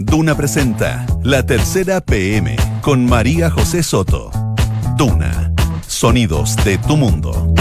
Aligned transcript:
Duna 0.00 0.36
presenta 0.36 1.04
La 1.24 1.44
Tercera 1.44 2.00
PM 2.00 2.54
con 2.82 3.04
María 3.04 3.50
José 3.50 3.82
Soto. 3.82 4.30
Duna, 4.96 5.52
sonidos 5.88 6.54
de 6.64 6.78
tu 6.78 6.96
mundo. 6.96 7.52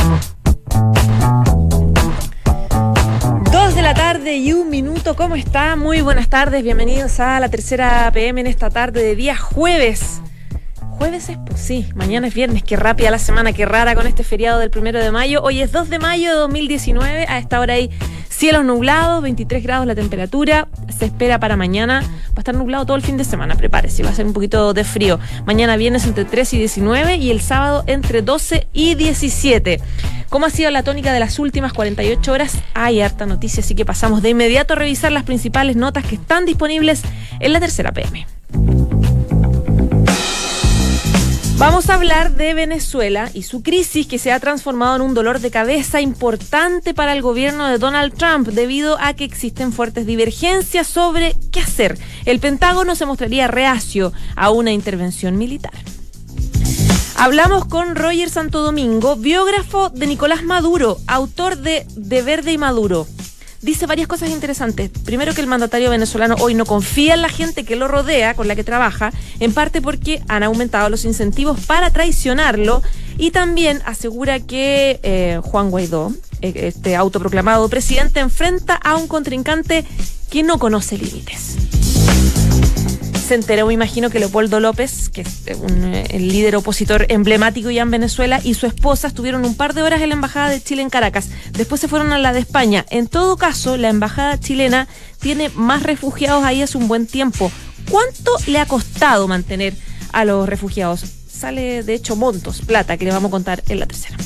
Dos 3.52 3.73
de 3.73 3.81
la 3.81 3.96
tarde 3.96 4.38
y 4.38 4.54
un 4.54 4.70
minuto, 4.70 5.15
¿cómo 5.15 5.36
está? 5.36 5.76
Muy 5.76 6.02
buenas 6.02 6.29
tardes, 6.29 6.62
bienvenidos 6.62 7.20
a 7.20 7.39
La 7.39 7.50
Tercera 7.50 8.12
PM 8.14 8.42
en 8.42 8.46
esta 8.46 8.70
tarde 8.70 9.02
de 9.02 9.16
día 9.16 9.36
jueves. 9.36 10.22
Jueves 11.00 11.30
es, 11.30 11.40
pues 11.44 11.60
sí, 11.60 11.90
mañana 11.96 12.28
es 12.28 12.36
viernes, 12.36 12.62
qué 12.62 12.76
rápida 12.76 13.10
la 13.10 13.20
semana, 13.20 13.52
qué 13.52 13.66
rara 13.66 13.96
con 13.96 14.06
este 14.06 14.24
feriado 14.24 14.60
del 14.60 14.70
primero 14.70 15.00
de 15.00 15.12
mayo. 15.12 15.42
Hoy 15.42 15.62
es 15.62 15.72
2 15.72 15.90
de 15.90 15.98
mayo 15.98 16.30
de 16.30 16.36
2019, 16.36 17.26
a 17.28 17.40
esta 17.40 17.60
hora 17.60 17.74
hay 17.74 17.90
cielos 18.38 18.64
nublados, 18.64 19.24
23 19.24 19.64
grados 19.64 19.88
la 19.88 19.96
temperatura, 19.96 20.68
se 20.96 21.06
espera 21.06 21.40
para 21.40 21.58
mañana, 21.58 22.02
va 22.02 22.34
a 22.36 22.40
estar 22.42 22.54
nublado 22.54 22.86
todo 22.86 22.96
el 22.96 23.02
fin 23.02 23.18
de 23.18 23.24
semana, 23.24 23.56
prepárese, 23.56 24.04
va 24.04 24.12
a 24.12 24.14
ser 24.14 24.28
un 24.28 24.34
poquito 24.34 24.76
de 24.76 24.84
frío. 24.84 25.20
Mañana 25.48 25.76
viernes 25.76 26.05
entre 26.05 26.23
3 26.23 26.54
y 26.54 26.58
19 26.59 27.16
y 27.16 27.31
el 27.31 27.42
sábado 27.42 27.84
entre 27.88 28.22
12 28.22 28.68
y 28.73 28.94
17. 28.94 29.81
¿Cómo 30.30 30.45
ha 30.45 30.52
sido 30.52 30.70
la 30.70 30.84
tónica 30.84 31.12
de 31.14 31.20
las 31.20 31.40
últimas 31.40 31.73
48 31.73 32.31
horas? 32.31 32.59
Hay 32.76 33.02
harta 33.02 33.26
noticia, 33.26 33.64
así 33.64 33.73
que 33.73 33.86
pasamos 33.86 34.22
de 34.22 34.30
inmediato 34.30 34.73
a 34.73 34.76
revisar 34.76 35.12
las 35.12 35.23
principales 35.23 35.76
notas 35.76 36.06
que 36.06 36.16
están 36.16 36.45
disponibles 36.45 37.02
en 37.40 37.54
la 37.54 37.59
tercera 37.59 37.92
PM. 37.92 38.28
Vamos 41.57 41.89
a 41.89 41.95
hablar 41.95 42.34
de 42.35 42.53
Venezuela 42.53 43.31
y 43.34 43.41
su 43.41 43.63
crisis 43.63 44.05
que 44.05 44.20
se 44.20 44.31
ha 44.31 44.39
transformado 44.39 44.97
en 44.97 45.02
un 45.02 45.16
dolor 45.16 45.39
de 45.39 45.49
cabeza 45.49 46.02
importante 46.02 46.93
para 46.93 47.13
el 47.13 47.23
gobierno 47.23 47.66
de 47.66 47.80
Donald 47.80 48.13
Trump 48.13 48.49
debido 48.49 48.95
a 48.99 49.16
que 49.16 49.23
existen 49.23 49.73
fuertes 49.73 50.05
divergencias 50.05 50.85
sobre 50.85 51.35
qué 51.52 51.59
hacer. 51.59 51.97
El 52.25 52.39
Pentágono 52.39 52.93
se 52.93 53.07
mostraría 53.07 53.47
reacio 53.47 54.13
a 54.35 54.52
una 54.52 54.71
intervención 54.71 55.35
militar. 55.35 55.73
Hablamos 57.16 57.66
con 57.66 57.95
Roger 57.95 58.30
Santo 58.30 58.61
Domingo, 58.61 59.16
biógrafo 59.16 59.89
de 59.89 60.05
Nicolás 60.05 60.44
Maduro, 60.44 60.99
autor 61.08 61.58
de 61.58 61.88
De 61.95 62.21
Verde 62.21 62.52
y 62.52 62.59
Maduro 62.59 63.08
dice 63.61 63.86
varias 63.86 64.08
cosas 64.08 64.30
interesantes. 64.30 64.89
Primero 65.05 65.33
que 65.33 65.41
el 65.41 65.47
mandatario 65.47 65.89
venezolano 65.89 66.36
hoy 66.39 66.53
no 66.53 66.66
confía 66.66 67.13
en 67.13 67.22
la 67.22 67.30
gente 67.30 67.64
que 67.64 67.75
lo 67.75 67.88
rodea, 67.88 68.33
con 68.33 68.47
la 68.47 68.55
que 68.55 68.64
trabaja, 68.64 69.11
en 69.39 69.53
parte 69.53 69.81
porque 69.81 70.22
han 70.27 70.44
aumentado 70.44 70.89
los 70.89 71.05
incentivos 71.05 71.59
para 71.61 71.91
traicionarlo 71.91 72.81
y 73.17 73.31
también 73.31 73.81
asegura 73.86 74.39
que 74.39 74.99
eh, 75.03 75.39
Juan 75.44 75.69
Guaidó, 75.72 76.14
eh, 76.41 76.53
este 76.55 76.95
autoproclamado 76.95 77.67
presidente, 77.69 78.19
enfrenta 78.19 78.75
a 78.75 78.95
un 78.95 79.08
contrincante 79.08 79.86
que 80.30 80.44
no 80.44 80.59
conoce 80.59 80.97
límites 80.97 81.86
se 83.28 83.36
enteró, 83.36 83.67
me 83.67 83.73
imagino, 83.73 84.09
que 84.09 84.20
Leopoldo 84.20 84.61
López, 84.61 85.09
que 85.09 85.22
es 85.22 85.44
un, 85.59 85.94
el 85.94 86.30
líder 86.30 86.56
opositor 86.56 87.06
emblemático 87.09 87.70
ya 87.70 87.81
en 87.81 87.92
Venezuela, 87.92 88.39
y 88.42 88.53
su 88.53 88.67
esposa 88.67 89.09
estuvieron 89.09 89.44
un 89.44 89.53
par 89.53 89.73
de 89.73 89.83
horas 89.83 90.02
en 90.02 90.09
la 90.09 90.16
Embajada 90.16 90.50
de 90.50 90.64
Chile 90.64 90.81
en 90.81 90.89
Caracas. 90.89 91.28
Después 91.52 91.81
se 91.81 91.89
fueron 91.89 92.14
a 92.14 92.20
la 92.20 92.31
de 92.31 92.39
España. 92.39 92.86
En 92.89 93.08
todo 93.08 93.36
caso, 93.36 93.75
la 93.75 93.89
Embajada 93.89 94.39
chilena 94.39 94.88
tiene 95.20 95.50
más 95.50 95.83
refugiados 95.83 96.45
ahí 96.45 96.61
hace 96.61 96.78
un 96.78 96.88
buen 96.88 97.05
tiempo. 97.05 97.52
¿Cuánto 97.92 98.31
le 98.48 98.59
ha 98.59 98.66
costado 98.66 99.28
mantener 99.28 99.73
a 100.14 100.23
los 100.23 100.48
refugiados? 100.48 101.03
Sale, 101.30 101.83
de 101.83 101.94
hecho, 101.95 102.16
montos, 102.16 102.61
plata, 102.61 102.95
que 102.95 103.03
le 103.03 103.11
vamos 103.11 103.28
a 103.28 103.31
contar 103.31 103.61
en 103.67 103.80
la 103.81 103.88
tercera. 103.88 104.17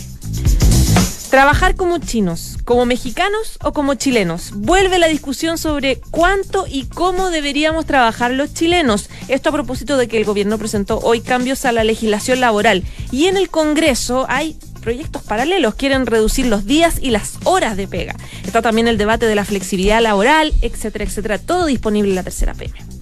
Trabajar 1.31 1.77
como 1.77 1.97
chinos, 1.97 2.57
como 2.65 2.85
mexicanos 2.85 3.57
o 3.63 3.71
como 3.71 3.93
chilenos. 3.93 4.51
Vuelve 4.53 4.99
la 4.99 5.07
discusión 5.07 5.57
sobre 5.57 6.01
cuánto 6.11 6.65
y 6.67 6.87
cómo 6.87 7.29
deberíamos 7.29 7.85
trabajar 7.85 8.31
los 8.31 8.53
chilenos. 8.53 9.09
Esto 9.29 9.47
a 9.47 9.53
propósito 9.53 9.95
de 9.95 10.09
que 10.09 10.17
el 10.17 10.25
gobierno 10.25 10.57
presentó 10.57 10.99
hoy 10.99 11.21
cambios 11.21 11.63
a 11.63 11.71
la 11.71 11.85
legislación 11.85 12.41
laboral. 12.41 12.83
Y 13.13 13.27
en 13.27 13.37
el 13.37 13.47
Congreso 13.47 14.25
hay 14.27 14.57
proyectos 14.81 15.23
paralelos. 15.23 15.75
Quieren 15.75 16.05
reducir 16.05 16.47
los 16.47 16.65
días 16.65 16.97
y 17.01 17.11
las 17.11 17.35
horas 17.45 17.77
de 17.77 17.87
pega. 17.87 18.17
Está 18.45 18.61
también 18.61 18.89
el 18.89 18.97
debate 18.97 19.25
de 19.25 19.35
la 19.35 19.45
flexibilidad 19.45 20.01
laboral, 20.01 20.53
etcétera, 20.61 21.05
etcétera. 21.05 21.39
Todo 21.39 21.65
disponible 21.65 22.09
en 22.09 22.15
la 22.15 22.23
tercera 22.23 22.53
PM. 22.53 23.00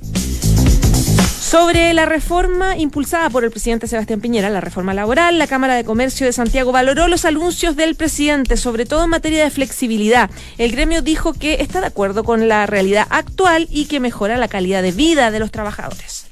Sobre 1.50 1.96
la 1.96 2.06
reforma 2.06 2.78
impulsada 2.78 3.32
por 3.32 3.44
el 3.44 3.50
presidente 3.50 3.88
Sebastián 3.88 4.22
Piñera, 4.22 4.52
la 4.52 4.62
reforma 4.62 4.94
laboral, 4.94 5.40
la 5.40 5.48
Cámara 5.48 5.74
de 5.74 5.84
Comercio 5.84 6.28
de 6.28 6.32
Santiago 6.32 6.72
valoró 6.72 7.08
los 7.08 7.26
anuncios 7.26 7.76
del 7.76 7.96
presidente, 7.96 8.56
sobre 8.56 8.86
todo 8.86 9.06
en 9.06 9.10
materia 9.10 9.46
de 9.46 9.50
flexibilidad. 9.50 10.30
El 10.60 10.74
gremio 10.74 11.02
dijo 11.02 11.34
que 11.34 11.56
está 11.56 11.82
de 11.82 11.88
acuerdo 11.88 12.24
con 12.24 12.48
la 12.48 12.68
realidad 12.68 13.08
actual 13.10 13.68
y 13.72 13.86
que 13.86 14.00
mejora 14.00 14.38
la 14.38 14.48
calidad 14.48 14.84
de 14.84 14.92
vida 14.92 15.32
de 15.32 15.40
los 15.40 15.50
trabajadores. 15.50 16.29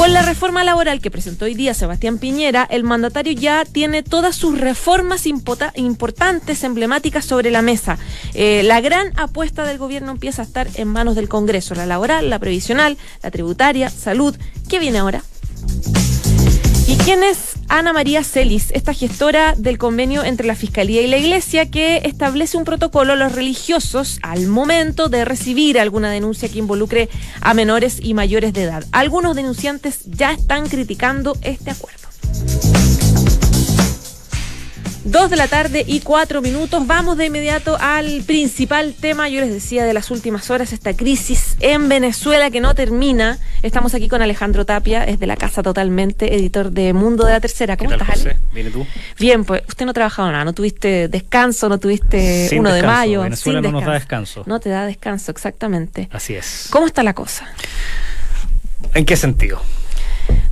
Con 0.00 0.14
la 0.14 0.22
reforma 0.22 0.64
laboral 0.64 1.02
que 1.02 1.10
presentó 1.10 1.44
hoy 1.44 1.52
día 1.52 1.74
Sebastián 1.74 2.16
Piñera, 2.16 2.66
el 2.70 2.84
mandatario 2.84 3.34
ya 3.34 3.66
tiene 3.66 4.02
todas 4.02 4.34
sus 4.34 4.58
reformas 4.58 5.26
importantes, 5.26 6.64
emblemáticas 6.64 7.26
sobre 7.26 7.50
la 7.50 7.60
mesa. 7.60 7.98
Eh, 8.32 8.62
la 8.64 8.80
gran 8.80 9.12
apuesta 9.18 9.66
del 9.66 9.76
gobierno 9.76 10.12
empieza 10.12 10.40
a 10.40 10.46
estar 10.46 10.68
en 10.76 10.88
manos 10.88 11.16
del 11.16 11.28
Congreso, 11.28 11.74
la 11.74 11.84
laboral, 11.84 12.30
la 12.30 12.38
previsional, 12.38 12.96
la 13.22 13.30
tributaria, 13.30 13.90
salud. 13.90 14.34
¿Qué 14.70 14.78
viene 14.78 15.00
ahora? 15.00 15.22
¿Y 16.90 16.96
quién 16.96 17.22
es 17.22 17.52
Ana 17.68 17.92
María 17.92 18.24
Celis, 18.24 18.72
esta 18.72 18.92
gestora 18.92 19.54
del 19.56 19.78
convenio 19.78 20.24
entre 20.24 20.44
la 20.44 20.56
Fiscalía 20.56 21.00
y 21.02 21.06
la 21.06 21.18
Iglesia 21.18 21.70
que 21.70 21.98
establece 21.98 22.56
un 22.56 22.64
protocolo 22.64 23.12
a 23.12 23.16
los 23.16 23.30
religiosos 23.32 24.18
al 24.22 24.48
momento 24.48 25.08
de 25.08 25.24
recibir 25.24 25.78
alguna 25.78 26.10
denuncia 26.10 26.48
que 26.48 26.58
involucre 26.58 27.08
a 27.42 27.54
menores 27.54 28.00
y 28.02 28.12
mayores 28.12 28.52
de 28.54 28.64
edad? 28.64 28.84
Algunos 28.90 29.36
denunciantes 29.36 30.00
ya 30.06 30.32
están 30.32 30.68
criticando 30.68 31.38
este 31.42 31.70
acuerdo. 31.70 31.99
Dos 35.10 35.28
de 35.28 35.34
la 35.34 35.48
tarde 35.48 35.82
y 35.84 36.02
cuatro 36.02 36.40
minutos. 36.40 36.86
Vamos 36.86 37.16
de 37.16 37.26
inmediato 37.26 37.76
al 37.80 38.22
principal 38.22 38.94
tema. 38.94 39.28
Yo 39.28 39.40
les 39.40 39.50
decía 39.50 39.84
de 39.84 39.92
las 39.92 40.12
últimas 40.12 40.50
horas, 40.50 40.72
esta 40.72 40.94
crisis 40.94 41.56
en 41.58 41.88
Venezuela 41.88 42.48
que 42.52 42.60
no 42.60 42.76
termina. 42.76 43.40
Estamos 43.64 43.92
aquí 43.94 44.08
con 44.08 44.22
Alejandro 44.22 44.64
Tapia, 44.64 45.02
es 45.02 45.18
de 45.18 45.26
la 45.26 45.36
casa 45.36 45.64
totalmente, 45.64 46.36
editor 46.36 46.70
de 46.70 46.92
Mundo 46.92 47.24
de 47.24 47.32
la 47.32 47.40
Tercera. 47.40 47.76
¿Cómo 47.76 47.90
estás, 47.90 48.06
José? 48.06 48.36
¿Viene 48.54 48.70
tú? 48.70 48.86
Bien, 49.18 49.44
pues 49.44 49.62
usted 49.66 49.84
no 49.84 49.90
ha 49.90 49.94
trabajado 49.94 50.30
nada, 50.30 50.44
no 50.44 50.52
tuviste 50.52 51.08
descanso, 51.08 51.68
no 51.68 51.78
tuviste 51.78 52.48
Sin 52.48 52.60
uno 52.60 52.68
de 52.68 52.76
descanso. 52.76 52.96
mayo. 53.00 53.22
Venezuela 53.22 53.58
sin 53.62 53.72
no 53.72 53.80
nos 53.80 53.84
da 53.84 53.94
descanso. 53.94 54.44
No 54.46 54.60
te 54.60 54.68
da 54.68 54.86
descanso, 54.86 55.32
exactamente. 55.32 56.08
Así 56.12 56.36
es. 56.36 56.68
¿Cómo 56.70 56.86
está 56.86 57.02
la 57.02 57.14
cosa? 57.14 57.52
¿En 58.94 59.04
qué 59.04 59.16
sentido? 59.16 59.60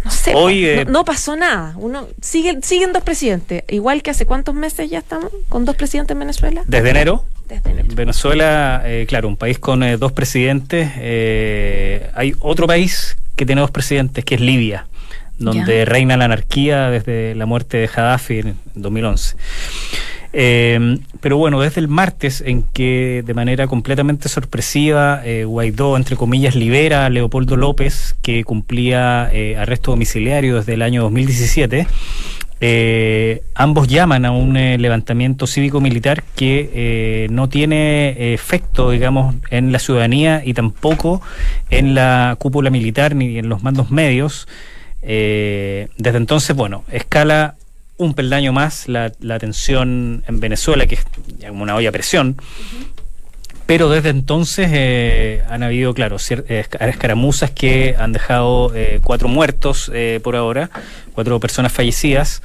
No 0.09 0.15
sé, 0.15 0.33
Hoy, 0.35 0.63
no, 0.63 0.67
eh, 0.69 0.85
no 0.87 1.05
pasó 1.05 1.37
nada. 1.37 1.75
Uno 1.77 2.09
sigue, 2.23 2.59
siguen 2.63 2.95
dos 2.95 3.03
presidentes, 3.03 3.63
igual 3.69 4.03
que 4.03 4.11
hace 4.11 4.25
cuántos 4.25 4.55
meses 4.55 4.89
ya 4.89 5.01
estamos 5.01 5.31
con 5.51 5.67
dos 5.67 5.77
presidentes 5.77 6.15
en 6.15 6.21
Venezuela. 6.21 6.63
Desde 6.67 6.89
enero, 6.89 7.25
Desde 7.47 7.71
enero. 7.73 7.89
Venezuela, 7.95 8.81
eh, 8.87 9.05
claro, 9.07 9.29
un 9.29 9.37
país 9.37 9.59
con 9.59 9.83
eh, 9.83 9.99
dos 9.99 10.13
presidentes. 10.13 10.91
eh, 10.97 12.11
hay 12.15 12.33
otro 12.41 12.67
país 12.67 13.19
que 13.37 13.45
tiene 13.45 13.61
dos 13.61 13.71
presidentes, 13.71 14.25
que 14.25 14.37
es 14.37 14.41
Libia, 14.41 14.87
donde 15.39 15.81
Ya. 15.81 15.85
reina 15.85 16.17
la 16.17 16.25
anarquía 16.25 16.89
desde 16.89 17.35
la 17.35 17.45
muerte 17.45 17.77
de 17.77 17.87
Gaddafi 17.87 18.39
en 18.39 18.57
2011. 18.77 19.37
Eh, 20.33 20.99
pero 21.21 21.37
bueno, 21.37 21.61
desde 21.61 21.81
el 21.81 21.89
martes 21.89 22.43
en 22.45 22.63
que 22.63 23.23
de 23.27 23.35
manera 23.35 23.67
completamente 23.67 24.29
sorpresiva 24.29 25.23
eh, 25.25 25.45
Guaidó, 25.45 25.97
entre 25.97 26.17
comillas, 26.17 26.55
libera 26.55 27.07
a 27.07 27.11
Leopoldo 27.11 27.57
López, 27.57 28.17
que 28.23 28.45
cumplía 28.45 29.31
eh, 29.33 29.57
arresto 29.57 29.93
domiciliario 29.93 30.57
desde 30.57 30.75
el 30.75 30.83
año 30.83 31.03
2017, 31.03 31.87
eh, 32.61 33.43
ambos 33.55 33.89
llaman 33.89 34.25
a 34.25 34.33
un 34.33 34.55
levantamiento 34.55 35.47
cívico-militar 35.47 36.23
que 36.37 37.29
no 37.31 37.49
tiene 37.49 38.35
efecto, 38.35 38.91
digamos, 38.91 39.37
en 39.51 39.71
la 39.73 39.79
ciudadanía 39.79 40.43
y 40.45 40.55
tampoco 40.55 41.23
en 41.71 41.95
la 41.95 42.37
cúpula 42.39 42.71
militar 42.71 43.15
ni 43.15 43.39
en 43.39 43.49
los 43.49 43.63
mandos 43.63 43.91
medios. 43.91 44.49
Desde 45.01 45.87
entonces, 46.17 46.57
bueno, 46.57 46.83
escala 46.91 47.55
un 47.99 48.15
peldaño 48.15 48.53
más 48.53 48.89
la, 48.89 49.11
tensión 49.39 50.25
en 50.27 50.41
Venezuela, 50.41 50.87
que 50.87 50.95
es 50.97 51.05
una 51.51 51.75
olla 51.75 51.91
a 51.91 51.93
presión. 51.93 52.37
Pero 53.67 53.91
desde 53.91 54.09
entonces 54.09 54.71
eh, 54.73 55.43
han 55.51 55.63
habido, 55.63 55.93
claro, 55.93 56.17
eh, 56.17 56.65
esca- 56.67 56.89
escaramuzas 56.89 57.51
que 57.51 57.95
han 57.99 58.13
dejado 58.13 58.73
eh, 58.75 59.01
cuatro 59.05 59.29
muertos 59.29 59.93
por 60.23 60.37
ahora, 60.37 60.71
cuatro 61.15 61.39
personas 61.39 61.71
fallecidas. 61.73 62.41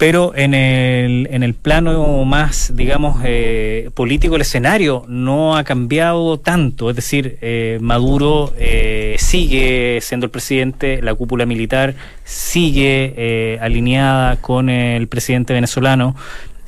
Pero 0.00 0.32
en 0.34 0.54
el, 0.54 1.28
en 1.30 1.42
el 1.42 1.52
plano 1.52 2.24
más, 2.24 2.72
digamos, 2.74 3.20
eh, 3.22 3.90
político, 3.92 4.36
el 4.36 4.40
escenario 4.40 5.04
no 5.08 5.58
ha 5.58 5.64
cambiado 5.64 6.38
tanto. 6.38 6.88
Es 6.88 6.96
decir, 6.96 7.36
eh, 7.42 7.76
Maduro 7.82 8.54
eh, 8.56 9.16
sigue 9.18 9.98
siendo 10.00 10.24
el 10.24 10.30
presidente, 10.30 11.02
la 11.02 11.14
cúpula 11.14 11.44
militar 11.44 11.96
sigue 12.24 13.12
eh, 13.14 13.58
alineada 13.60 14.36
con 14.36 14.70
el 14.70 15.06
presidente 15.06 15.52
venezolano. 15.52 16.16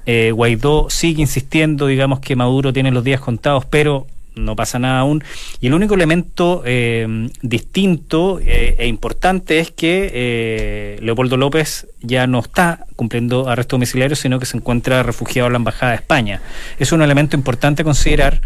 Eh, 0.04 0.30
Guaidó 0.32 0.90
sigue 0.90 1.22
insistiendo, 1.22 1.86
digamos, 1.86 2.20
que 2.20 2.36
Maduro 2.36 2.70
tiene 2.74 2.90
los 2.90 3.02
días 3.02 3.22
contados, 3.22 3.64
pero 3.64 4.06
no 4.34 4.56
pasa 4.56 4.78
nada 4.78 5.00
aún. 5.00 5.22
Y 5.60 5.68
el 5.68 5.74
único 5.74 5.94
elemento 5.94 6.62
eh, 6.64 7.28
distinto 7.42 8.40
eh, 8.40 8.76
e 8.78 8.86
importante 8.86 9.58
es 9.58 9.70
que 9.70 10.10
eh, 10.12 10.98
Leopoldo 11.00 11.36
López 11.36 11.86
ya 12.00 12.26
no 12.26 12.40
está 12.40 12.86
cumpliendo 12.96 13.48
arresto 13.48 13.76
domiciliario, 13.76 14.16
sino 14.16 14.38
que 14.38 14.46
se 14.46 14.56
encuentra 14.56 15.02
refugiado 15.02 15.46
en 15.46 15.52
la 15.54 15.58
Embajada 15.58 15.92
de 15.92 15.96
España. 15.96 16.40
Es 16.78 16.92
un 16.92 17.02
elemento 17.02 17.36
importante 17.36 17.82
a 17.82 17.84
considerar, 17.84 18.40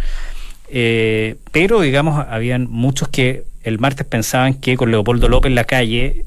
pero 0.69 1.81
digamos, 1.81 2.25
habían 2.29 2.69
muchos 2.71 3.09
que 3.09 3.45
el 3.63 3.79
martes 3.79 4.07
pensaban 4.07 4.55
que 4.55 4.77
con 4.77 4.91
Leopoldo 4.91 5.29
López 5.29 5.51
en 5.51 5.55
la 5.55 5.65
calle, 5.65 6.25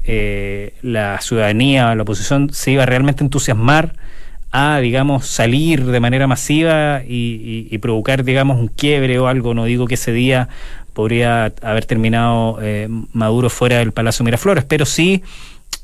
la 0.82 1.20
ciudadanía, 1.20 1.94
la 1.94 2.02
oposición 2.02 2.50
se 2.52 2.72
iba 2.72 2.84
a 2.84 2.86
realmente 2.86 3.22
entusiasmar 3.22 3.94
a, 4.52 4.78
digamos, 4.80 5.26
salir 5.26 5.84
de 5.84 6.00
manera 6.00 6.26
masiva 6.26 7.02
y, 7.06 7.76
provocar, 7.78 8.24
digamos, 8.24 8.58
un 8.58 8.68
quiebre 8.68 9.18
o 9.18 9.28
algo. 9.28 9.54
No 9.54 9.64
digo 9.64 9.86
que 9.86 9.94
ese 9.94 10.12
día 10.12 10.48
podría 10.92 11.52
haber 11.62 11.86
terminado 11.86 12.58
eh, 12.60 12.88
Maduro 13.12 13.48
fuera 13.48 13.78
del 13.78 13.92
Palacio 13.92 14.24
Miraflores, 14.24 14.64
pero 14.64 14.84
sí 14.84 15.22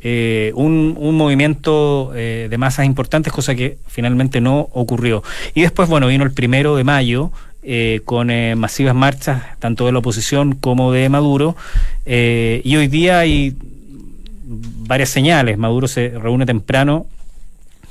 eh, 0.01 0.53
un, 0.57 0.97
un, 0.99 1.17
movimiento 1.17 2.13
eh, 2.15 2.49
de 2.51 2.59
masas 2.59 2.87
importantes, 2.87 3.33
cosa 3.33 3.55
que 3.55 3.79
finalmente 3.87 4.41
no 4.41 4.69
ocurrió. 4.73 5.23
Y 5.55 5.63
después, 5.63 5.89
bueno, 5.89 6.09
vino 6.09 6.25
el 6.25 6.33
primero 6.33 6.77
de 6.77 6.85
mayo. 6.85 7.31
con 8.05 8.29
masivas 8.57 8.95
marchas 8.95 9.43
tanto 9.59 9.87
de 9.87 9.93
la 9.93 9.99
oposición 9.99 10.55
como 10.55 10.93
de 10.93 11.09
Maduro 11.09 11.57
y 12.07 12.77
hoy 12.77 12.87
día 12.87 13.19
hay 13.19 13.57
varias 14.87 15.09
señales 15.09 15.59
Maduro 15.59 15.89
se 15.89 16.11
reúne 16.11 16.47
temprano 16.47 17.07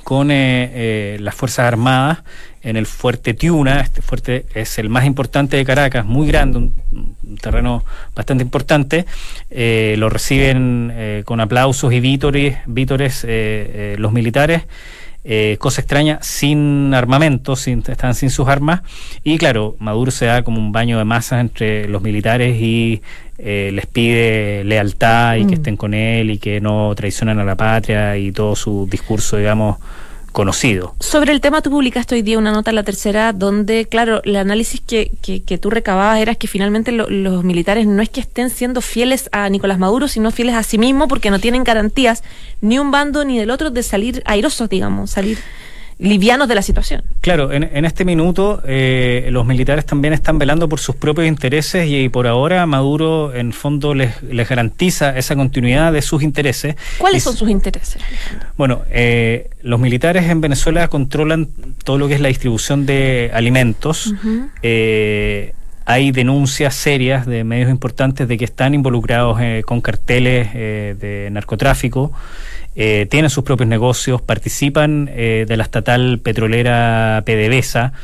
con 0.06 0.30
eh, 0.30 0.70
eh, 0.72 1.16
las 1.18 1.34
Fuerzas 1.34 1.66
Armadas 1.66 2.18
en 2.62 2.76
el 2.76 2.86
fuerte 2.86 3.34
Tiuna. 3.34 3.80
Este 3.80 4.02
fuerte 4.02 4.46
es 4.54 4.78
el 4.78 4.88
más 4.88 5.04
importante 5.04 5.56
de 5.56 5.64
Caracas, 5.64 6.04
muy 6.04 6.28
grande, 6.28 6.58
un, 6.58 7.38
terreno 7.40 7.84
bastante 8.14 8.44
importante. 8.44 9.04
Eh, 9.50 9.96
lo 9.98 10.08
reciben 10.08 11.22
con 11.24 11.40
aplausos 11.40 11.92
y 11.92 11.98
vítores, 11.98 12.56
vítores 12.66 13.26
los 13.98 14.12
militares. 14.12 14.62
Cosa 15.58 15.80
extraña, 15.80 16.18
sin 16.22 16.94
armamento, 16.94 17.56
sin, 17.56 17.82
están 17.86 18.14
sin 18.14 18.30
sus 18.30 18.48
armas. 18.48 18.82
Y 19.24 19.38
claro, 19.38 19.76
Maduro 19.78 20.10
se 20.10 20.26
da 20.26 20.42
como 20.42 20.58
un 20.58 20.72
baño 20.72 20.98
de 20.98 21.04
masas 21.04 21.40
entre 21.40 21.88
los 21.88 22.02
militares 22.02 22.60
y 22.60 23.02
les 23.38 23.86
pide 23.86 24.64
lealtad 24.64 25.36
y 25.36 25.44
que 25.46 25.56
mm. 25.56 25.58
estén 25.58 25.76
con 25.76 25.94
él 25.94 26.30
y 26.30 26.38
que 26.38 26.60
no 26.60 26.94
traicionen 26.94 27.38
a 27.38 27.44
la 27.44 27.54
patria 27.54 28.16
y 28.16 28.32
todo 28.32 28.56
su 28.56 28.88
discurso, 28.90 29.36
digamos, 29.36 29.76
conocido. 30.36 30.94
Sobre 31.00 31.32
el 31.32 31.40
tema, 31.40 31.62
tú 31.62 31.70
publicaste 31.70 32.14
hoy 32.14 32.20
día 32.20 32.36
una 32.36 32.52
nota 32.52 32.70
en 32.70 32.74
la 32.74 32.82
tercera 32.82 33.32
donde, 33.32 33.86
claro, 33.86 34.20
el 34.22 34.36
análisis 34.36 34.82
que, 34.82 35.10
que, 35.22 35.56
tú 35.56 35.70
recababas 35.70 36.18
era 36.20 36.34
que 36.34 36.46
finalmente 36.46 36.92
los 36.92 37.42
militares 37.42 37.86
no 37.86 38.02
es 38.02 38.10
que 38.10 38.20
estén 38.20 38.50
siendo 38.50 38.82
fieles 38.82 39.30
a 39.32 39.48
Nicolás 39.48 39.78
Maduro, 39.78 40.08
sino 40.08 40.30
fieles 40.30 40.54
a 40.54 40.62
sí 40.62 40.76
mismos 40.76 41.08
porque 41.08 41.30
no 41.30 41.38
tienen 41.38 41.64
garantías 41.64 42.22
ni 42.60 42.78
un 42.78 42.90
bando 42.90 43.24
ni 43.24 43.38
del 43.38 43.50
otro 43.50 43.70
de 43.70 43.82
salir 43.82 44.22
airosos, 44.26 44.68
digamos, 44.68 45.10
salir 45.10 45.38
livianos 45.98 46.48
de 46.48 46.54
la 46.54 46.62
situación. 46.62 47.02
Claro, 47.20 47.52
en, 47.52 47.84
este 47.84 48.04
minuto 48.04 48.62
eh, 48.66 49.28
los 49.30 49.46
militares 49.46 49.86
también 49.86 50.12
están 50.12 50.38
velando 50.38 50.68
por 50.68 50.78
sus 50.78 50.96
propios 50.96 51.26
intereses 51.26 51.88
y, 51.88 52.08
por 52.08 52.26
ahora 52.26 52.66
Maduro 52.66 53.34
en 53.34 53.52
fondo 53.52 53.94
les, 53.94 54.22
les, 54.22 54.48
garantiza 54.48 55.16
esa 55.16 55.34
continuidad 55.36 55.92
de 55.92 56.02
sus 56.02 56.22
intereses. 56.22 56.76
¿Cuáles 56.98 57.22
son 57.22 57.36
sus 57.36 57.48
intereses? 57.48 58.02
Bueno, 58.56 58.82
eh, 58.90 59.50
los 59.62 59.80
militares 59.80 60.24
en 60.28 60.40
Venezuela 60.40 60.88
controlan 60.88 61.48
todo 61.82 61.98
lo 61.98 62.08
que 62.08 62.14
es 62.14 62.20
la 62.20 62.28
distribución 62.28 62.86
de 62.86 63.30
alimentos. 63.32 64.14
Eh, 64.62 65.54
hay 65.86 66.10
denuncias 66.10 66.74
serias 66.74 67.24
de 67.24 67.44
medios 67.44 67.70
importantes 67.70 68.28
de 68.28 68.36
que 68.36 68.44
están 68.44 68.74
involucrados 68.74 69.38
con 69.64 69.80
carteles 69.80 70.52
de 70.52 71.28
narcotráfico 71.32 72.12
eh, 72.78 73.06
tienen 73.10 73.30
sus 73.30 73.42
propios 73.42 73.70
negocios, 73.70 74.20
participan 74.20 75.08
eh, 75.10 75.46
de 75.48 75.56
la 75.56 75.62
estatal 75.62 76.18
petrolera 76.18 77.22
PDVSA, 77.24 77.94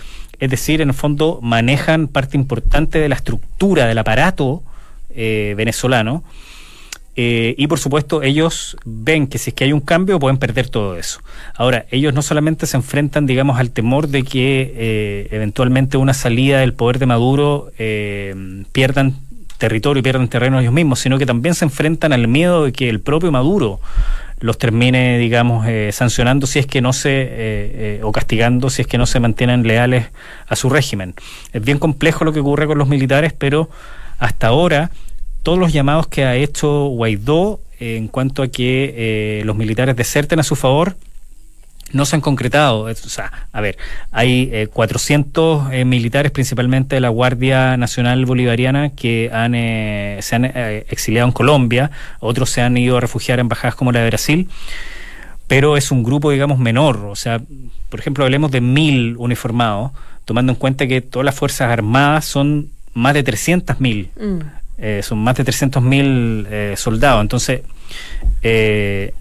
es 0.40 0.50
decir, 0.50 0.81
en 0.81 0.88
el 0.88 0.94
fondo 0.94 1.40
manejan 1.43 2.08
parte 2.08 2.38
importante 2.38 2.99
de 2.99 3.11
la 3.11 3.14
estructura 3.14 3.87
del 3.87 3.99
aparato 3.99 4.62
eh, 5.14 5.52
venezolano. 5.58 6.25
Eh, 7.14 7.54
y 7.58 7.66
por 7.66 7.78
supuesto 7.78 8.22
ellos 8.22 8.76
ven 8.84 9.26
que 9.26 9.36
si 9.36 9.50
es 9.50 9.54
que 9.54 9.64
hay 9.64 9.72
un 9.72 9.80
cambio 9.80 10.18
pueden 10.18 10.38
perder 10.38 10.68
todo 10.68 10.96
eso. 10.96 11.20
Ahora, 11.54 11.84
ellos 11.90 12.14
no 12.14 12.22
solamente 12.22 12.66
se 12.66 12.76
enfrentan, 12.76 13.26
digamos, 13.26 13.58
al 13.58 13.70
temor 13.70 14.08
de 14.08 14.22
que 14.22 15.28
eventualmente 15.30 15.96
una 15.96 16.14
salida 16.14 16.60
del 16.60 16.72
poder 16.72 16.98
de 16.98 17.06
Maduro 17.06 17.70
pierdan 18.72 19.16
territorio 19.62 20.00
y 20.00 20.02
pierdan 20.02 20.26
terreno 20.26 20.58
ellos 20.58 20.72
mismos, 20.72 20.98
sino 20.98 21.18
que 21.18 21.26
también 21.26 21.54
se 21.54 21.64
enfrentan 21.64 22.12
al 22.12 22.26
miedo 22.26 22.64
de 22.64 22.72
que 22.72 22.88
el 22.88 23.00
propio 23.00 23.30
Maduro 23.30 23.78
los 24.40 24.58
termine, 24.58 25.18
digamos, 25.18 25.66
eh, 25.68 25.90
sancionando 25.92 26.48
si 26.48 26.58
es 26.58 26.66
que 26.66 26.80
no 26.80 26.92
se, 26.92 27.10
eh, 27.10 27.28
eh, 27.30 28.00
o 28.02 28.10
castigando 28.10 28.70
si 28.70 28.82
es 28.82 28.88
que 28.88 28.98
no 28.98 29.06
se 29.06 29.20
mantienen 29.20 29.62
leales 29.62 30.06
a 30.48 30.56
su 30.56 30.68
régimen. 30.68 31.14
Es 31.52 31.62
bien 31.62 31.78
complejo 31.78 32.24
lo 32.24 32.32
que 32.32 32.40
ocurre 32.40 32.66
con 32.66 32.76
los 32.76 32.88
militares, 32.88 33.32
pero 33.32 33.70
hasta 34.18 34.48
ahora 34.48 34.90
todos 35.42 35.58
los 35.58 35.72
llamados 35.72 36.06
que 36.06 36.24
ha 36.24 36.36
hecho 36.36 36.86
Guaidó 36.86 37.60
en 37.80 38.08
cuanto 38.08 38.42
a 38.42 38.48
que 38.48 39.42
los 39.44 39.56
militares 39.56 39.96
deserten 39.96 40.38
a 40.38 40.44
su 40.44 40.54
favor, 40.54 40.96
no 41.92 42.06
se 42.06 42.16
han 42.16 42.22
concretado. 42.22 42.82
O 42.82 42.94
sea, 42.94 43.48
a 43.52 43.60
ver, 43.60 43.76
hay 44.10 44.68
400 44.72 45.70
eh, 45.72 45.80
eh, 45.80 45.84
militares, 45.84 46.32
principalmente 46.32 46.96
de 46.96 47.00
la 47.00 47.08
Guardia 47.08 47.76
Nacional 47.76 48.24
Bolivariana, 48.24 48.90
que 48.90 49.30
han, 49.32 49.54
eh, 49.54 50.18
se 50.22 50.36
han 50.36 50.44
exiliado 50.44 51.28
en 51.28 51.32
Colombia, 51.32 51.90
otros 52.20 52.50
se 52.50 52.62
han 52.62 52.76
ido 52.76 52.96
a 52.96 53.00
refugiar 53.00 53.38
en 53.38 53.44
embajadas 53.44 53.74
como 53.74 53.92
la 53.92 54.00
de 54.00 54.06
Brasil, 54.06 54.48
pero 55.46 55.76
es 55.76 55.90
un 55.90 56.02
grupo, 56.02 56.30
digamos, 56.30 56.58
menor. 56.58 56.96
O 57.06 57.16
sea, 57.16 57.40
por 57.88 58.00
ejemplo, 58.00 58.24
hablemos 58.24 58.50
de 58.50 58.60
mil 58.60 59.16
uniformados, 59.18 59.92
tomando 60.24 60.52
en 60.52 60.56
cuenta 60.56 60.86
que 60.86 61.00
todas 61.00 61.24
las 61.24 61.34
Fuerzas 61.34 61.70
Armadas 61.70 62.24
son 62.24 62.70
más 62.94 63.14
de 63.14 63.22
300 63.22 63.80
mil. 63.80 64.10
Mm. 64.18 64.61
Son 65.02 65.19
más 65.19 65.37
de 65.37 65.44
300 65.44 65.82
mil 65.82 66.46
soldados. 66.76 67.20
Entonces, 67.20 67.62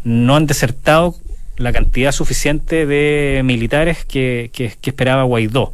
no 0.03 0.35
han 0.35 0.47
desertado 0.47 1.15
la 1.61 1.71
cantidad 1.71 2.11
suficiente 2.11 2.85
de 2.85 3.41
militares 3.43 4.05
que, 4.05 4.49
que, 4.53 4.73
esperaba 4.83 5.23
Guaidó. 5.23 5.73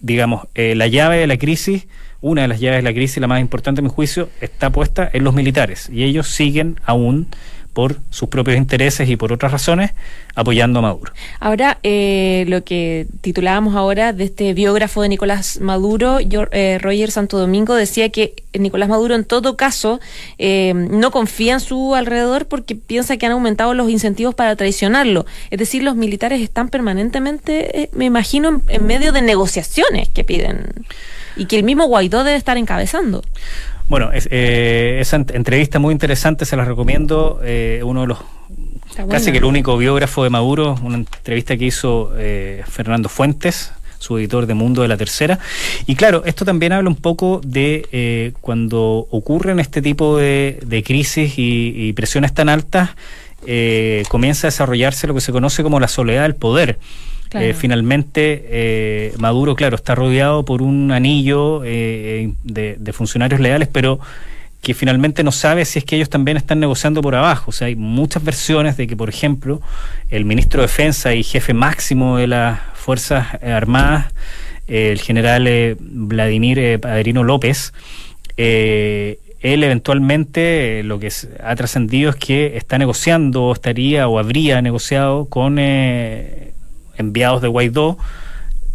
Digamos, 0.00 0.46
eh, 0.54 0.74
la 0.74 0.86
llave 0.86 1.18
de 1.18 1.26
la 1.26 1.38
crisis, 1.38 1.86
una 2.20 2.42
de 2.42 2.48
las 2.48 2.60
llaves 2.60 2.78
de 2.78 2.82
la 2.82 2.94
crisis, 2.94 3.18
la 3.18 3.26
más 3.26 3.40
importante 3.40 3.80
en 3.80 3.86
mi 3.86 3.90
juicio, 3.90 4.28
está 4.40 4.70
puesta 4.70 5.08
en 5.12 5.24
los 5.24 5.34
militares 5.34 5.88
y 5.90 6.04
ellos 6.04 6.28
siguen 6.28 6.78
aún 6.84 7.28
por 7.74 7.98
sus 8.08 8.28
propios 8.28 8.56
intereses 8.56 9.08
y 9.08 9.16
por 9.16 9.32
otras 9.32 9.52
razones, 9.52 9.90
apoyando 10.36 10.78
a 10.78 10.82
Maduro. 10.82 11.12
Ahora, 11.40 11.78
eh, 11.82 12.44
lo 12.48 12.64
que 12.64 13.06
titulábamos 13.20 13.74
ahora 13.74 14.12
de 14.12 14.24
este 14.24 14.54
biógrafo 14.54 15.02
de 15.02 15.08
Nicolás 15.08 15.60
Maduro, 15.60 16.18
eh, 16.20 16.78
Roger 16.80 17.10
Santo 17.10 17.36
Domingo, 17.36 17.74
decía 17.74 18.08
que 18.10 18.44
Nicolás 18.54 18.88
Maduro 18.88 19.16
en 19.16 19.24
todo 19.24 19.56
caso 19.56 20.00
eh, 20.38 20.72
no 20.74 21.10
confía 21.10 21.54
en 21.54 21.60
su 21.60 21.96
alrededor 21.96 22.46
porque 22.46 22.76
piensa 22.76 23.16
que 23.16 23.26
han 23.26 23.32
aumentado 23.32 23.74
los 23.74 23.90
incentivos 23.90 24.36
para 24.36 24.54
traicionarlo. 24.54 25.26
Es 25.50 25.58
decir, 25.58 25.82
los 25.82 25.96
militares 25.96 26.40
están 26.40 26.68
permanentemente, 26.68 27.90
me 27.92 28.04
imagino, 28.04 28.62
en 28.68 28.86
medio 28.86 29.10
de 29.12 29.20
negociaciones 29.20 30.08
que 30.08 30.22
piden 30.22 30.72
y 31.36 31.46
que 31.46 31.56
el 31.56 31.64
mismo 31.64 31.86
Guaidó 31.86 32.22
debe 32.22 32.36
estar 32.36 32.56
encabezando. 32.56 33.22
Bueno, 33.86 34.10
eh, 34.12 34.98
esa 35.00 35.16
entrevista 35.16 35.78
muy 35.78 35.92
interesante, 35.92 36.46
se 36.46 36.56
la 36.56 36.64
recomiendo. 36.64 37.40
Eh, 37.44 37.82
uno 37.84 38.02
de 38.02 38.06
los, 38.06 38.18
casi 39.10 39.30
que 39.30 39.38
el 39.38 39.44
único 39.44 39.76
biógrafo 39.76 40.24
de 40.24 40.30
Maduro, 40.30 40.76
una 40.82 40.96
entrevista 40.96 41.56
que 41.56 41.66
hizo 41.66 42.12
eh, 42.16 42.62
Fernando 42.66 43.10
Fuentes, 43.10 43.72
su 43.98 44.16
editor 44.18 44.46
de 44.46 44.54
Mundo 44.54 44.82
de 44.82 44.88
la 44.88 44.96
Tercera. 44.96 45.38
Y 45.86 45.96
claro, 45.96 46.22
esto 46.24 46.46
también 46.46 46.72
habla 46.72 46.88
un 46.88 46.96
poco 46.96 47.42
de 47.44 48.32
cuando 48.40 49.06
ocurren 49.10 49.60
este 49.60 49.82
tipo 49.82 50.16
de, 50.16 50.82
crisis 50.86 51.34
y, 51.36 51.92
presiones 51.92 52.32
tan 52.32 52.48
altas, 52.48 52.90
comienza 54.08 54.46
a 54.46 54.50
desarrollarse 54.50 55.06
lo 55.06 55.14
que 55.14 55.20
se 55.20 55.32
conoce 55.32 55.62
como 55.62 55.78
la 55.78 55.88
soledad 55.88 56.22
del 56.22 56.34
poder. 56.34 56.78
Eh, 57.34 57.54
finalmente, 57.54 58.44
eh, 58.48 59.14
Maduro, 59.18 59.56
claro, 59.56 59.76
está 59.76 59.94
rodeado 59.94 60.44
por 60.44 60.62
un 60.62 60.92
anillo 60.92 61.62
eh, 61.64 62.32
de, 62.44 62.92
funcionarios 62.92 63.40
leales, 63.40 63.68
pero 63.68 63.98
que 64.60 64.72
finalmente 64.72 65.22
no 65.24 65.32
sabe 65.32 65.64
si 65.64 65.80
es 65.80 65.84
que 65.84 65.96
ellos 65.96 66.08
también 66.08 66.36
están 66.36 66.60
negociando 66.60 67.02
por 67.02 67.14
abajo. 67.14 67.50
O 67.50 67.52
sea, 67.52 67.66
hay 67.66 67.76
muchas 67.76 68.24
versiones 68.24 68.76
de 68.76 68.86
que, 68.86 68.96
por 68.96 69.08
ejemplo, 69.08 69.60
el 70.08 70.24
ministro 70.24 70.62
de 70.62 70.68
Defensa 70.68 71.12
y 71.14 71.22
jefe 71.22 71.54
máximo 71.54 72.16
de 72.18 72.28
las 72.28 72.60
Fuerzas 72.74 73.26
Armadas, 73.42 74.12
el 74.66 75.00
general 75.00 75.76
Vladimir 75.80 76.80
Padrino 76.80 77.24
López, 77.24 77.74
él 78.36 79.18
eventualmente 79.42 80.82
lo 80.84 80.98
que 80.98 81.12
ha 81.42 81.54
trascendido 81.56 82.10
es 82.10 82.16
que 82.16 82.56
está 82.56 82.78
negociando, 82.78 83.52
estaría 83.52 84.08
o 84.08 84.18
habría 84.18 84.62
negociado 84.62 85.26
con 85.26 85.58
enviados 86.96 87.42
de 87.42 87.48
Guaidó 87.48 87.98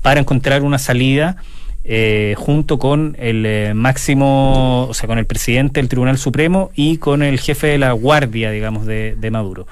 para 0.01 0.19
encontrar 0.19 0.63
una 0.63 0.79
salida 0.79 1.37
eh, 1.83 2.35
junto 2.37 2.77
con 2.77 3.15
el 3.19 3.45
eh, 3.45 3.73
máximo, 3.73 4.87
o 4.87 4.93
sea, 4.93 5.07
con 5.07 5.17
el 5.17 5.25
presidente 5.25 5.79
del 5.79 5.89
Tribunal 5.89 6.17
Supremo 6.17 6.71
y 6.75 6.97
con 6.97 7.23
el 7.23 7.39
jefe 7.39 7.67
de 7.67 7.77
la 7.77 7.91
guardia, 7.93 8.51
digamos, 8.51 8.85
de, 8.85 9.29
Maduro. 9.31 9.67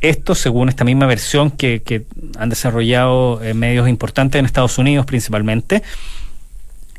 Esto, 0.00 0.34
según 0.34 0.68
esta 0.68 0.84
misma 0.84 1.06
versión 1.06 1.50
que, 1.50 1.82
que 1.82 2.04
han 2.38 2.48
desarrollado 2.48 3.40
medios 3.54 3.88
importantes 3.88 4.38
en 4.38 4.46
Estados 4.46 4.78
Unidos 4.78 5.04
principalmente, 5.04 5.82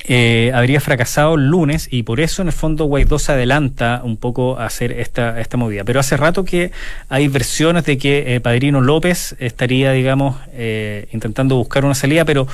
eh, 0.06 0.52
habría 0.54 0.80
fracasado 0.80 1.36
el 1.36 1.48
lunes 1.48 1.88
y 1.92 2.04
por 2.04 2.20
eso 2.20 2.42
en 2.42 2.48
el 2.48 2.54
fondo 2.54 2.86
Guaidó 2.86 3.20
se 3.20 3.32
adelanta 3.32 4.02
un 4.04 4.18
poco 4.18 4.58
a 4.58 4.66
hacer 4.66 4.92
esta, 4.94 5.40
esta 5.40 5.58
movida. 5.58 5.84
Pero 5.84 6.00
hace 6.00 6.18
rato 6.18 6.44
que 6.44 6.72
hay 7.10 7.28
versiones 7.28 7.86
de 7.86 7.98
que 7.98 8.36
eh, 8.36 8.40
Padrino 8.40 8.82
López 8.82 9.36
estaría, 9.40 9.92
digamos, 9.92 10.38
eh, 10.54 11.08
intentando 11.12 11.56
buscar 11.56 11.86
una 11.86 11.96
salida, 11.96 12.26
pero 12.26 12.48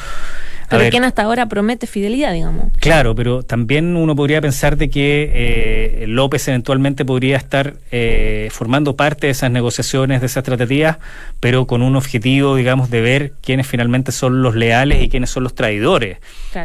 pero 0.70 0.90
quien 0.90 1.04
hasta 1.04 1.24
ahora 1.24 1.48
promete 1.48 1.88
fidelidad, 1.88 2.34
digamos. 2.34 2.66
Claro, 2.80 3.16
pero 3.16 3.44
también 3.44 3.96
uno 3.96 4.16
podría 4.16 4.42
pensar 4.42 4.78
de 4.78 4.90
que 4.90 5.32
eh, 5.34 6.06
López 6.08 6.48
eventualmente 6.48 7.06
podría 7.06 7.38
estar 7.38 7.76
eh, 7.92 8.50
formando 8.52 8.96
parte 8.96 9.28
de 9.28 9.32
esas 9.32 9.52
negociaciones, 9.52 10.22
de 10.22 10.28
esas 10.28 10.44
tratativas, 10.44 10.98
pero 11.40 11.68
con 11.68 11.82
un 11.82 11.96
objetivo, 11.96 12.56
digamos, 12.56 12.90
de 12.90 13.02
ver 13.02 13.34
quiénes 13.42 13.68
finalmente 13.68 14.12
son 14.12 14.42
los 14.42 14.56
leales 14.56 15.02
y 15.02 15.10
quiénes 15.10 15.30
son 15.30 15.44
los 15.44 15.56
traidores. 15.56 16.18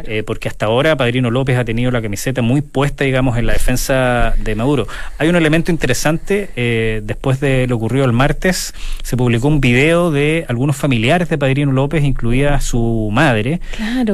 Eh, 0.07 0.23
porque 0.25 0.47
hasta 0.47 0.65
ahora 0.65 0.97
Padrino 0.97 1.29
López 1.29 1.55
ha 1.57 1.65
tenido 1.65 1.91
la 1.91 2.01
camiseta 2.01 2.41
muy 2.41 2.61
puesta, 2.61 3.03
digamos, 3.03 3.37
en 3.37 3.45
la 3.45 3.53
defensa 3.53 4.33
de 4.39 4.55
Maduro. 4.55 4.87
Hay 5.19 5.29
un 5.29 5.35
elemento 5.35 5.71
interesante, 5.71 6.49
después 7.03 7.39
de 7.39 7.67
lo 7.67 7.75
ocurrido 7.75 8.05
el 8.05 8.11
martes, 8.11 8.73
se 9.03 9.15
publicó 9.15 9.47
un 9.47 9.61
video 9.61 10.09
de 10.09 10.45
algunos 10.47 10.75
familiares 10.75 11.29
de 11.29 11.37
Padrino 11.37 11.71
López, 11.71 12.03
incluida 12.03 12.59
su 12.59 13.09
madre 13.11 13.61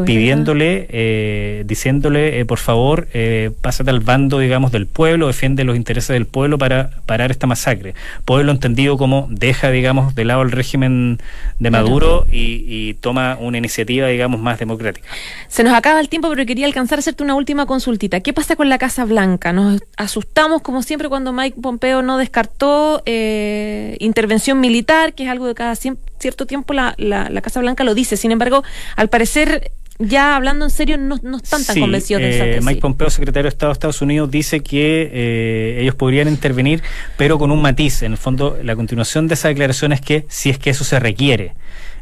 pidiéndole, 0.05 0.87
eh, 0.89 1.63
diciéndole, 1.65 2.39
eh, 2.39 2.45
por 2.45 2.59
favor, 2.59 3.07
eh, 3.13 3.51
pásate 3.61 3.89
al 3.89 3.99
bando, 3.99 4.39
digamos, 4.39 4.71
del 4.71 4.87
pueblo, 4.87 5.27
defiende 5.27 5.63
los 5.63 5.75
intereses 5.75 6.09
del 6.09 6.25
pueblo 6.25 6.57
para 6.57 6.89
parar 7.05 7.31
esta 7.31 7.47
masacre. 7.47 7.95
Pueblo 8.25 8.51
entendido 8.51 8.97
como 8.97 9.27
deja, 9.29 9.71
digamos, 9.71 10.15
de 10.15 10.25
lado 10.25 10.41
el 10.41 10.51
régimen 10.51 11.19
de 11.59 11.71
Maduro 11.71 12.25
y, 12.31 12.93
toma 13.01 13.37
una 13.39 13.57
iniciativa, 13.57 14.07
digamos, 14.07 14.41
más 14.41 14.59
democrática. 14.59 15.07
Se 15.47 15.63
nos 15.63 15.73
acaba 15.73 15.99
el 15.99 16.09
tiempo, 16.09 16.29
pero 16.29 16.45
quería 16.45 16.65
alcanzar 16.65 16.97
a 16.97 17.01
hacerte 17.01 17.23
una 17.23 17.35
última 17.35 17.65
consultita. 17.65 18.19
¿Qué 18.19 18.33
pasa 18.33 18.55
con 18.55 18.69
la 18.69 18.77
Casa 18.77 19.05
Blanca? 19.05 19.53
Nos 19.53 19.81
asustamos, 19.97 20.61
como 20.61 20.83
siempre, 20.83 21.07
cuando 21.09 21.31
Mike 21.33 21.59
Pompeo 21.61 22.01
no 22.01 22.17
descartó 22.17 23.01
intervención 23.05 24.59
militar, 24.59 25.13
que 25.13 25.23
es 25.23 25.29
algo 25.29 25.47
de 25.47 25.55
cada 25.55 25.75
cierto 26.19 26.45
tiempo 26.45 26.73
la, 26.73 26.93
la, 26.97 27.29
la 27.29 27.41
Casa 27.41 27.59
Blanca 27.59 27.83
lo 27.83 27.95
dice. 27.95 28.17
Sin 28.17 28.31
embargo, 28.31 28.63
al 28.95 29.09
parecer 29.09 29.71
ya 29.99 30.37
hablando 30.37 30.63
en 30.63 30.71
serio, 30.71 30.97
no, 30.97 31.15
están 31.15 31.65
tan 31.65 31.77
convencidos 31.77 32.23
de 32.23 32.29
esa 32.29 32.45
eh, 32.45 32.61
Mike 32.61 32.79
Pompeo, 32.79 33.09
secretario 33.09 33.43
de 33.43 33.49
Estado 33.49 33.71
de 33.71 33.73
Estados 33.73 34.01
Unidos, 34.01 34.31
dice 34.31 34.61
que 34.61 35.09
eh, 35.11 35.81
ellos 35.81 35.95
podrían 35.95 36.29
intervenir, 36.29 36.81
pero 37.17 37.37
con 37.37 37.51
un 37.51 37.61
matiz. 37.61 38.01
En 38.01 38.13
el 38.13 38.17
fondo, 38.17 38.57
la 38.63 38.77
continuación 38.77 39.27
de 39.27 39.33
esa 39.33 39.49
declaración 39.49 39.91
es 39.91 39.99
que 39.99 40.25
si 40.29 40.49
es 40.49 40.57
que 40.57 40.69
eso 40.69 40.85
se 40.85 40.99
requiere. 40.99 41.53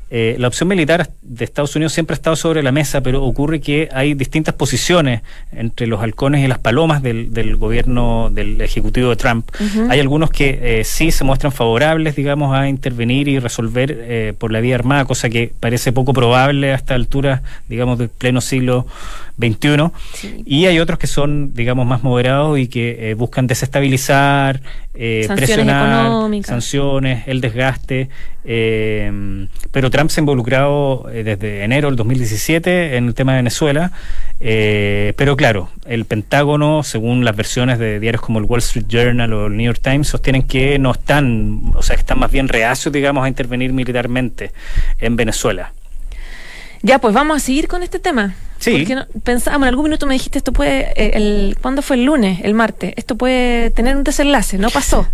Eh, 0.09 0.35
la 0.39 0.47
opción 0.47 0.69
militar 0.69 1.09
de 1.21 1.43
Estados 1.43 1.75
Unidos 1.75 1.91
siempre 1.91 2.13
ha 2.13 2.17
estado 2.17 2.35
sobre 2.35 2.63
la 2.63 2.71
mesa, 2.71 3.01
pero 3.01 3.23
ocurre 3.23 3.59
que 3.59 3.89
hay 3.91 4.13
distintas 4.13 4.55
posiciones 4.55 5.21
entre 5.51 5.85
los 5.85 6.01
halcones 6.01 6.43
y 6.43 6.47
las 6.47 6.59
palomas 6.59 7.01
del, 7.01 7.55
gobierno 7.57 8.29
del 8.31 8.61
ejecutivo 8.61 9.09
de 9.09 9.15
Trump. 9.17 9.49
Hay 9.89 9.99
algunos 9.99 10.29
que 10.29 10.59
eh, 10.61 10.83
sí 10.83 11.11
se 11.11 11.23
muestran 11.23 11.51
favorables, 11.51 12.15
digamos, 12.15 12.55
a 12.55 12.69
intervenir 12.69 13.27
y 13.27 13.39
resolver 13.39 13.97
eh, 13.99 14.33
por 14.37 14.51
la 14.51 14.61
vía 14.61 14.75
armada, 14.75 15.05
cosa 15.05 15.29
que 15.29 15.51
parece 15.59 15.91
poco 15.91 16.13
probable 16.13 16.71
a 16.71 16.75
esta 16.75 16.93
altura, 16.95 17.43
digamos, 17.67 17.97
del 17.97 18.09
pleno 18.09 18.39
siglo 18.39 18.87
XXI. 19.39 19.91
Y 20.45 20.65
hay 20.65 20.79
otros 20.79 20.99
que 20.99 21.07
son, 21.07 21.53
digamos, 21.53 21.85
más 21.85 22.03
moderados 22.03 22.59
y 22.59 22.67
que 22.67 23.15
buscan 23.17 23.47
desestabilizar, 23.47 24.61
presionar, 24.93 26.11
sanciones, 26.43 27.27
el 27.27 27.41
desgaste. 27.41 28.09
pero 28.43 29.89
Trump 29.91 30.09
se 30.09 30.19
ha 30.19 30.21
involucrado 30.21 31.07
eh, 31.11 31.23
desde 31.23 31.63
enero 31.63 31.87
del 31.87 31.95
2017 31.95 32.97
en 32.97 33.07
el 33.07 33.13
tema 33.13 33.33
de 33.33 33.39
Venezuela, 33.39 33.91
eh, 34.39 35.13
pero 35.17 35.35
claro, 35.35 35.69
el 35.85 36.05
Pentágono, 36.05 36.83
según 36.83 37.25
las 37.25 37.35
versiones 37.35 37.79
de 37.79 37.99
diarios 37.99 38.21
como 38.21 38.39
el 38.39 38.45
Wall 38.45 38.59
Street 38.59 38.85
Journal 38.87 39.33
o 39.33 39.47
el 39.47 39.57
New 39.57 39.65
York 39.65 39.79
Times, 39.81 40.07
sostienen 40.07 40.43
que 40.43 40.79
no 40.79 40.91
están, 40.91 41.73
o 41.75 41.81
sea, 41.81 41.95
están 41.95 42.19
más 42.19 42.31
bien 42.31 42.47
reacios, 42.47 42.93
digamos, 42.93 43.25
a 43.25 43.27
intervenir 43.27 43.73
militarmente 43.73 44.51
en 44.99 45.15
Venezuela. 45.15 45.73
Ya, 46.81 46.99
pues 46.99 47.13
vamos 47.13 47.37
a 47.37 47.39
seguir 47.39 47.67
con 47.67 47.83
este 47.83 47.99
tema. 47.99 48.35
Sí. 48.59 48.71
Porque 48.71 48.97
pensábamos, 49.23 49.67
en 49.67 49.69
algún 49.69 49.85
minuto 49.85 50.07
me 50.07 50.13
dijiste, 50.13 50.37
esto 50.39 50.51
puede, 50.51 50.91
eh, 50.95 51.11
el, 51.13 51.57
¿cuándo 51.61 51.81
fue 51.81 51.97
el 51.97 52.05
lunes? 52.05 52.39
El 52.43 52.53
martes. 52.53 52.93
Esto 52.95 53.15
puede 53.15 53.69
tener 53.71 53.95
un 53.95 54.03
desenlace, 54.03 54.57
no 54.57 54.69
pasó. 54.69 55.07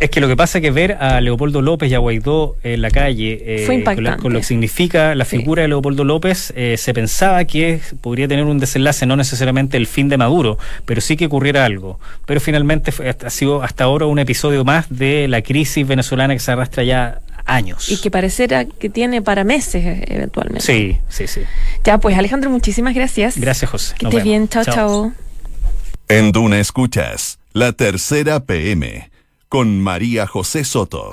Es 0.00 0.08
que 0.08 0.20
lo 0.20 0.28
que 0.28 0.36
pasa 0.36 0.58
es 0.58 0.62
que 0.62 0.70
ver 0.70 0.92
a 0.94 1.20
Leopoldo 1.20 1.60
López 1.60 1.90
y 1.90 1.94
a 1.94 1.98
Guaidó 1.98 2.56
en 2.62 2.80
la 2.80 2.90
calle, 2.90 3.38
eh, 3.44 3.84
con, 4.18 4.32
lo 4.32 4.38
que 4.38 4.44
significa 4.44 5.14
la 5.14 5.26
figura 5.26 5.60
de 5.60 5.68
Leopoldo 5.68 6.04
López, 6.04 6.54
eh, 6.56 6.76
se 6.78 6.94
pensaba 6.94 7.44
que 7.44 7.80
podría 8.00 8.26
tener 8.26 8.46
un 8.46 8.58
desenlace, 8.58 9.04
no 9.04 9.14
necesariamente 9.16 9.76
el 9.76 9.86
fin 9.86 10.08
de 10.08 10.16
Maduro, 10.16 10.56
pero 10.86 11.02
sí 11.02 11.18
que 11.18 11.26
ocurriera 11.26 11.66
algo. 11.66 12.00
Pero 12.24 12.40
finalmente 12.40 12.94
ha 13.06 13.30
sido 13.30 13.62
hasta 13.62 13.84
ahora 13.84 14.06
un 14.06 14.18
episodio 14.18 14.64
más 14.64 14.86
de 14.88 15.28
la 15.28 15.42
crisis 15.42 15.86
venezolana 15.86 16.32
que 16.32 16.40
se 16.40 16.50
arrastra 16.50 16.82
ya 16.82 17.20
años. 17.44 17.88
Y 17.90 17.98
que 18.00 18.10
parecerá 18.10 18.64
que 18.64 18.88
tiene 18.88 19.22
para 19.22 19.44
meses 19.44 19.84
eh, 19.84 20.04
eventualmente. 20.08 20.64
Sí, 20.64 20.98
sí, 21.08 21.26
sí. 21.26 21.42
Ya, 21.84 21.98
pues 21.98 22.16
Alejandro, 22.16 22.50
muchísimas 22.50 22.94
gracias. 22.94 23.38
Gracias, 23.38 23.70
José. 23.70 23.94
Que 23.98 24.06
estés 24.06 24.24
bien, 24.24 24.48
chao, 24.48 24.64
chao. 24.64 25.12
En 26.08 26.32
Duna 26.32 26.58
Escuchas, 26.58 27.38
la 27.52 27.72
tercera 27.72 28.40
PM 28.40 29.10
con 29.48 29.80
María 29.80 30.26
José 30.26 30.64
Soto. 30.64 31.10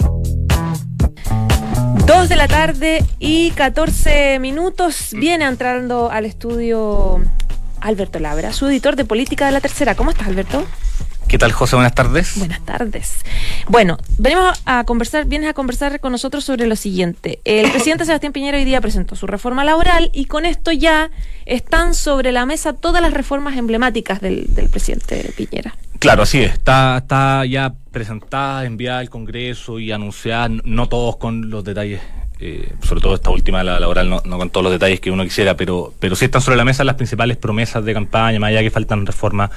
Dos 2.06 2.30
de 2.30 2.36
la 2.36 2.48
tarde 2.48 3.04
y 3.20 3.52
14 3.52 4.40
minutos. 4.40 5.10
Viene 5.12 5.46
entrando 5.46 6.12
al 6.12 6.26
estudio 6.26 7.20
Alberto 7.82 8.20
Labra, 8.20 8.54
su 8.54 8.68
editor 8.68 8.96
de 8.96 9.06
política 9.06 9.48
de 9.48 9.52
la 9.52 9.60
tercera. 9.60 9.96
¿Cómo 9.96 10.12
estás, 10.12 10.28
Alberto? 10.28 10.66
¿Qué 11.28 11.38
tal, 11.38 11.52
José? 11.52 11.76
Buenas 11.76 11.94
tardes. 11.94 12.38
Buenas 12.38 12.62
tardes. 12.62 13.26
Bueno, 13.68 13.98
venimos 14.18 14.62
a 14.66 14.86
conversar, 14.86 15.26
vienes 15.26 15.50
a 15.50 15.54
conversar 15.54 16.00
con 16.00 16.14
nosotros 16.14 16.46
sobre 16.46 16.68
lo 16.68 16.78
siguiente. 16.78 17.40
El 17.44 17.70
presidente 17.72 18.06
Sebastián 18.06 18.32
Piñera 18.32 18.58
hoy 18.58 18.64
día 18.64 18.80
presentó 18.80 19.16
su 19.18 19.28
reforma 19.28 19.66
laboral 19.66 20.10
y 20.14 20.26
con 20.26 20.46
esto 20.46 20.72
ya 20.72 21.12
están 21.46 21.94
sobre 21.96 22.32
la 22.32 22.46
mesa 22.46 22.74
todas 22.74 23.02
las 23.02 23.14
reformas 23.14 23.58
emblemáticas 23.58 24.22
del, 24.22 24.46
del 24.56 24.70
presidente 24.70 25.34
Piñera. 25.36 25.76
Claro, 26.00 26.24
así 26.24 26.40
es. 26.40 26.54
Está, 26.54 26.98
está 26.98 27.46
ya 27.46 27.74
presentada, 27.92 28.64
enviada 28.64 29.00
al 29.00 29.10
Congreso 29.10 29.80
y 29.80 29.92
anunciada, 29.92 30.48
no 30.64 30.88
todos 30.88 31.18
con 31.18 31.50
los 31.50 31.66
detalles 31.66 32.00
eh, 32.40 32.72
sobre 32.84 33.02
todo 33.02 33.16
esta 33.16 33.32
última, 33.32 33.64
la 33.64 33.80
laboral, 33.80 34.10
no, 34.10 34.22
con 34.22 34.50
todos 34.52 34.64
los 34.64 34.72
detalles 34.72 35.00
que 35.00 35.10
uno 35.10 35.24
quisiera, 35.24 35.58
pero, 35.58 35.94
pero 36.00 36.16
sí 36.16 36.26
están 36.26 36.42
sobre 36.42 36.56
la 36.56 36.66
mesa 36.66 36.84
las 36.84 36.96
principales 36.96 37.36
promesas 37.38 37.84
de 37.84 37.94
campaña, 37.94 38.40
más 38.40 38.50
allá 38.50 38.62
que 38.62 38.70
faltan 38.70 39.08
reformas 39.08 39.50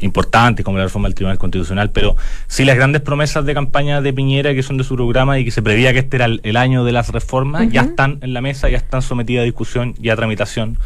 importantes, 0.00 0.64
como 0.64 0.76
la 0.76 0.84
reforma 0.84 1.08
del 1.08 1.14
Tribunal 1.14 1.38
Constitucional, 1.38 1.90
pero 1.92 2.14
sí 2.46 2.66
las 2.66 2.76
grandes 2.76 3.00
promesas 3.00 3.46
de 3.46 3.54
campaña 3.54 4.02
de 4.02 4.12
Piñera, 4.12 4.54
que 4.54 4.62
son 4.62 4.76
de 4.76 4.84
su 4.84 4.96
programa 4.96 5.38
y 5.38 5.46
que 5.46 5.50
se 5.50 5.62
prevía 5.62 5.94
que 5.94 6.00
este 6.00 6.16
era 6.16 6.26
el, 6.26 6.56
año 6.56 6.84
de 6.84 6.92
las 6.92 7.08
reformas, 7.08 7.70
ya 7.70 7.82
están 7.82 8.18
en 8.20 8.34
la 8.34 8.42
mesa, 8.42 8.68
ya 8.68 8.76
están 8.76 9.00
sometidas 9.00 9.42
a 9.42 9.44
discusión 9.44 9.94
y 10.00 10.10
a 10.10 10.16
tramitación 10.16 10.78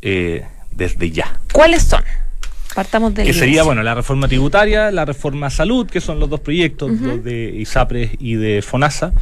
eh, 0.00 0.44
desde 0.72 1.12
ya. 1.12 1.38
¿Cuáles 1.52 1.84
son? 1.84 2.02
Partamos 2.74 3.14
de 3.14 3.24
Que 3.24 3.34
sería, 3.34 3.62
bueno, 3.62 3.82
la 3.82 3.94
reforma 3.94 4.26
tributaria, 4.28 4.90
la 4.90 5.04
reforma 5.04 5.50
salud, 5.50 5.86
que 5.86 6.00
son 6.00 6.18
los 6.18 6.30
dos 6.30 6.40
proyectos, 6.40 6.90
los 6.90 7.22
de 7.22 7.54
ISAPRES 7.56 8.12
y 8.18 8.34
de 8.34 8.62
FONASA, 8.62 9.12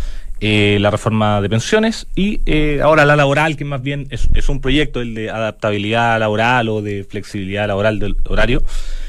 eh, 0.43 0.79
la 0.81 0.91
reforma 0.91 1.43
de 1.43 1.51
pensiones 1.51 2.07
y 2.15 2.41
eh, 2.47 2.81
ahora 2.83 3.05
la 3.05 3.15
laboral, 3.15 3.59
que 3.59 3.67
más 3.67 3.83
bien 3.83 4.09
es, 4.11 4.49
un 4.49 4.63
proyecto, 4.63 5.03
el 5.03 5.15
de 5.15 5.29
adaptabilidad 5.29 6.19
laboral 6.19 6.71
o 6.71 6.81
de 6.81 7.05
flexibilidad 7.05 7.69
laboral 7.69 7.99
del 7.99 8.17
horario. 8.27 8.63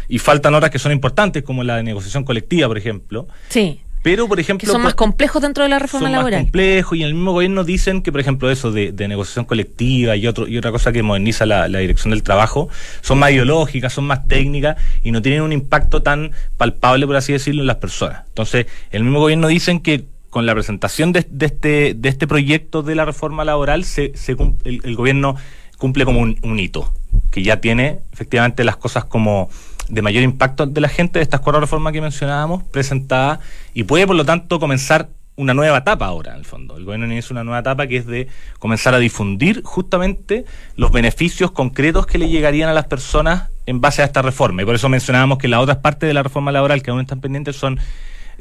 Y 0.09 0.19
faltan 0.19 0.53
otras 0.55 0.71
que 0.71 0.79
son 0.79 0.91
importantes, 0.91 1.43
como 1.43 1.63
la 1.63 1.77
de 1.77 1.83
negociación 1.83 2.25
colectiva, 2.25 2.67
por 2.67 2.77
ejemplo. 2.77 3.27
Sí. 3.47 3.79
Pero, 4.03 4.27
por 4.27 4.41
ejemplo. 4.41 4.65
Que 4.65 4.71
son 4.71 4.81
más 4.81 4.95
complejos 4.95 5.41
dentro 5.41 5.63
de 5.63 5.69
la 5.69 5.79
reforma 5.79 6.07
son 6.07 6.11
laboral. 6.11 6.39
Más 6.39 6.45
complejos 6.47 6.97
y 6.97 7.01
en 7.01 7.07
el 7.07 7.13
mismo 7.13 7.31
gobierno 7.31 7.63
dicen 7.63 8.01
que, 8.01 8.11
por 8.11 8.19
ejemplo, 8.19 8.51
eso 8.51 8.73
de, 8.73 8.91
negociación 8.91 9.45
colectiva 9.45 10.17
y, 10.17 10.27
otro, 10.27 10.49
y 10.49 10.57
otra 10.57 10.71
cosa 10.71 10.91
que 10.91 11.01
moderniza 11.01 11.45
la, 11.45 11.69
la, 11.69 11.79
dirección 11.79 12.11
del 12.11 12.23
trabajo 12.23 12.67
son 12.99 13.19
más 13.19 13.31
ideológicas, 13.31 13.93
son 13.93 14.03
más 14.03 14.27
técnicas 14.27 14.75
y 15.01 15.11
no 15.11 15.21
tienen 15.21 15.43
un 15.43 15.53
impacto 15.53 16.01
tan 16.01 16.31
palpable, 16.57 17.07
por 17.07 17.15
así 17.15 17.31
decirlo, 17.31 17.61
en 17.61 17.67
las 17.67 17.77
personas. 17.77 18.23
Entonces, 18.27 18.65
el 18.91 19.03
mismo 19.03 19.19
gobierno 19.19 19.47
dicen 19.47 19.79
que 19.79 20.03
con 20.31 20.45
la 20.45 20.53
presentación 20.53 21.11
de, 21.11 21.27
este, 21.41 21.93
de 21.93 22.09
este 22.09 22.25
proyecto 22.25 22.81
de 22.81 22.95
la 22.95 23.05
reforma 23.05 23.43
laboral, 23.43 23.83
se, 23.83 24.13
se 24.15 24.35
el, 24.63 24.95
gobierno 24.95 25.35
cumple 25.77 26.05
como 26.05 26.21
un, 26.21 26.59
hito, 26.59 26.91
que 27.31 27.43
ya 27.43 27.59
tiene 27.59 27.99
efectivamente 28.13 28.63
las 28.63 28.77
cosas 28.77 29.03
como 29.03 29.49
de 29.89 30.01
mayor 30.01 30.23
impacto 30.23 30.65
de 30.65 30.79
la 30.79 30.87
gente 30.87 31.19
de 31.19 31.23
estas 31.23 31.41
cuatro 31.41 31.59
reformas 31.59 31.91
que 31.91 31.99
mencionábamos 31.99 32.63
presentadas 32.63 33.39
y 33.73 33.83
puede 33.83 34.07
por 34.07 34.15
lo 34.15 34.23
tanto 34.23 34.57
comenzar 34.57 35.09
una 35.35 35.53
nueva 35.53 35.79
etapa 35.79 36.05
ahora, 36.05 36.31
en 36.31 36.39
el 36.39 36.45
fondo. 36.45 36.77
El 36.77 36.85
gobierno 36.85 37.07
inicia 37.07 37.33
una 37.33 37.43
nueva 37.43 37.59
etapa 37.59 37.87
que 37.87 37.97
es 37.97 38.05
de 38.05 38.29
comenzar 38.57 38.93
a 38.93 38.99
difundir 38.99 39.63
justamente 39.63 40.45
los 40.77 40.93
beneficios 40.93 41.51
concretos 41.51 42.05
que 42.05 42.17
le 42.17 42.29
llegarían 42.29 42.69
a 42.69 42.73
las 42.73 42.85
personas 42.85 43.49
en 43.65 43.81
base 43.81 44.01
a 44.01 44.05
esta 44.05 44.21
reforma. 44.21 44.61
Y 44.61 44.65
por 44.65 44.75
eso 44.75 44.87
mencionábamos 44.87 45.39
que 45.39 45.49
las 45.49 45.59
otras 45.59 45.77
partes 45.77 46.07
de 46.07 46.13
la 46.13 46.23
reforma 46.23 46.53
laboral 46.53 46.81
que 46.81 46.91
aún 46.91 47.01
están 47.01 47.19
pendientes 47.19 47.57
son 47.57 47.79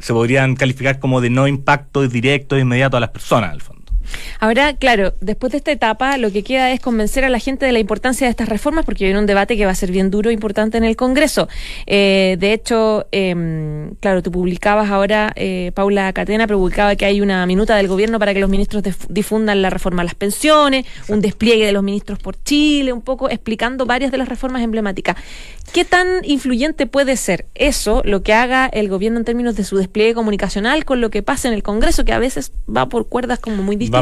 se 0.01 0.13
podrían 0.13 0.57
calificar 0.57 0.99
como 0.99 1.21
de 1.21 1.31
no 1.31 1.47
impacto 1.47 2.07
directo 2.09 2.57
e 2.57 2.61
inmediato 2.61 2.97
a 2.97 3.01
las 3.01 3.11
personas, 3.11 3.53
al 3.53 3.61
fondo. 3.61 3.80
Ahora, 4.39 4.75
claro, 4.75 5.15
después 5.21 5.53
de 5.53 5.59
esta 5.59 5.73
etapa, 5.73 6.17
lo 6.19 6.33
que 6.33 6.43
queda 6.43 6.71
es 6.73 6.81
convencer 6.81 7.25
a 7.25 7.29
la 7.29 7.39
gente 7.39 7.67
de 7.67 7.73
la 7.73 7.79
importancia 7.79 8.27
de 8.27 8.31
estas 8.31 8.49
reformas, 8.49 8.85
porque 8.85 9.05
viene 9.05 9.19
un 9.19 9.27
debate 9.27 9.57
que 9.57 9.67
va 9.67 9.73
a 9.73 9.75
ser 9.75 9.91
bien 9.91 10.11
duro 10.11 10.31
e 10.31 10.33
importante 10.33 10.79
en 10.79 10.85
el 10.85 10.97
Congreso. 10.97 11.49
Eh, 11.87 12.37
de 12.39 12.53
hecho, 12.53 13.07
eh, 13.13 13.91
claro, 14.01 14.23
tú 14.23 14.31
publicabas 14.31 14.91
ahora, 14.91 15.33
eh, 15.37 15.73
Paula 15.75 16.13
Catena 16.13 16.47
publicaba 16.47 16.97
que 16.97 17.05
hay 17.05 17.21
una 17.21 17.45
minuta 17.47 17.77
del 17.77 17.89
gobierno 17.89 18.19
para 18.19 18.35
que 18.35 18.41
los 18.41 18.51
ministros 18.51 18.83
difundan 19.09 19.63
la 19.63 19.71
reforma 19.71 20.03
a 20.03 20.05
las 20.05 20.15
pensiones, 20.15 20.87
un 21.09 21.21
despliegue 21.21 21.67
de 21.67 21.73
los 21.73 21.83
ministros 21.83 22.19
por 22.19 22.43
Chile, 22.43 22.93
un 22.93 23.03
poco 23.03 23.29
explicando 23.31 23.87
varias 23.87 24.11
de 24.11 24.19
las 24.19 24.29
reformas 24.29 24.63
emblemáticas. 24.63 25.17
¿Qué 25.73 25.85
tan 25.85 26.25
influyente 26.25 26.87
puede 26.87 27.17
ser 27.17 27.47
eso, 27.55 28.03
lo 28.05 28.23
que 28.23 28.33
haga 28.33 28.67
el 28.67 28.89
gobierno 28.89 29.19
en 29.19 29.25
términos 29.25 29.55
de 29.55 29.63
su 29.63 29.77
despliegue 29.77 30.15
comunicacional 30.15 30.85
con 30.85 31.01
lo 31.01 31.11
que 31.11 31.23
pasa 31.23 31.47
en 31.47 31.55
el 31.55 31.63
Congreso, 31.63 32.05
que 32.05 32.13
a 32.13 32.19
veces 32.19 32.53
va 32.69 32.89
por 32.89 33.09
cuerdas 33.09 33.39
como 33.39 33.63
muy 33.63 33.77
distintas? 33.77 34.00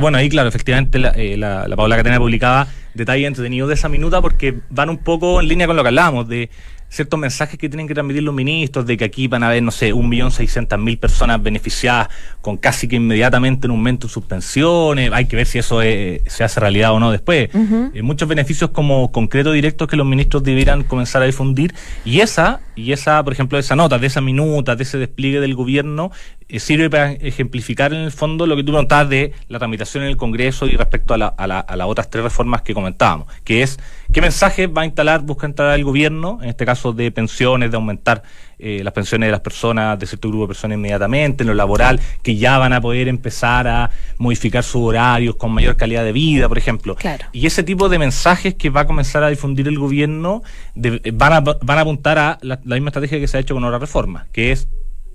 Bueno, 0.00 0.18
ahí 0.18 0.28
claro, 0.28 0.48
efectivamente 0.48 0.98
la, 0.98 1.10
eh, 1.10 1.36
la, 1.36 1.66
la 1.68 1.76
Paula 1.76 1.96
Catena 1.96 2.18
publicaba 2.18 2.66
detalles 2.94 3.26
entretenidos 3.26 3.68
de 3.68 3.74
esa 3.74 3.88
minuta 3.88 4.20
porque 4.20 4.58
van 4.70 4.90
un 4.90 4.98
poco 4.98 5.40
en 5.40 5.48
línea 5.48 5.66
con 5.66 5.76
lo 5.76 5.82
que 5.82 5.88
hablábamos 5.88 6.28
de 6.28 6.50
ciertos 6.94 7.18
mensajes 7.18 7.58
que 7.58 7.68
tienen 7.68 7.88
que 7.88 7.94
transmitir 7.94 8.22
los 8.22 8.34
ministros 8.34 8.86
de 8.86 8.96
que 8.96 9.04
aquí 9.04 9.26
van 9.26 9.42
a 9.42 9.48
haber, 9.48 9.62
no 9.62 9.72
sé, 9.72 9.92
un 9.92 10.08
millón 10.08 10.30
seiscientas 10.30 10.78
mil 10.78 10.96
personas 10.96 11.42
beneficiadas 11.42 12.08
con 12.40 12.56
casi 12.56 12.86
que 12.86 12.96
inmediatamente 12.96 13.66
un 13.66 13.72
aumento 13.72 14.06
en 14.06 14.10
sus 14.10 14.24
pensiones. 14.24 15.10
Hay 15.12 15.26
que 15.26 15.34
ver 15.34 15.46
si 15.46 15.58
eso 15.58 15.80
se 15.80 16.44
hace 16.44 16.60
realidad 16.60 16.92
o 16.92 17.00
no 17.00 17.10
después. 17.10 17.50
Eh, 17.52 18.02
muchos 18.02 18.28
beneficios 18.28 18.70
como 18.70 19.10
concretos 19.10 19.54
directos 19.54 19.88
que 19.88 19.96
los 19.96 20.06
ministros 20.06 20.44
debieran 20.44 20.84
comenzar 20.84 21.22
a 21.22 21.26
difundir. 21.26 21.74
Y 22.04 22.20
esa, 22.20 22.60
y 22.76 22.92
esa, 22.92 23.24
por 23.24 23.32
ejemplo, 23.32 23.58
esa 23.58 23.74
nota, 23.74 23.98
de 23.98 24.06
esa 24.06 24.20
minuta, 24.20 24.76
de 24.76 24.84
ese 24.84 24.98
despliegue 24.98 25.40
del 25.40 25.56
gobierno, 25.56 26.12
sirve 26.58 26.90
para 26.90 27.12
ejemplificar 27.12 27.92
en 27.92 28.00
el 28.00 28.12
fondo 28.12 28.46
lo 28.46 28.56
que 28.56 28.62
tú 28.62 28.72
preguntabas 28.72 29.08
de 29.08 29.32
la 29.48 29.58
tramitación 29.58 30.04
en 30.04 30.10
el 30.10 30.16
Congreso 30.16 30.66
y 30.66 30.76
respecto 30.76 31.14
a, 31.14 31.18
la, 31.18 31.34
a, 31.36 31.44
a 31.44 31.76
las 31.76 31.86
otras 31.86 32.10
tres 32.10 32.22
reformas 32.24 32.62
que 32.62 32.74
comentábamos, 32.74 33.26
que 33.44 33.62
es 33.62 33.78
qué 34.12 34.20
mensaje 34.20 34.66
va 34.66 34.82
a 34.82 34.84
instalar, 34.84 35.22
busca 35.22 35.46
instalar 35.46 35.74
el 35.74 35.84
gobierno, 35.84 36.38
en 36.42 36.48
este 36.48 36.66
caso 36.66 36.92
de 36.92 37.10
pensiones, 37.10 37.70
de 37.70 37.76
aumentar 37.76 38.22
eh, 38.58 38.82
las 38.84 38.92
pensiones 38.92 39.26
de 39.26 39.32
las 39.32 39.40
personas, 39.40 39.98
de 39.98 40.06
cierto 40.06 40.28
grupo 40.28 40.44
de 40.44 40.48
personas 40.48 40.76
inmediatamente, 40.76 41.42
en 41.42 41.48
lo 41.48 41.54
laboral, 41.54 42.00
que 42.22 42.36
ya 42.36 42.58
van 42.58 42.72
a 42.72 42.80
poder 42.80 43.08
empezar 43.08 43.66
a 43.66 43.90
modificar 44.18 44.62
sus 44.62 44.82
horarios 44.82 45.36
con 45.36 45.52
mayor 45.52 45.76
calidad 45.76 46.04
de 46.04 46.12
vida, 46.12 46.48
por 46.48 46.58
ejemplo. 46.58 46.96
Y 47.32 47.46
ese 47.46 47.62
tipo 47.62 47.88
de 47.88 47.98
mensajes 47.98 48.54
que 48.54 48.70
va 48.70 48.82
a 48.82 48.86
comenzar 48.86 49.24
a 49.24 49.28
difundir 49.28 49.66
el 49.68 49.78
gobierno 49.78 50.42
van, 50.74 51.32
a, 51.32 51.40
van 51.40 51.78
a 51.78 51.80
apuntar 51.80 52.18
a 52.18 52.38
la, 52.42 52.60
la 52.64 52.76
misma 52.76 52.90
estrategia 52.90 53.18
que 53.18 53.26
se 53.26 53.36
ha 53.36 53.40
hecho 53.40 53.54
con 53.54 53.64
otra 53.64 53.78
reforma, 53.78 54.26
que 54.32 54.52
es 54.52 54.68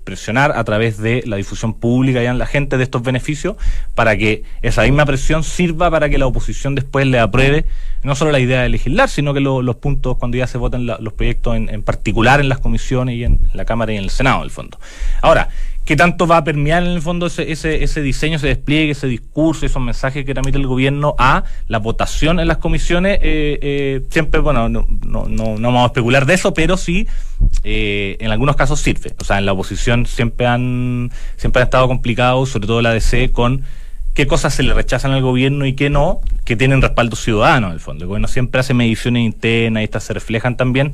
presionar 0.04 0.52
a 0.56 0.64
través 0.64 0.98
de 0.98 1.22
la 1.26 1.36
difusión 1.36 1.74
pública 1.74 2.22
y 2.22 2.26
en 2.26 2.38
la 2.38 2.46
gente 2.46 2.76
de 2.76 2.84
estos 2.84 3.02
beneficios 3.02 3.56
para 3.94 4.16
que 4.16 4.42
esa 4.62 4.82
misma 4.82 5.04
presión 5.06 5.44
sirva 5.44 5.90
para 5.90 6.08
que 6.08 6.18
la 6.18 6.26
oposición 6.26 6.74
después 6.74 7.06
le 7.06 7.18
apruebe 7.18 7.64
no 8.02 8.14
solo 8.14 8.30
la 8.32 8.40
idea 8.40 8.62
de 8.62 8.68
legislar, 8.68 9.08
sino 9.08 9.34
que 9.34 9.40
los 9.40 9.76
puntos 9.76 10.16
cuando 10.16 10.36
ya 10.36 10.46
se 10.46 10.58
votan 10.58 10.86
los 10.86 11.12
proyectos 11.12 11.56
en, 11.56 11.68
en, 11.68 11.82
particular 11.82 12.40
en 12.40 12.48
las 12.48 12.58
comisiones 12.58 13.16
y 13.16 13.24
en 13.24 13.40
la 13.52 13.64
Cámara 13.64 13.92
y 13.92 13.96
en 13.96 14.04
el 14.04 14.10
Senado, 14.10 14.38
en 14.38 14.44
el 14.44 14.50
fondo. 14.50 14.78
Ahora, 15.20 15.50
¿Qué 15.84 15.96
tanto 15.96 16.26
va 16.26 16.36
a 16.36 16.44
permear 16.44 16.84
en 16.84 16.90
el 16.90 17.02
fondo 17.02 17.26
ese, 17.26 17.50
ese, 17.50 17.82
ese 17.82 18.00
diseño, 18.00 18.36
ese 18.36 18.46
despliegue, 18.46 18.92
ese 18.92 19.08
discurso, 19.08 19.66
esos 19.66 19.82
mensajes 19.82 20.24
que 20.24 20.34
transmite 20.34 20.58
el 20.58 20.66
gobierno 20.66 21.16
a 21.18 21.42
la 21.66 21.78
votación 21.78 22.38
en 22.38 22.46
las 22.46 22.58
comisiones? 22.58 23.18
Eh, 23.22 23.58
eh, 23.60 24.02
siempre, 24.10 24.40
bueno, 24.40 24.68
no, 24.68 24.86
no, 25.04 25.26
no, 25.26 25.54
vamos 25.56 25.82
a 25.82 25.86
especular 25.86 26.26
de 26.26 26.34
eso, 26.34 26.54
pero 26.54 26.76
sí, 26.76 27.08
eh, 27.64 28.16
en 28.20 28.30
algunos 28.30 28.54
casos 28.54 28.78
sirve. 28.78 29.14
O 29.18 29.24
sea, 29.24 29.38
en 29.38 29.46
la 29.46 29.52
oposición 29.52 30.06
siempre 30.06 30.46
han, 30.46 31.10
siempre 31.36 31.62
han 31.62 31.66
estado 31.66 31.88
complicados, 31.88 32.50
sobre 32.50 32.68
todo 32.68 32.82
la 32.82 32.92
DC, 32.92 33.32
con 33.32 33.64
qué 34.14 34.26
cosas 34.26 34.54
se 34.54 34.62
le 34.62 34.74
rechazan 34.74 35.12
al 35.12 35.22
gobierno 35.22 35.66
y 35.66 35.72
qué 35.72 35.90
no, 35.90 36.20
que 36.44 36.54
tienen 36.56 36.82
respaldo 36.82 37.16
ciudadano, 37.16 37.68
en 37.68 37.72
el 37.72 37.80
fondo. 37.80 38.04
El 38.04 38.08
gobierno 38.08 38.28
siempre 38.28 38.60
hace 38.60 38.74
mediciones 38.74 39.24
internas 39.24 39.80
y 39.80 39.84
estas 39.84 40.04
se 40.04 40.12
reflejan 40.12 40.56
también 40.56 40.92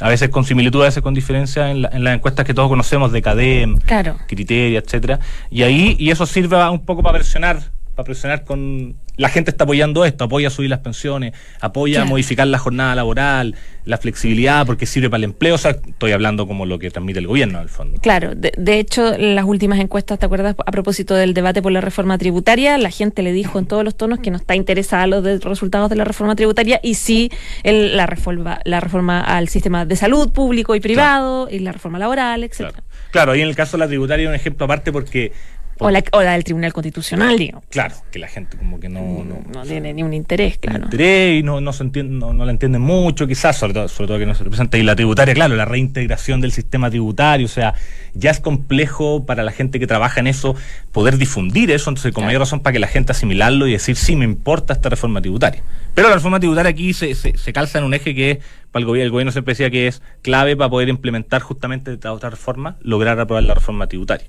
a 0.00 0.08
veces 0.08 0.28
con 0.28 0.44
similitud, 0.44 0.82
a 0.82 0.86
veces 0.86 1.02
con 1.02 1.14
diferencia 1.14 1.70
en, 1.70 1.82
las 1.82 2.14
encuestas 2.14 2.44
que 2.44 2.54
todos 2.54 2.68
conocemos 2.68 3.12
de 3.12 3.22
CADEM, 3.22 3.78
claro. 3.78 4.16
Criteria, 4.26 4.78
etcétera. 4.78 5.20
Y 5.50 5.62
ahí, 5.62 5.96
y 5.98 6.10
eso 6.10 6.26
sirve 6.26 6.56
un 6.68 6.84
poco 6.84 7.02
para 7.02 7.18
presionar, 7.18 7.60
para 7.94 8.04
presionar 8.04 8.44
con 8.44 8.96
la 9.16 9.28
gente 9.28 9.50
está 9.50 9.64
apoyando 9.64 10.04
esto, 10.04 10.24
apoya 10.24 10.50
subir 10.50 10.70
las 10.70 10.80
pensiones, 10.80 11.32
apoya 11.60 12.04
modificar 12.04 12.46
la 12.46 12.58
jornada 12.58 12.94
laboral, 12.94 13.54
la 13.84 13.98
flexibilidad, 13.98 14.66
porque 14.66 14.84
sirve 14.84 15.08
para 15.08 15.18
el 15.18 15.24
empleo. 15.24 15.54
O 15.54 15.58
sea, 15.58 15.70
estoy 15.70 16.12
hablando 16.12 16.46
como 16.46 16.66
lo 16.66 16.78
que 16.78 16.90
transmite 16.90 17.20
el 17.20 17.26
gobierno, 17.26 17.58
al 17.58 17.68
fondo. 17.68 18.00
Claro, 18.00 18.34
de, 18.34 18.52
de 18.56 18.78
hecho, 18.78 19.16
las 19.16 19.44
últimas 19.44 19.78
encuestas, 19.78 20.18
¿te 20.18 20.26
acuerdas? 20.26 20.54
A 20.58 20.70
propósito 20.70 21.14
del 21.14 21.34
debate 21.34 21.62
por 21.62 21.72
la 21.72 21.80
reforma 21.80 22.18
tributaria, 22.18 22.76
la 22.78 22.90
gente 22.90 23.22
le 23.22 23.32
dijo 23.32 23.58
en 23.58 23.66
todos 23.66 23.84
los 23.84 23.96
tonos 23.96 24.18
que 24.18 24.30
no 24.30 24.36
está 24.36 24.54
interesada 24.54 25.04
en 25.04 25.10
los 25.10 25.40
resultados 25.42 25.88
de 25.88 25.96
la 25.96 26.04
reforma 26.04 26.36
tributaria 26.36 26.80
y 26.82 26.94
sí 26.94 27.30
en 27.62 27.96
la 27.96 28.06
reforma, 28.06 28.60
la 28.64 28.80
reforma 28.80 29.20
al 29.20 29.48
sistema 29.48 29.84
de 29.84 29.96
salud 29.96 30.30
público 30.32 30.74
y 30.74 30.80
privado 30.80 31.48
y 31.50 31.60
la 31.60 31.72
reforma 31.72 31.98
laboral, 31.98 32.44
etcétera. 32.44 32.72
Claro. 32.72 32.86
claro, 33.12 33.36
y 33.36 33.42
en 33.42 33.48
el 33.48 33.56
caso 33.56 33.76
de 33.76 33.84
la 33.84 33.88
tributaria 33.88 34.28
un 34.28 34.34
ejemplo 34.34 34.64
aparte 34.64 34.92
porque 34.92 35.32
o 35.78 35.90
la, 35.90 36.02
o 36.12 36.22
la, 36.22 36.32
del 36.32 36.44
Tribunal 36.44 36.72
Constitucional, 36.72 37.36
digo. 37.36 37.62
Claro, 37.70 37.94
que 38.10 38.18
la 38.18 38.28
gente 38.28 38.56
como 38.56 38.80
que 38.80 38.88
no... 38.88 39.24
No, 39.24 39.42
no 39.52 39.62
tiene 39.62 39.92
ni 39.92 40.02
un 40.02 40.14
interés, 40.14 40.58
claro. 40.58 40.84
interés 40.84 41.40
y 41.40 41.42
no, 41.42 41.60
no, 41.60 41.72
se 41.72 41.82
entiende, 41.82 42.14
no, 42.14 42.32
no 42.32 42.44
la 42.44 42.50
entienden 42.50 42.82
mucho, 42.82 43.26
quizás, 43.26 43.56
sobre 43.56 43.74
todo, 43.74 43.88
sobre 43.88 44.08
todo 44.08 44.18
que 44.18 44.26
no 44.26 44.34
se 44.34 44.44
representa. 44.44 44.78
Y 44.78 44.82
la 44.82 44.96
tributaria, 44.96 45.34
claro, 45.34 45.54
la 45.54 45.64
reintegración 45.64 46.40
del 46.40 46.52
sistema 46.52 46.88
tributario, 46.90 47.46
o 47.46 47.50
sea, 47.50 47.74
ya 48.14 48.30
es 48.30 48.40
complejo 48.40 49.26
para 49.26 49.42
la 49.42 49.52
gente 49.52 49.78
que 49.78 49.86
trabaja 49.86 50.20
en 50.20 50.26
eso 50.26 50.56
poder 50.92 51.18
difundir 51.18 51.70
eso, 51.70 51.90
entonces 51.90 52.12
como 52.12 52.28
hay 52.28 52.36
razón 52.36 52.60
para 52.60 52.72
que 52.72 52.78
la 52.78 52.88
gente 52.88 53.12
asimilarlo 53.12 53.66
y 53.66 53.72
decir, 53.72 53.96
sí, 53.96 54.16
me 54.16 54.24
importa 54.24 54.72
esta 54.72 54.88
reforma 54.88 55.20
tributaria. 55.20 55.62
Pero 55.94 56.08
la 56.08 56.14
reforma 56.14 56.38
tributaria 56.38 56.70
aquí 56.70 56.92
se, 56.94 57.14
se, 57.14 57.36
se 57.36 57.52
calza 57.52 57.78
en 57.78 57.84
un 57.84 57.94
eje 57.94 58.14
que 58.14 58.30
es, 58.32 58.38
para 58.70 58.80
el 58.80 58.86
gobierno, 58.86 59.06
el 59.06 59.10
gobierno 59.10 59.32
siempre 59.32 59.52
decía 59.52 59.70
que 59.70 59.86
es 59.86 60.02
clave 60.22 60.56
para 60.56 60.70
poder 60.70 60.88
implementar 60.88 61.42
justamente 61.42 61.92
esta 61.92 62.12
otra 62.12 62.30
reforma, 62.30 62.76
lograr 62.80 63.18
aprobar 63.20 63.44
la 63.44 63.54
reforma 63.54 63.86
tributaria. 63.86 64.26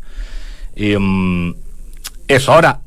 Eh, 0.78 1.54
eso, 2.28 2.54
ahora, 2.54 2.82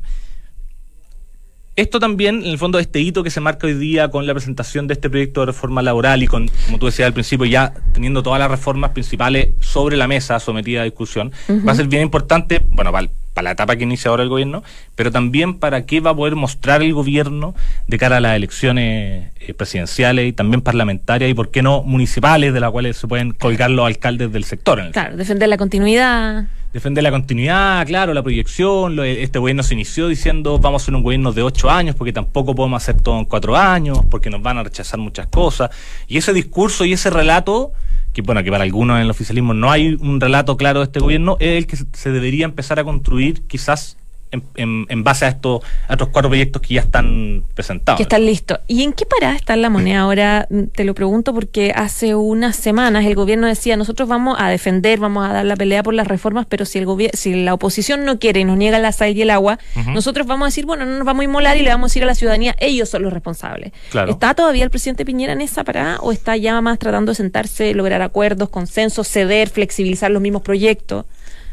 esto 1.77 1.99
también, 1.99 2.43
en 2.43 2.51
el 2.51 2.59
fondo, 2.59 2.79
este 2.79 3.01
hito 3.01 3.23
que 3.23 3.31
se 3.31 3.41
marca 3.41 3.67
hoy 3.67 3.75
día 3.75 4.09
con 4.11 4.27
la 4.27 4.35
presentación 4.35 4.87
de 4.87 4.95
este 4.95 5.09
proyecto 5.09 5.41
de 5.41 5.47
reforma 5.47 5.83
laboral 5.83 6.23
y 6.23 6.27
con, 6.27 6.49
como 6.67 6.79
tú 6.79 6.87
decías 6.87 7.07
al 7.07 7.15
principio, 7.15 7.47
ya 7.47 7.73
teniendo 7.95 8.23
todas 8.23 8.39
las 8.39 8.51
reformas 8.51 8.91
principales 8.91 9.55
sobre 9.61 9.97
la 9.97 10.07
mesa 10.07 10.39
sometida 10.41 10.83
a 10.83 10.85
discusión, 10.85 11.33
uh 11.49 11.53
-huh. 11.53 11.67
va 11.67 11.73
a 11.73 11.75
ser 11.75 11.87
bien 11.87 12.03
importante, 12.03 12.61
bueno, 12.69 12.93
para, 12.93 13.09
para 13.33 13.45
la 13.45 13.51
etapa 13.53 13.77
que 13.77 13.85
inicia 13.85 14.11
ahora 14.11 14.25
el 14.25 14.29
gobierno, 14.29 14.63
pero 14.95 15.11
también 15.11 15.59
para 15.59 15.87
qué 15.87 16.01
va 16.01 16.11
a 16.11 16.15
poder 16.15 16.37
mostrar 16.37 16.83
el 16.83 16.93
gobierno 16.93 17.55
de 17.87 17.99
cara 17.99 18.19
a 18.19 18.21
las 18.21 18.37
elecciones 18.37 19.33
eh, 19.41 19.55
presidenciales 19.55 20.29
y 20.29 20.33
también 20.35 20.61
parlamentarias 20.61 21.31
y, 21.31 21.35
por 21.35 21.51
qué 21.51 21.63
no, 21.63 21.83
municipales, 21.83 22.53
de 22.53 22.61
las 22.61 22.73
cuales 22.73 22.99
se 22.99 23.09
pueden 23.09 23.33
colgar 23.33 23.71
los 23.71 23.87
alcaldes 23.87 24.31
del 24.33 24.45
sector. 24.45 24.91
claro, 24.93 25.17
defender 25.17 25.49
la 25.49 25.57
continuidad 25.57 26.47
defender 26.73 27.03
la 27.03 27.11
continuidad, 27.11 27.87
claro, 27.87 28.15
la 28.15 28.23
proyección. 28.23 28.97
Lo, 28.97 29.05
este 29.05 29.39
gobierno 29.39 29.63
se 29.63 29.75
inició 29.75 30.09
diciendo 30.09 30.59
vamos 30.59 30.83
a 30.83 30.85
ser 30.87 30.95
un 30.95 31.03
gobierno 31.03 31.33
de 31.33 31.43
ocho 31.43 31.71
años 31.71 31.97
porque 31.97 32.13
tampoco 32.13 32.55
podemos 32.55 32.83
hacer 32.83 33.01
todo 33.01 33.19
en 33.19 33.25
cuatro 33.25 33.57
años, 33.57 34.01
porque 34.11 34.31
nos 34.31 34.43
van 34.43 34.59
a 34.59 34.63
rechazar 34.63 35.01
muchas 35.01 35.27
cosas. 35.27 35.71
Y 36.07 36.19
ese 36.19 36.33
discurso 36.33 36.85
y 36.85 36.93
ese 36.93 37.11
relato, 37.11 37.73
que 38.13 38.23
bueno, 38.23 38.43
que 38.43 38.51
para 38.51 38.65
algunos 38.65 38.97
en 38.97 39.03
el 39.03 39.11
oficialismo 39.11 39.55
no 39.55 39.71
hay 39.71 39.97
un 40.01 40.21
relato 40.21 40.57
claro 40.57 40.81
de 40.81 40.87
este 40.87 41.01
gobierno, 41.01 41.37
es 41.41 41.59
el 41.59 41.67
que 41.67 41.77
se 41.77 42.11
debería 42.11 42.45
empezar 42.45 42.79
a 42.79 42.85
construir 42.85 43.43
quizás 43.47 43.97
en, 44.31 44.45
en, 44.55 44.87
en, 44.89 45.05
base 45.05 45.25
a 45.25 45.29
estos, 45.29 45.63
a 45.89 45.95
estos 45.95 46.09
cuatro 46.09 46.29
proyectos 46.29 46.63
que 46.63 46.75
ya 46.75 46.83
están 46.83 47.43
presentados. 47.55 47.97
Que 47.97 48.05
están 48.05 48.25
listos. 48.25 48.59
¿Y 48.67 48.83
en 48.83 48.93
qué 48.93 49.05
parada 49.07 49.37
está 49.37 49.57
la 49.57 49.71
moneda 49.71 50.01
ahora? 50.01 50.49
Te 50.73 50.85
lo 50.85 50.95
pregunto 50.95 51.35
porque 51.35 51.73
hace 51.75 52.15
unas 52.15 52.57
semanas 52.57 53.05
el 53.05 53.15
gobierno 53.15 53.47
decía, 53.47 53.77
nosotros 53.77 54.09
vamos 54.09 54.37
a 54.39 54.49
defender, 54.49 55.01
vamos 55.01 55.29
a 55.29 55.33
dar 55.33 55.45
la 55.45 55.57
pelea 55.57 55.83
por 55.83 55.95
las 55.95 56.07
reformas, 56.07 56.47
pero 56.49 56.65
si 56.65 56.79
el 56.79 56.87
si 57.15 57.43
la 57.43 57.55
oposición 57.55 58.05
no 58.05 58.19
quiere 58.19 58.41
y 58.41 58.45
nos 58.45 58.57
niega 58.57 58.79
la 58.79 58.93
sal 58.93 59.17
y 59.17 59.23
el 59.23 59.31
agua, 59.31 59.59
uh 59.77 59.81
-huh. 59.81 59.95
nosotros 59.95 60.27
vamos 60.27 60.47
a 60.47 60.49
decir, 60.49 60.67
bueno, 60.67 60.85
no 60.85 60.99
nos 60.99 61.05
vamos 61.05 61.23
a 61.23 61.25
inmolar 61.25 61.57
y 61.57 61.63
le 61.63 61.71
vamos 61.71 61.87
a 61.87 61.89
decir 61.91 62.03
a 62.03 62.07
la 62.07 62.15
ciudadanía, 62.15 62.57
ellos 62.59 62.89
son 62.89 63.03
los 63.03 63.13
responsables. 63.13 63.73
Claro. 63.91 64.11
¿Está 64.11 64.35
todavía 64.35 64.65
el 64.65 64.71
presidente 64.71 65.05
Piñera 65.05 65.33
en 65.33 65.41
esa 65.41 65.65
parada 65.65 65.99
o 66.01 66.13
está 66.13 66.37
ya 66.37 66.61
más 66.61 66.79
tratando 66.79 67.13
de 67.13 67.17
sentarse, 67.17 67.75
lograr 67.75 68.03
acuerdos, 68.03 68.49
consensos, 68.49 69.09
ceder, 69.09 69.49
flexibilizar 69.49 70.11
los 70.11 70.23
mismos 70.23 70.43
proyectos? 70.43 71.05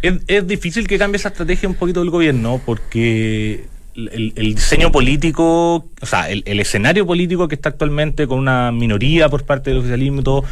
Es, 0.01 0.13
es, 0.27 0.47
difícil 0.47 0.87
que 0.87 0.97
cambie 0.97 1.17
esa 1.17 1.29
estrategia 1.29 1.67
un 1.67 1.75
poquito 1.75 2.01
del 2.01 2.09
gobierno 2.09 2.61
porque 2.65 3.65
el, 3.95 4.33
el 4.35 4.55
diseño 4.55 4.91
político, 4.91 5.89
o 5.99 6.05
sea, 6.05 6.29
el, 6.29 6.43
el, 6.45 6.59
escenario 6.59 7.05
político 7.05 7.47
que 7.47 7.55
está 7.55 7.69
actualmente 7.69 8.27
con 8.27 8.37
una 8.39 8.71
minoría 8.71 9.27
por 9.27 9.43
parte 9.43 9.71
del 9.71 9.79
oficialismo 9.79 10.21
y 10.21 10.23
todo, 10.23 10.43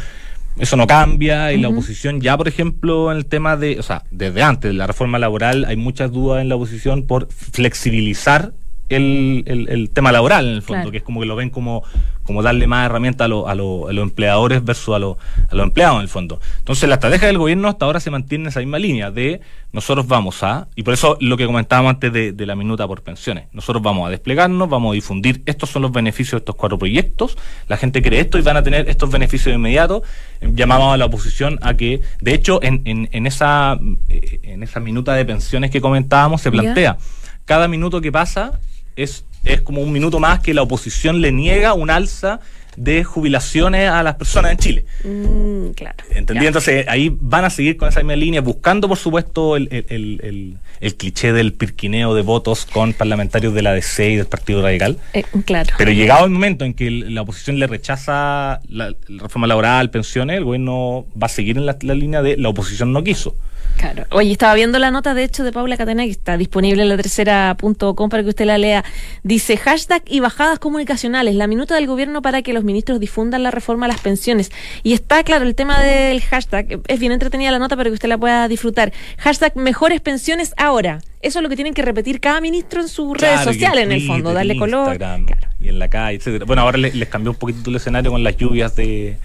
Eso 0.58 0.76
no 0.76 0.86
cambia. 0.86 1.52
Y 1.52 1.60
la 1.60 1.68
oposición 1.68 2.20
ya, 2.20 2.36
por 2.36 2.48
ejemplo, 2.48 3.12
en 3.12 3.18
el 3.18 3.26
tema 3.26 3.56
de, 3.56 3.78
o 3.78 3.82
sea, 3.82 4.02
desde 4.10 4.42
antes 4.42 4.70
de 4.70 4.74
la 4.74 4.86
reforma 4.86 5.18
laboral 5.18 5.64
hay 5.64 5.76
muchas 5.76 6.10
dudas 6.10 6.42
en 6.42 6.48
la 6.48 6.56
oposición 6.56 7.06
por 7.06 7.28
flexibilizar 7.30 8.52
el, 8.88 9.42
el, 9.46 9.68
el 9.68 9.90
tema 9.90 10.12
laboral 10.12 10.46
en 10.46 10.54
el 10.54 10.62
fondo, 10.62 10.82
Claro. 10.82 10.90
que 10.92 10.98
es 10.98 11.02
como 11.02 11.20
que 11.20 11.26
lo 11.26 11.36
ven 11.36 11.50
como, 11.50 11.82
como 12.22 12.42
darle 12.42 12.66
más 12.66 12.86
herramientas 12.86 13.24
a, 13.24 13.28
lo- 13.28 13.48
a, 13.48 13.54
lo- 13.54 13.88
a 13.88 13.92
los 13.92 14.02
empleadores 14.02 14.64
versus 14.64 14.94
a, 14.94 14.98
lo- 14.98 15.18
a 15.50 15.54
los 15.54 15.64
empleados 15.64 15.96
en 15.96 16.02
el 16.02 16.08
fondo. 16.08 16.40
Entonces 16.58 16.88
la 16.88 16.94
estrategia 16.96 17.26
del 17.28 17.38
gobierno 17.38 17.68
hasta 17.68 17.84
ahora 17.84 18.00
se 18.00 18.10
mantiene 18.10 18.44
en 18.44 18.48
esa 18.48 18.60
misma 18.60 18.78
línea 18.78 19.10
de 19.10 19.40
nosotros 19.72 20.06
vamos 20.06 20.42
a, 20.42 20.68
y 20.74 20.82
por 20.84 20.94
eso 20.94 21.18
lo 21.20 21.36
que 21.36 21.46
comentábamos 21.46 21.90
antes 21.90 22.12
de, 22.12 22.32
de 22.32 22.46
la 22.46 22.54
minuta 22.56 22.86
por 22.86 23.02
pensiones, 23.02 23.46
nosotros 23.52 23.82
vamos 23.82 24.06
a 24.06 24.10
desplegarnos, 24.10 24.68
vamos 24.68 24.92
a 24.92 24.94
difundir, 24.94 25.42
estos 25.46 25.68
son 25.70 25.82
los 25.82 25.92
beneficios 25.92 26.32
de 26.32 26.38
estos 26.38 26.54
cuatro 26.54 26.78
proyectos, 26.78 27.36
la 27.68 27.76
gente 27.76 28.00
cree 28.02 28.20
esto 28.20 28.38
y 28.38 28.42
van 28.42 28.56
a 28.56 28.62
tener 28.62 28.88
estos 28.88 29.10
beneficios 29.10 29.54
inmediatos, 29.54 30.02
Eh, 30.40 30.50
llamamos 30.54 30.94
a 30.94 30.96
la 30.96 31.06
oposición 31.06 31.58
a 31.62 31.74
que, 31.74 32.00
de 32.20 32.34
hecho, 32.34 32.62
en, 32.62 32.82
en, 32.84 33.08
en 33.12 33.26
esa, 33.26 33.78
eh, 34.08 34.40
en 34.44 34.62
esa 34.62 34.80
minuta 34.80 35.14
de 35.14 35.24
pensiones 35.24 35.70
que 35.70 35.80
comentábamos 35.80 36.40
se 36.42 36.50
Ya. 36.50 36.52
plantea, 36.52 36.96
cada 37.44 37.68
minuto 37.68 38.00
que 38.00 38.10
pasa 38.12 38.58
es, 38.96 39.24
es 39.44 39.60
como 39.60 39.80
un 39.82 39.92
minuto 39.92 40.18
más 40.18 40.40
que 40.40 40.54
la 40.54 40.62
oposición 40.62 41.20
le 41.20 41.30
niega 41.32 41.74
un 41.74 41.90
alza 41.90 42.40
de 42.76 43.04
jubilaciones 43.04 43.88
a 43.90 44.02
las 44.02 44.16
personas 44.16 44.52
en 44.52 44.58
Chile. 44.58 44.84
Mm, 45.02 45.68
claro. 45.70 45.96
¿Entendí? 46.10 46.46
Entonces 46.46 46.84
ahí 46.88 47.10
van 47.22 47.46
a 47.46 47.50
seguir 47.50 47.78
con 47.78 47.88
esa 47.88 48.00
misma 48.00 48.16
línea, 48.16 48.42
buscando 48.42 48.86
por 48.86 48.98
supuesto 48.98 49.56
el, 49.56 49.68
el, 49.72 50.20
el- 50.22 50.58
el- 50.80 50.94
cliché 50.96 51.32
del 51.32 51.54
pirquineo 51.54 52.14
de 52.14 52.20
votos 52.20 52.66
con 52.66 52.92
parlamentarios 52.92 53.54
de 53.54 53.62
la 53.62 53.72
DC 53.72 54.10
y 54.10 54.16
del 54.16 54.26
Partido 54.26 54.60
Radical. 54.60 54.98
Eh, 55.14 55.24
claro. 55.46 55.72
Pero 55.78 55.90
llegado 55.90 56.26
el 56.26 56.30
momento 56.30 56.66
en 56.66 56.74
que 56.74 56.90
la 56.90 57.22
oposición 57.22 57.58
le 57.58 57.66
rechaza 57.66 58.60
la, 58.68 58.94
la 59.08 59.22
reforma 59.22 59.46
laboral, 59.46 59.88
pensiones, 59.88 60.36
el 60.36 60.44
gobierno 60.44 61.06
va 61.20 61.26
a 61.26 61.30
seguir 61.30 61.56
en 61.56 61.64
la, 61.64 61.78
la 61.80 61.94
línea 61.94 62.20
de 62.20 62.36
la 62.36 62.50
oposición 62.50 62.92
no 62.92 63.02
quiso. 63.02 63.34
Claro. 63.76 64.06
Oye, 64.10 64.32
estaba 64.32 64.54
viendo 64.54 64.78
la 64.78 64.90
nota, 64.90 65.14
de 65.14 65.24
hecho, 65.24 65.44
de 65.44 65.52
Paula 65.52 65.76
Catena, 65.76 66.04
que 66.04 66.10
está 66.10 66.36
disponible 66.36 66.82
en 66.82 66.88
la 66.88 66.96
tercera.com 66.96 68.08
para 68.08 68.22
que 68.22 68.30
usted 68.30 68.46
la 68.46 68.58
lea. 68.58 68.84
Dice, 69.22 69.56
hashtag 69.56 70.02
y 70.06 70.20
bajadas 70.20 70.58
comunicacionales, 70.58 71.34
la 71.34 71.46
minuta 71.46 71.74
del 71.74 71.86
gobierno 71.86 72.22
para 72.22 72.42
que 72.42 72.52
los 72.52 72.64
ministros 72.64 73.00
difundan 73.00 73.42
la 73.42 73.50
reforma 73.50 73.86
a 73.86 73.88
las 73.88 74.00
pensiones. 74.00 74.50
Y 74.82 74.94
está, 74.94 75.22
claro, 75.24 75.44
el 75.44 75.54
tema 75.54 75.80
del 75.80 76.20
hashtag. 76.22 76.80
Es 76.86 76.98
bien 76.98 77.12
entretenida 77.12 77.50
la 77.50 77.58
nota 77.58 77.76
para 77.76 77.90
que 77.90 77.94
usted 77.94 78.08
la 78.08 78.18
pueda 78.18 78.48
disfrutar. 78.48 78.92
Hashtag 79.18 79.56
mejores 79.56 80.00
pensiones 80.00 80.54
ahora. 80.56 81.00
Eso 81.20 81.38
es 81.40 81.42
lo 81.42 81.48
que 81.48 81.56
tienen 81.56 81.74
que 81.74 81.82
repetir 81.82 82.20
cada 82.20 82.40
ministro 82.40 82.80
en 82.80 82.88
sus 82.88 83.16
redes 83.16 83.34
Claro, 83.34 83.50
y 83.50 83.54
sociales, 83.54 83.84
en 83.84 83.92
el 83.92 84.06
fondo, 84.06 84.32
darle 84.32 84.56
color. 84.56 84.92
Instagram, 84.92 85.26
Claro. 85.26 85.48
Y 85.60 85.68
en 85.68 85.78
la 85.78 85.88
calle, 85.88 86.16
etcétera. 86.18 86.44
Bueno, 86.44 86.62
ahora 86.62 86.78
les, 86.78 86.94
les 86.94 87.08
cambió 87.08 87.32
un 87.32 87.36
poquito 87.36 87.70
el 87.70 87.76
escenario 87.76 88.10
con 88.10 88.22
las 88.22 88.36
lluvias 88.36 88.76
de, 88.76 89.16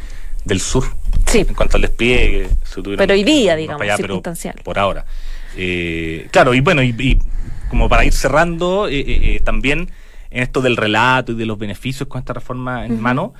del 0.46 0.60
sur. 0.60 0.86
Sí. 1.28 1.46
En 1.48 1.54
cuanto 1.56 1.78
al 1.78 1.84
despliegue. 1.84 2.50
se 2.64 2.82
Pero 2.82 3.14
hoy 3.14 3.24
día, 3.24 3.56
digamos, 3.56 3.82
allá, 3.82 3.96
pero 3.96 4.08
circunstancial. 4.08 4.56
Por 4.64 4.80
ahora. 4.80 5.06
Eh, 5.58 6.28
claro, 6.32 6.54
y 6.54 6.62
bueno, 6.62 6.82
y, 6.84 6.96
y 6.98 7.20
como 7.70 7.88
para 7.90 8.06
ir 8.06 8.14
cerrando, 8.14 8.88
eh, 8.88 9.00
eh, 9.08 9.42
también 9.44 9.90
en 10.30 10.44
esto 10.44 10.62
del 10.62 10.78
relato 10.78 11.34
y 11.34 11.36
de 11.36 11.46
los 11.46 11.58
beneficios 11.58 12.08
con 12.08 12.20
esta 12.20 12.34
reforma 12.34 12.86
en 12.86 13.00
mano, 13.02 13.34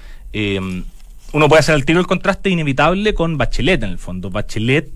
uno 1.34 1.48
puede 1.48 1.60
hacer 1.60 1.76
el 1.76 1.86
tiro 1.86 2.00
el 2.00 2.08
contraste 2.08 2.50
inevitable 2.50 3.14
con 3.14 3.38
Bachelet 3.38 3.82
en 3.84 3.90
el 3.92 3.98
fondo. 3.98 4.30
Bachelet 4.30 4.90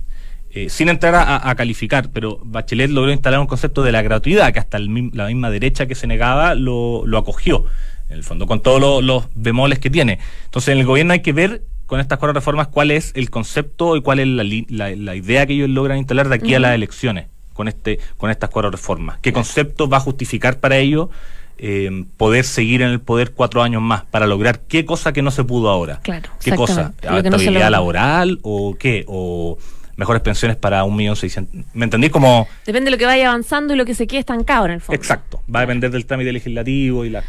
sin 0.70 0.88
entrar 0.88 1.16
a, 1.16 1.50
a 1.50 1.56
calificar, 1.56 2.10
pero 2.14 2.40
Bachelet 2.44 2.90
logró 2.90 3.12
instalar 3.12 3.40
un 3.42 3.48
concepto 3.48 3.84
de 3.84 3.92
la 3.92 4.02
gratuidad 4.02 4.54
que 4.54 4.60
hasta 4.60 4.78
el 4.78 5.12
la 5.14 5.28
misma 5.28 5.50
derecha 5.50 5.86
que 5.86 5.96
se 5.96 6.08
negaba 6.08 6.56
lo, 6.56 7.04
lo 7.06 7.18
acogió, 7.18 7.66
en 8.10 8.16
el 8.16 8.24
fondo, 8.24 8.48
con 8.48 8.62
todos 8.62 8.80
lo- 8.80 9.02
los 9.02 9.26
bemoles 9.36 9.80
que 9.80 9.90
tiene. 9.90 10.20
Entonces, 10.46 10.70
en 10.74 10.80
el 10.80 10.86
gobierno 10.86 11.12
hay 11.12 11.22
que 11.22 11.34
ver 11.34 11.64
con 11.86 12.00
estas 12.00 12.18
cuatro 12.20 12.34
reformas 12.34 12.68
cuál 12.68 12.92
es 12.92 13.12
el 13.16 13.30
concepto 13.30 13.96
y 13.96 14.02
cuál 14.02 14.20
es 14.20 14.28
la, 14.28 14.44
la- 14.70 14.96
la 14.96 15.16
idea 15.16 15.46
que 15.46 15.54
ellos 15.54 15.70
logran 15.70 15.98
instalar 15.98 16.30
de 16.30 16.36
aquí 16.36 16.54
a 16.56 16.60
las 16.60 16.74
elecciones 16.76 17.28
con 17.54 17.68
este 17.68 18.00
con 18.18 18.30
estas 18.32 18.50
cuatro 18.50 18.72
reformas. 18.72 19.20
¿Qué 19.22 19.32
concepto 19.34 19.88
va 19.88 19.98
a 19.98 20.00
justificar 20.02 20.60
para 20.60 20.78
ellos 20.78 21.10
eh, 21.58 22.04
poder 22.18 22.44
seguir 22.44 22.82
en 22.82 22.90
el 22.90 23.00
poder 23.00 23.32
cuatro 23.32 23.64
años 23.64 23.82
más 23.82 24.04
para 24.04 24.28
lograr 24.28 24.60
qué 24.68 24.84
cosa 24.84 25.14
que 25.14 25.22
no 25.22 25.32
se 25.32 25.44
pudo 25.46 25.70
ahora? 25.70 26.00
Claro, 26.04 26.30
¿Qué 26.44 26.52
cosa? 26.54 26.94
no 27.10 27.18
¿Estabilidad 27.18 27.72
laboral 27.72 28.40
o 28.42 28.76
qué? 28.78 29.06
¿O 29.08 29.58
mejores 29.96 30.22
pensiones 30.22 30.58
para 30.58 30.84
un 30.84 30.94
millón 30.98 31.16
seiscientos? 31.16 31.62
¿Me 31.74 31.86
entendí? 31.86 32.10
Como... 32.10 32.46
Depende 32.66 32.90
de 32.90 32.92
lo 32.92 32.98
que 32.98 33.06
vaya 33.06 33.30
avanzando 33.30 33.74
y 33.74 33.78
lo 33.78 33.86
que 33.86 33.96
se 33.96 34.06
quede 34.08 34.20
estancado 34.20 34.66
en 34.66 34.72
el 34.74 34.82
fondo. 34.82 34.98
Exacto, 35.02 35.42
va 35.54 35.60
a 35.60 35.62
depender 35.62 35.90
del 35.92 36.06
trámite 36.06 36.34
legislativo 36.34 37.06
y 37.06 37.10
la 37.12 37.24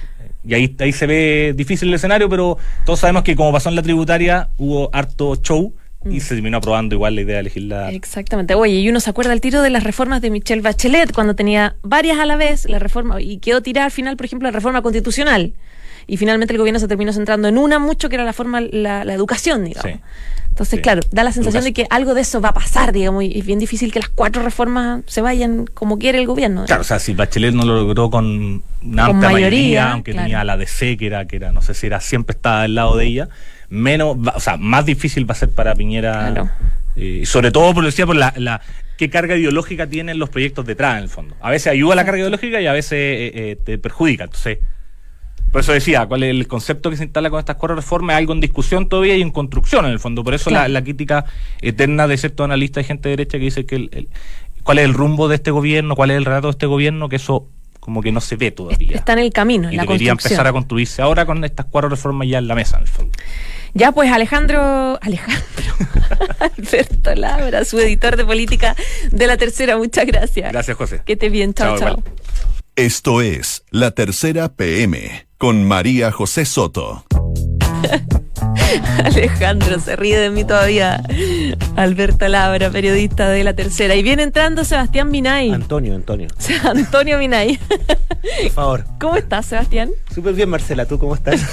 y 0.47 0.55
ahí, 0.55 0.77
ahí 0.79 0.93
se 0.93 1.07
ve 1.07 1.55
difícil 1.57 1.89
el 1.89 1.95
escenario, 1.95 2.29
pero 2.29 2.57
todos 2.85 3.01
sabemos 3.01 3.23
que 3.23 3.35
como 3.35 3.53
pasó 3.53 3.69
en 3.69 3.77
la 3.77 3.83
tributaria, 3.83 4.51
hubo 4.59 4.91
harto 4.93 5.35
show 5.37 5.75
y 6.11 6.21
se 6.21 6.35
terminó 6.35 6.59
aprobando 6.59 6.95
igual 6.95 7.17
la 7.17 7.23
idea 7.23 7.37
de 7.39 7.43
legislar. 7.43 7.93
Exactamente. 7.93 8.55
Oye, 8.55 8.75
y 8.75 8.89
uno 8.89 9.01
se 9.01 9.11
acuerda 9.11 9.33
al 9.33 9.41
tiro 9.41 9.63
de 9.63 9.71
las 9.71 9.83
reformas 9.83 10.23
de 10.23 10.31
Michelle 10.31 10.63
Bachelet 10.63 11.13
cuando 11.13 11.35
tenía 11.35 11.77
varias 11.83 12.19
a 12.19 12.27
la 12.27 12.37
vez, 12.37 12.69
la 12.69 12.79
reforma, 12.79 13.21
y 13.21 13.39
quedó 13.39 13.61
tirada 13.61 13.87
al 13.87 13.91
final, 13.91 14.17
por 14.17 14.27
ejemplo, 14.27 14.49
la 14.49 14.53
reforma 14.53 14.83
constitucional. 14.83 15.55
Y 16.07 16.17
finalmente 16.17 16.53
el 16.55 16.59
gobierno 16.59 16.79
se 16.79 16.87
terminó 16.89 17.13
centrando 17.13 17.49
en 17.49 17.59
una 17.59 17.79
mucho, 17.79 18.09
que 18.09 18.15
era 18.15 18.25
la 18.25 18.33
forma, 18.33 18.61
la, 18.61 19.05
la 19.05 19.13
educación, 19.15 19.65
digamos. 19.65 19.91
Sí. 19.93 20.01
Entonces, 20.49 20.77
Sí. 20.79 20.83
claro, 20.83 21.03
da 21.11 21.23
la 21.23 21.33
sensación 21.33 21.65
de 21.65 21.73
que 21.75 21.87
algo 21.91 22.15
de 22.15 22.23
eso 22.23 22.41
va 22.41 22.49
a 22.51 22.55
pasar, 22.55 22.93
digamos, 22.93 23.25
y 23.25 23.39
es 23.39 23.45
bien 23.45 23.59
difícil 23.59 23.93
que 23.93 23.99
las 23.99 24.09
cuatro 24.09 24.43
reformas 24.43 25.03
se 25.07 25.21
vayan 25.21 25.67
como 25.67 25.99
quiere 25.99 26.19
el 26.19 26.27
gobierno. 26.27 26.65
Claro, 26.65 26.81
o 26.81 26.85
sea, 26.85 26.99
si 26.99 27.13
Bachelet 27.13 27.53
no 27.55 27.65
lo 27.67 27.75
logró 27.77 28.09
con 28.09 28.63
una 28.83 29.07
Con 29.07 29.17
amplia 29.17 29.31
mayoría, 29.31 29.33
mayoría, 29.33 29.93
aunque 29.93 30.13
claro. 30.13 30.25
tenía 30.25 30.41
a 30.41 30.45
la 30.45 30.57
DC, 30.57 30.97
que 30.97 31.07
era, 31.09 31.27
que 31.27 31.37
era, 31.37 31.53
no 31.53 31.61
sé 31.61 31.75
si 31.75 31.87
era 31.87 32.01
siempre 32.01 32.35
estaba 32.35 32.63
del 32.63 32.75
lado 32.75 32.97
de 32.97 33.05
ella, 33.05 33.29
menos, 33.69 34.17
o 34.35 34.41
sea, 34.41 34.57
más 34.57 34.87
difícil 34.87 35.29
va 35.29 35.33
a 35.33 35.37
ser 35.37 35.51
para 35.51 35.75
Piñera. 35.75 36.31
Claro. 36.33 36.51
eh, 36.97 37.19
y 37.23 37.27
sobre 37.27 37.51
todo, 37.51 37.75
por 37.75 37.83
lo 37.83 37.91
decía, 37.91 38.07
por 38.07 38.17
la, 38.17 38.33
la 38.37 38.63
qué 38.97 39.11
carga 39.11 39.37
ideológica 39.37 39.87
tienen 39.89 40.19
los 40.19 40.31
proyectos 40.31 40.65
detrás, 40.65 40.97
en 40.97 41.03
el 41.03 41.09
fondo. 41.11 41.37
A 41.43 41.51
veces 41.51 41.67
ayuda 41.67 41.93
a 41.93 41.97
la 41.97 42.05
carga 42.07 42.21
ideológica 42.21 42.63
y 42.63 42.67
a 42.67 42.73
veces 42.73 42.93
eh, 42.95 43.33
eh, 43.35 43.59
te 43.63 43.77
perjudica. 43.77 44.25
Entonces, 44.25 44.59
por 45.57 45.63
eso 45.63 45.73
decía, 45.73 46.05
cuál 46.05 46.23
es 46.23 46.29
el 46.33 46.47
concepto 46.47 46.91
que 46.91 46.99
se 46.99 47.05
instala 47.05 47.31
con 47.31 47.39
estas 47.39 47.57
cuatro 47.57 47.75
reformas, 47.77 48.13
es 48.13 48.19
algo 48.19 48.35
en 48.35 48.43
discusión 48.43 48.91
todavía 48.91 49.17
y 49.17 49.23
en 49.23 49.31
construcción 49.31 49.87
en 49.87 49.93
el 49.93 49.99
fondo. 49.99 50.23
Por 50.23 50.35
eso 50.35 50.51
Claro. 50.51 50.65
la, 50.69 50.81
la 50.81 50.85
crítica 50.85 51.25
eterna 51.63 52.07
de 52.07 52.19
ciertos 52.19 52.45
analistas 52.45 52.85
y 52.85 52.87
gente 52.89 53.09
de 53.09 53.17
derecha 53.17 53.39
que 53.39 53.45
dice 53.45 53.65
que 53.65 53.77
el, 53.77 53.89
el- 53.95 54.09
cuál 54.65 54.77
es 54.81 54.85
el 54.85 54.93
rumbo 54.93 55.29
de 55.29 55.37
este 55.37 55.51
gobierno, 55.51 55.97
cuál 55.97 56.11
es 56.11 56.19
el 56.19 56.27
relato 56.27 56.49
de 56.49 56.51
este 56.51 56.67
gobierno, 56.67 57.09
que 57.09 57.17
eso 57.17 57.49
como 57.81 58.03
que 58.03 58.13
no 58.13 58.21
se 58.21 58.37
ve 58.37 58.51
todavía. 58.51 58.97
Está 58.97 59.15
en 59.15 59.21
el 59.21 59.33
camino, 59.33 59.69
en 59.69 59.75
y 59.75 59.77
la 59.79 59.85
debería 59.85 60.11
construcción. 60.11 60.33
empezar 60.33 60.47
a 60.47 60.53
construirse 60.53 61.01
ahora 61.01 61.25
con 61.25 61.43
estas 61.43 61.65
cuatro 61.65 61.89
reformas 61.89 62.29
ya 62.29 62.37
en 62.37 62.49
la 62.49 62.55
mesa, 62.55 62.77
en 62.77 62.83
el 62.83 62.89
fondo. 62.89 63.13
Ya 63.73 63.93
pues 63.93 64.13
Alejandro, 64.13 64.99
Alejandro, 65.01 65.75
Alberto 66.41 67.15
Labra, 67.15 67.65
su 67.65 67.79
editor 67.81 68.17
de 68.19 68.27
política 68.27 68.77
de 69.11 69.27
la 69.27 69.39
tercera, 69.39 69.79
muchas 69.79 70.05
gracias. 70.05 70.53
Gracias, 70.53 70.77
José. 70.77 71.01
Que 71.07 71.15
esté 71.15 71.31
bien, 71.31 71.55
chao, 71.55 71.79
Chao. 71.79 72.03
Esto 72.75 73.23
es 73.23 73.65
La 73.71 73.93
Tercera 73.93 74.51
PM 74.53 75.26
con 75.39 75.65
María 75.65 76.13
José 76.13 76.45
Soto. 76.45 77.05
Alejandro 79.05 79.79
se 79.81 79.97
ríe 79.97 80.19
de 80.19 80.31
mí 80.31 80.45
todavía. 80.45 81.03
Alberto 81.77 82.27
Labra, 82.29 82.71
periodista 82.71 83.29
de 83.29 83.45
la 83.45 83.55
tercera. 83.55 83.95
Y 83.95 84.03
viene 84.03 84.23
entrando 84.23 84.65
Sebastián 84.65 85.11
Minay. 85.11 85.51
Antonio, 85.51 85.95
Antonio. 85.95 86.29
Antonio 86.65 87.19
Minay. 87.19 87.59
Por 88.43 88.51
favor. 88.51 88.85
¿Cómo 89.01 89.17
estás, 89.17 89.47
Sebastián? 89.47 89.91
Súper 90.15 90.35
bien, 90.35 90.49
Marcela. 90.49 90.87
¿Tú 90.87 90.99
cómo 90.99 91.15
estás? 91.15 91.41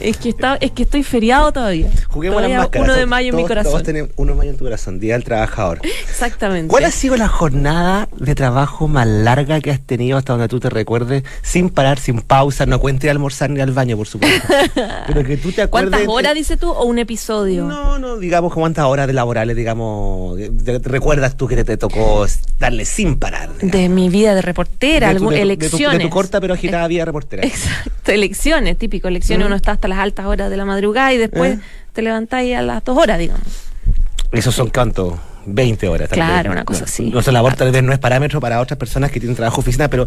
Es 0.00 0.16
que 0.16 0.30
está, 0.30 0.56
es 0.60 0.70
que 0.72 0.82
estoy 0.84 1.02
feriado 1.02 1.52
todavía. 1.52 1.88
Juguemos 2.08 2.36
Todavía 2.36 2.56
las 2.58 2.64
máscaras. 2.66 2.84
1 2.86 2.92
de 2.94 2.98
Todos- 3.00 3.08
mayo 3.10 3.28
en 3.30 3.36
mi 3.36 3.44
corazón. 3.44 3.72
Todos 3.72 3.82
tenemos 3.84 4.10
1 4.16 4.32
de 4.32 4.38
mayo 4.38 4.50
en 4.50 4.56
tu 4.56 4.64
corazón, 4.64 5.00
Día 5.00 5.14
del 5.14 5.24
Trabajador. 5.24 5.80
Exactamente. 6.08 6.68
¿Cuál 6.68 6.84
ha 6.84 6.90
sido 6.90 7.16
la 7.16 7.28
jornada 7.28 8.08
de 8.16 8.34
trabajo 8.34 8.88
más 8.88 9.06
larga 9.06 9.60
que 9.60 9.70
has 9.70 9.80
tenido 9.80 10.18
hasta 10.18 10.32
donde 10.32 10.48
tú 10.48 10.60
te 10.60 10.70
recuerdes? 10.70 11.24
Sin 11.42 11.70
parar, 11.70 11.98
sin 11.98 12.20
pausa, 12.20 12.66
no 12.66 12.80
cuente 12.80 13.10
almorzar 13.10 13.50
ni 13.50 13.60
al 13.60 13.72
baño, 13.72 13.96
por 13.96 14.06
supuesto. 14.06 14.48
Pero 15.06 15.24
que 15.26 15.36
tú 15.36 15.52
te 15.52 15.62
acuerdes... 15.62 15.90
¿Cuántas 15.90 16.08
horas 16.14 16.34
dices 16.34 16.58
tú 16.58 16.70
o 16.70 16.84
un 16.84 16.98
episodio? 16.98 17.64
No, 17.66 17.98
no, 17.98 18.16
digamos 18.16 18.52
cuántas 18.54 18.84
horas 18.86 19.06
de 19.06 19.12
laborales, 19.12 19.56
digamos, 19.56 20.36
te- 20.38 20.80
te 20.80 20.88
recuerdas 20.88 21.36
tú 21.36 21.46
que 21.48 21.56
te, 21.56 21.64
te 21.64 21.76
tocó 21.76 22.26
darle 22.58 22.84
sin 22.84 23.18
parar. 23.18 23.50
digamos? 23.54 23.72
De 23.72 23.88
mi 23.88 24.08
vida 24.08 24.34
de 24.34 24.42
reportera, 24.42 25.08
De 25.08 25.14
tu- 25.14 25.18
algún- 25.28 25.34
de 25.34 25.40
tu- 25.42 25.48
de 25.48 25.56
tu- 25.56 25.64
elecciones. 25.66 25.98
De 25.98 26.04
tu 26.04 26.10
corta 26.10 26.40
pero 26.40 26.54
agitada 26.54 26.86
vida 26.88 27.04
reportera. 27.04 27.42
Exacto, 27.46 28.12
elecciones, 28.12 28.78
típico, 28.78 29.08
elecciones, 29.08 29.44
Mm. 29.44 29.48
uno 29.48 29.56
está 29.56 29.72
hasta 29.72 29.88
las 29.88 29.98
altas 29.98 30.26
horas 30.26 30.50
de 30.50 30.56
la 30.56 30.64
madrugada 30.64 31.12
y 31.12 31.18
después 31.18 31.58
Eh. 31.58 31.60
te 31.92 32.02
levantáis 32.02 32.56
a 32.56 32.62
las 32.62 32.84
dos 32.84 32.96
horas, 32.98 33.18
digamos. 33.18 33.42
Esos 34.32 34.54
son 34.54 34.70
cuánto? 34.70 35.18
20 35.46 35.88
horas. 35.88 36.08
tal 36.08 36.16
Claro, 36.16 36.50
vez. 36.50 36.52
una 36.56 36.64
cosa 36.64 36.80
No, 36.80 36.84
así. 36.86 37.02
Nuestra 37.10 37.32
labor 37.32 37.54
tal 37.56 37.70
vez 37.72 37.82
no 37.82 37.92
es 37.92 37.98
parámetro 37.98 38.40
para 38.40 38.60
otras 38.60 38.78
personas 38.78 39.10
que 39.10 39.20
tienen 39.20 39.36
trabajo 39.36 39.60
oficina, 39.60 39.88
pero 39.88 40.06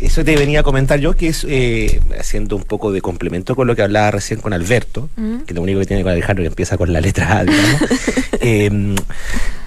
eso 0.00 0.24
te 0.24 0.36
venía 0.36 0.60
a 0.60 0.62
comentar 0.62 0.98
yo, 1.00 1.14
que 1.14 1.28
es 1.28 1.46
eh, 1.48 2.00
haciendo 2.18 2.56
un 2.56 2.64
poco 2.64 2.92
de 2.92 3.00
complemento 3.00 3.54
con 3.56 3.66
lo 3.66 3.74
que 3.76 3.82
hablaba 3.82 4.10
recién 4.10 4.40
con 4.40 4.52
Alberto, 4.52 5.08
Mm. 5.16 5.40
que 5.46 5.54
lo 5.54 5.62
único 5.62 5.78
que 5.80 5.86
tiene 5.86 6.02
con 6.02 6.12
Alejandro 6.12 6.42
que 6.42 6.48
empieza 6.48 6.76
con 6.76 6.92
la 6.92 7.00
letra 7.00 7.38
A, 7.38 7.44
digamos. 7.44 7.80
Eh, 8.44 8.94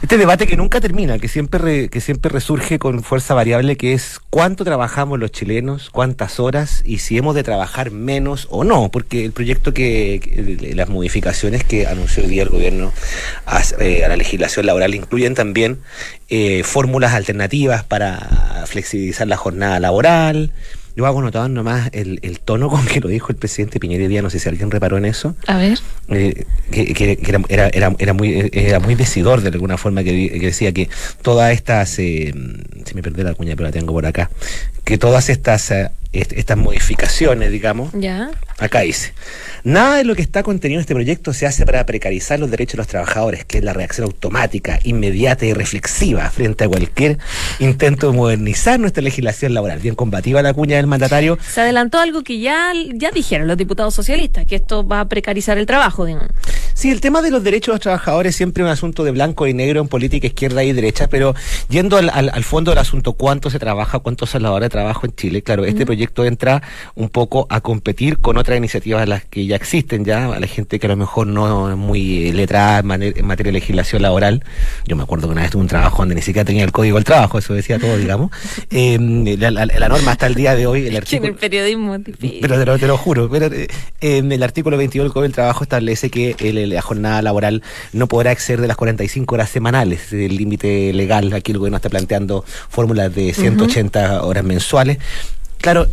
Este 0.02 0.18
debate 0.20 0.46
que 0.46 0.56
nunca 0.56 0.80
termina, 0.82 1.18
que 1.18 1.28
siempre, 1.28 1.58
re- 1.60 1.90
que 1.90 2.00
siempre 2.00 2.30
resurge 2.30 2.78
con 2.78 3.02
fuerza 3.02 3.34
variable, 3.34 3.76
que 3.76 3.94
es 3.94 4.20
cuánto 4.30 4.64
trabajamos 4.64 5.18
los 5.18 5.32
chilenos, 5.32 5.90
cuántas 5.90 6.40
horas 6.40 6.84
y 6.86 7.00
si 7.00 7.18
hemos 7.18 7.34
de 7.34 7.42
trabajar 7.42 7.90
menos 7.90 8.48
o 8.52 8.64
no, 8.64 8.92
porque 8.92 9.26
el 9.26 9.32
proyecto 9.32 9.74
que, 9.74 10.74
las 10.76 10.90
modificaciones 10.90 11.64
que 11.64 11.88
anunció 11.88 12.24
hoy 12.24 12.30
día 12.30 12.44
el 12.44 12.50
gobierno 12.50 12.94
a, 13.48 13.62
eh, 13.80 14.06
la 14.08 14.16
legislación 14.16 14.68
laboral 14.68 14.94
incluyen 14.94 15.34
también 15.34 15.80
eh, 16.30 16.62
fórmulas 16.64 17.14
alternativas 17.14 17.84
para 17.84 18.66
flexibilizar 18.68 19.28
la 19.28 19.38
jornada 19.38 19.80
laboral. 19.80 20.52
Yo 20.96 21.06
hago 21.06 21.22
notado 21.22 21.50
nomás 21.50 21.90
el, 21.92 22.20
el 22.22 22.40
tono 22.40 22.70
con 22.70 22.86
que 22.86 23.02
lo 23.02 23.10
dijo 23.10 23.28
el 23.30 23.36
presidente 23.36 23.80
Piñera 23.80 24.04
hoy 24.04 24.08
día, 24.10 24.22
no 24.22 24.30
sé 24.30 24.40
si 24.40 24.48
alguien 24.48 24.72
reparó 24.72 24.98
en 24.98 25.06
eso 25.06 25.36
A 25.46 25.58
ver. 25.58 25.78
eh, 26.08 26.46
que, 26.72 26.94
que- 26.94 27.18
que 27.18 27.30
era, 27.50 27.70
era, 27.74 27.94
era, 28.00 28.14
muy 28.14 28.50
era 28.54 28.80
muy 28.80 28.96
decidor 28.96 29.42
de 29.42 29.50
alguna 29.50 29.78
forma 29.78 30.04
que 30.04 30.30
decía 30.42 30.72
que 30.72 30.88
todas 31.22 31.52
estas 31.54 32.00
eh, 32.00 32.34
se 32.86 32.94
me 32.96 33.02
perdió 33.04 33.24
la 33.26 33.34
cuña 33.34 33.56
pero 33.58 33.68
la 33.68 33.74
tengo 33.74 33.92
por 33.94 34.06
acá 34.06 34.30
que 34.86 34.98
todas 34.98 35.30
estas 35.30 35.70
eh, 35.72 35.90
est- 36.22 36.34
estas 36.34 36.58
modificaciones 36.58 37.52
digamos 37.52 37.92
Ya. 37.94 38.32
acá 38.58 38.82
dice 38.82 39.14
nada 39.64 39.98
de 39.98 40.04
lo 40.04 40.16
que 40.16 40.22
está 40.22 40.44
contenido 40.44 40.80
en 40.80 40.82
este 40.82 40.94
proyecto 40.94 41.34
se 41.34 41.46
hace 41.46 41.66
para 41.66 41.86
precarizar 41.86 42.40
los 42.40 42.50
derechos 42.52 42.74
de 42.74 42.78
los 42.78 42.88
trabajadores 42.88 43.46
que 43.46 43.58
es 43.60 43.64
la 43.64 43.74
reacción 43.74 44.06
automática 44.06 44.80
inmediata 44.84 45.46
y 45.46 45.54
reflexiva 45.54 46.30
frente 46.30 46.64
a 46.64 46.68
cualquier 46.70 47.18
intento 47.60 48.12
de 48.12 48.18
modernizar 48.18 48.80
nuestra 48.80 49.02
legislación 49.04 49.54
laboral 49.54 49.80
bien 49.80 49.96
combativa 49.96 50.42
la 50.42 50.54
cuña 50.54 50.78
del 50.78 50.88
mandatario 50.88 51.38
Se 51.48 51.62
adelantó 51.62 52.00
algo 52.00 52.24
que 52.24 52.40
ya, 52.40 52.72
ya 52.94 53.12
dijeron 53.12 53.48
los 53.48 53.58
diputados 53.58 53.94
socialistas, 53.94 54.46
que 54.46 54.56
esto 54.56 54.88
va 54.88 55.02
a 55.02 55.06
precarizar 55.10 55.58
el 55.58 55.66
trabajo, 55.66 56.06
digamos. 56.06 56.30
Sí, 56.76 56.92
el 56.92 57.00
tema 57.00 57.22
de 57.22 57.32
los 57.32 57.42
derechos 57.42 57.68
de 57.68 57.74
los 57.76 57.80
trabajadores 57.82 58.36
siempre 58.36 58.62
es 58.62 58.66
un 58.66 58.72
asunto 58.72 59.04
de 59.06 59.12
blanco 59.12 59.48
y 59.48 59.54
negro 59.54 59.80
en 59.80 59.88
política 59.88 60.28
izquierda 60.28 60.62
y 60.64 60.74
derecha, 60.74 61.08
pero 61.08 61.34
yendo 61.70 61.96
al, 61.98 62.10
al- 62.10 62.30
al 62.34 62.44
fondo 62.44 62.72
del 62.72 62.80
asunto, 62.80 63.14
cuánto 63.14 63.50
se 63.50 63.60
trabaja, 63.60 64.02
las 64.06 64.52
horas 64.52 64.66
de 64.66 64.70
trabajo 64.70 65.06
en 65.06 65.16
Chile, 65.16 65.42
claro, 65.42 65.64
este 65.64 65.86
proyecto 65.86 66.26
entra 66.26 66.62
un 66.96 67.08
poco 67.08 67.48
a 67.50 67.62
competir 67.62 68.18
con 68.20 68.38
otras 68.38 68.58
iniciativas 68.58 69.04
a 69.04 69.06
las 69.06 69.24
que 69.24 69.46
ya 69.46 69.56
existen 69.56 70.04
ya, 70.04 70.26
a 70.34 70.40
la 70.40 70.48
gente 70.48 70.78
que 70.78 70.86
a 70.88 70.90
lo 70.90 70.98
mejor 70.98 71.28
no 71.28 71.72
es 71.72 71.78
muy 71.78 72.34
letrada 72.34 72.80
en, 72.80 73.26
materia 73.26 73.52
de 73.52 73.60
legislación 73.60 74.02
laboral. 74.02 74.44
Yo 74.86 74.98
me 74.98 75.04
acuerdo 75.04 75.28
que 75.28 75.32
una 75.32 75.44
vez 75.44 75.52
tuve 75.52 75.62
un 75.62 75.68
trabajo 75.70 76.00
donde 76.00 76.16
ni 76.16 76.22
siquiera 76.22 76.46
tenía 76.46 76.66
el 76.66 76.74
código 76.74 76.98
del 76.98 77.06
trabajo, 77.06 77.40
eso 77.40 77.54
decía 77.54 77.80
todo, 77.80 77.98
digamos. 77.98 78.32
Eh, 78.72 78.98
la, 79.40 79.52
la- 79.52 79.66
la 79.66 79.88
norma 79.88 80.12
hasta 80.12 80.28
el 80.28 80.36
día 80.36 80.54
de 80.56 80.68
hoy, 80.68 80.88
el 80.88 80.98
artículo... 80.98 81.30
el 81.30 81.36
periodismo 81.36 81.96
es 81.96 82.04
difícil. 82.04 82.40
Pero 82.42 82.60
te 82.60 82.66
lo, 82.66 82.78
te 82.78 82.88
lo 82.88 82.98
juro. 82.98 83.30
Pero, 83.30 83.46
eh, 83.56 83.68
en 84.02 84.32
el 84.32 84.44
artículo 84.44 84.76
22 84.76 85.06
del 85.06 85.14
Código 85.14 85.24
del 85.24 85.32
Trabajo 85.34 85.64
establece 85.64 86.10
que 86.10 86.36
el- 86.40 86.65
la 86.68 86.82
jornada 86.82 87.22
laboral 87.22 87.64
no 87.94 88.08
podrá 88.08 88.32
exceder 88.32 88.62
de 88.62 88.68
las 88.68 88.78
45 88.78 89.36
horas 89.36 89.50
semanales, 89.50 90.12
el 90.14 90.36
límite 90.36 90.94
legal. 90.94 91.34
Aquí 91.34 91.52
el 91.52 91.58
gobierno 91.58 91.78
está 91.78 91.90
planteando 91.90 92.46
fórmulas 92.70 93.14
de 93.14 93.34
180 93.34 94.24
horas 94.24 94.44
mensuales. 94.44 94.98
Claro. 95.60 95.88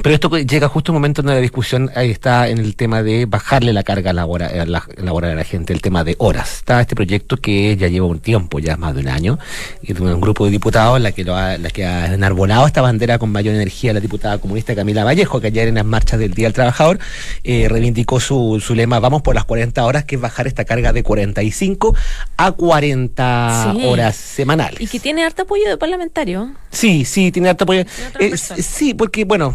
Pero 0.00 0.14
esto 0.14 0.30
llega 0.38 0.68
justo 0.68 0.90
un 0.90 0.96
momento 0.96 1.22
donde 1.22 1.34
la 1.34 1.40
discusión 1.40 1.90
ahí 1.94 2.10
está 2.10 2.48
en 2.48 2.58
el 2.58 2.74
tema 2.76 3.02
de 3.02 3.26
bajarle 3.26 3.72
la 3.72 3.82
carga 3.82 4.12
laboral, 4.12 4.50
eh, 4.52 4.66
la- 4.66 4.86
laboral 4.96 5.32
a 5.32 5.34
la 5.34 5.44
gente, 5.44 5.72
el 5.72 5.80
tema 5.82 6.02
de 6.02 6.16
horas. 6.18 6.56
Está 6.56 6.80
este 6.80 6.96
proyecto 6.96 7.36
que 7.36 7.76
ya 7.76 7.88
lleva 7.88 8.06
un 8.06 8.18
tiempo, 8.18 8.58
ya 8.58 8.76
más 8.76 8.94
de 8.94 9.02
un 9.02 9.08
año, 9.08 9.38
y 9.82 9.92
de 9.92 10.00
un 10.00 10.20
grupo 10.20 10.44
de 10.46 10.50
diputados, 10.50 11.00
la 11.00 11.12
que, 11.12 11.24
lo 11.24 11.36
ha, 11.36 11.58
la 11.58 11.70
que 11.70 11.84
ha 11.84 12.14
enarbolado 12.14 12.66
esta 12.66 12.80
bandera 12.80 13.18
con 13.18 13.30
mayor 13.30 13.54
energía, 13.54 13.92
la 13.92 14.00
diputada 14.00 14.38
comunista 14.38 14.74
Camila 14.74 15.04
Vallejo, 15.04 15.40
que 15.40 15.48
ayer 15.48 15.68
en 15.68 15.74
las 15.76 15.84
marchas 15.84 16.18
del 16.18 16.32
Día 16.34 16.46
del 16.46 16.54
Trabajador 16.54 16.98
eh, 17.44 17.68
reivindicó 17.68 18.18
su, 18.18 18.60
su 18.64 18.74
lema, 18.74 18.98
vamos 18.98 19.22
por 19.22 19.34
las 19.34 19.44
40 19.44 19.84
horas, 19.84 20.04
que 20.04 20.16
es 20.16 20.20
bajar 20.20 20.46
esta 20.46 20.64
carga 20.64 20.92
de 20.92 21.02
45 21.02 21.94
a 22.38 22.52
40 22.52 23.72
Sí. 23.76 23.84
horas 23.86 24.16
semanales. 24.16 24.80
Y 24.80 24.86
que 24.88 24.98
tiene 24.98 25.22
harto 25.24 25.42
apoyo 25.42 25.68
de 25.68 25.76
parlamentario. 25.76 26.54
Sí, 26.70 27.04
sí, 27.04 27.30
tiene 27.30 27.50
harto 27.50 27.64
apoyo. 27.64 27.84
Eh, 28.18 28.36
sí, 28.36 28.94
porque 28.94 29.24
bueno, 29.24 29.54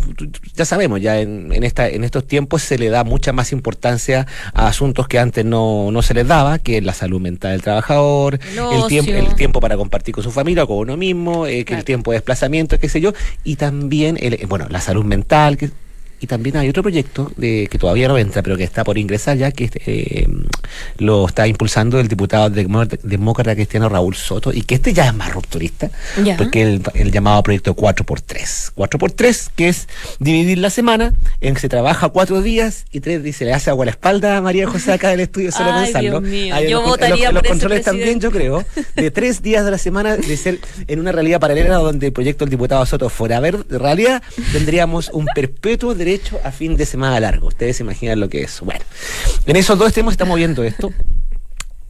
ya 0.56 0.66
sabemos, 0.66 1.02
ya 1.02 1.20
en, 1.20 1.52
en 1.54 1.64
esta, 1.64 1.88
en 1.88 2.04
estos 2.04 2.26
tiempos 2.28 2.62
se 2.64 2.78
le 2.78 2.90
da 2.90 3.04
mucha 3.04 3.34
más 3.34 3.52
importancia 3.52 4.28
a 4.54 4.68
asuntos 4.68 5.08
que 5.08 5.20
antes 5.20 5.46
no, 5.46 5.92
no 5.92 6.02
se 6.02 6.14
les 6.14 6.28
daba, 6.28 6.60
que 6.60 6.78
es 6.78 6.84
la 6.84 6.94
salud 6.94 7.20
mental 7.20 7.52
del 7.52 7.62
trabajador, 7.62 8.40
El 8.56 8.82
el, 8.82 8.88
tiempo, 8.88 9.12
el 9.12 9.36
tiempo 9.36 9.60
para 9.60 9.78
compartir 9.78 10.14
con 10.16 10.24
su 10.24 10.32
familia 10.32 10.64
o 10.64 10.68
con 10.68 10.78
uno 10.78 10.98
mismo, 10.98 11.46
eh, 11.48 11.60
que 11.60 11.66
Claro. 11.66 11.80
el 11.80 11.86
tiempo 11.86 12.12
de 12.12 12.18
desplazamiento, 12.18 12.80
qué 12.80 12.90
sé 12.90 13.02
yo, 13.02 13.14
y 13.44 13.56
también, 13.58 14.18
el, 14.22 14.34
eh, 14.36 14.46
bueno, 14.48 14.68
la 14.70 14.82
salud 14.82 15.04
mental, 15.06 15.58
que 15.58 15.70
y 16.20 16.28
también 16.28 16.58
hay 16.58 16.70
otro 16.70 16.82
proyecto 16.84 17.32
de, 17.38 17.68
que 17.70 17.78
todavía 17.78 18.08
no 18.08 18.18
entra, 18.18 18.42
pero 18.42 18.58
que 18.58 18.64
está 18.64 18.84
por 18.84 18.98
ingresar 18.98 19.38
ya, 19.38 19.52
que 19.52 19.70
eh, 19.86 20.28
lo 20.98 21.28
está 21.28 21.48
impulsando 21.48 22.00
el 22.00 22.08
diputado 22.08 22.50
demócrata 22.50 23.56
cristiano 23.56 23.90
Raúl 23.90 24.16
Soto, 24.16 24.52
y 24.52 24.62
que 24.64 24.76
este 24.76 24.94
ya 24.94 25.06
es 25.08 25.14
más 25.14 25.34
rupturista, 25.34 25.90
porque 26.38 26.62
el, 26.64 26.82
el 26.96 27.12
llamado 27.12 27.44
proyecto 27.44 27.76
4x3. 27.76 28.74
4x3, 28.76 29.50
que 29.56 29.70
es 29.70 29.88
dividir 30.20 30.58
la 30.58 30.70
semana 30.70 31.14
en 31.42 31.54
que 31.54 31.60
se 31.62 31.70
trabaja 31.70 32.10
cuatro 32.10 32.42
días 32.42 32.86
y 32.92 33.00
tres 33.02 33.22
días 33.24 33.36
se 33.36 33.46
le 33.46 33.54
hace 33.54 33.70
agua 33.70 33.84
a 33.84 33.88
la 33.88 33.92
espalda 33.92 34.38
a 34.38 34.42
María 34.42 34.68
José 34.68 34.94
acá 34.94 35.10
del 35.10 35.20
estudio 35.20 35.52
solo 35.52 35.72
Ay, 35.74 35.86
pensarlo. 35.86 36.22
Dios 36.22 36.32
mío, 36.32 36.56
yo 36.62 36.80
los, 36.82 36.90
votaría 36.90 37.32
los- 37.32 37.42
por 37.42 37.44
los 37.44 37.52
controles 37.52 37.84
también, 37.86 38.20
yo 38.20 38.32
creo, 38.32 38.66
de 38.96 39.12
tres 39.18 39.42
días 39.44 39.64
de 39.66 39.72
la 39.72 39.78
semana 39.78 40.18
de 40.18 40.38
ser 40.38 40.60
en 40.88 41.00
una 41.00 41.12
realidad 41.12 41.40
paralela 41.40 41.76
donde 41.76 42.08
el 42.08 42.14
proyecto 42.14 42.46
del 42.46 42.50
diputado 42.52 42.86
Soto 42.86 43.10
fuera 43.10 43.38
a 43.38 43.40
ver 43.40 43.66
realidad, 43.70 44.24
tendríamos 44.52 45.10
un 45.14 45.28
perpetuo 45.36 45.94
derecho 45.94 46.07
a 46.44 46.52
fin 46.52 46.78
de 46.78 46.86
semana 46.86 47.20
largo. 47.20 47.48
Ustedes 47.48 47.78
se 47.78 47.84
imaginan 47.84 48.20
lo 48.20 48.30
que 48.30 48.44
es. 48.44 48.62
Bueno, 48.62 48.84
en 49.46 49.56
esos 49.56 49.78
dos 49.78 49.94
temas 49.94 50.14
estamos 50.14 50.38
viendo 50.38 50.64
esto. 50.64 50.92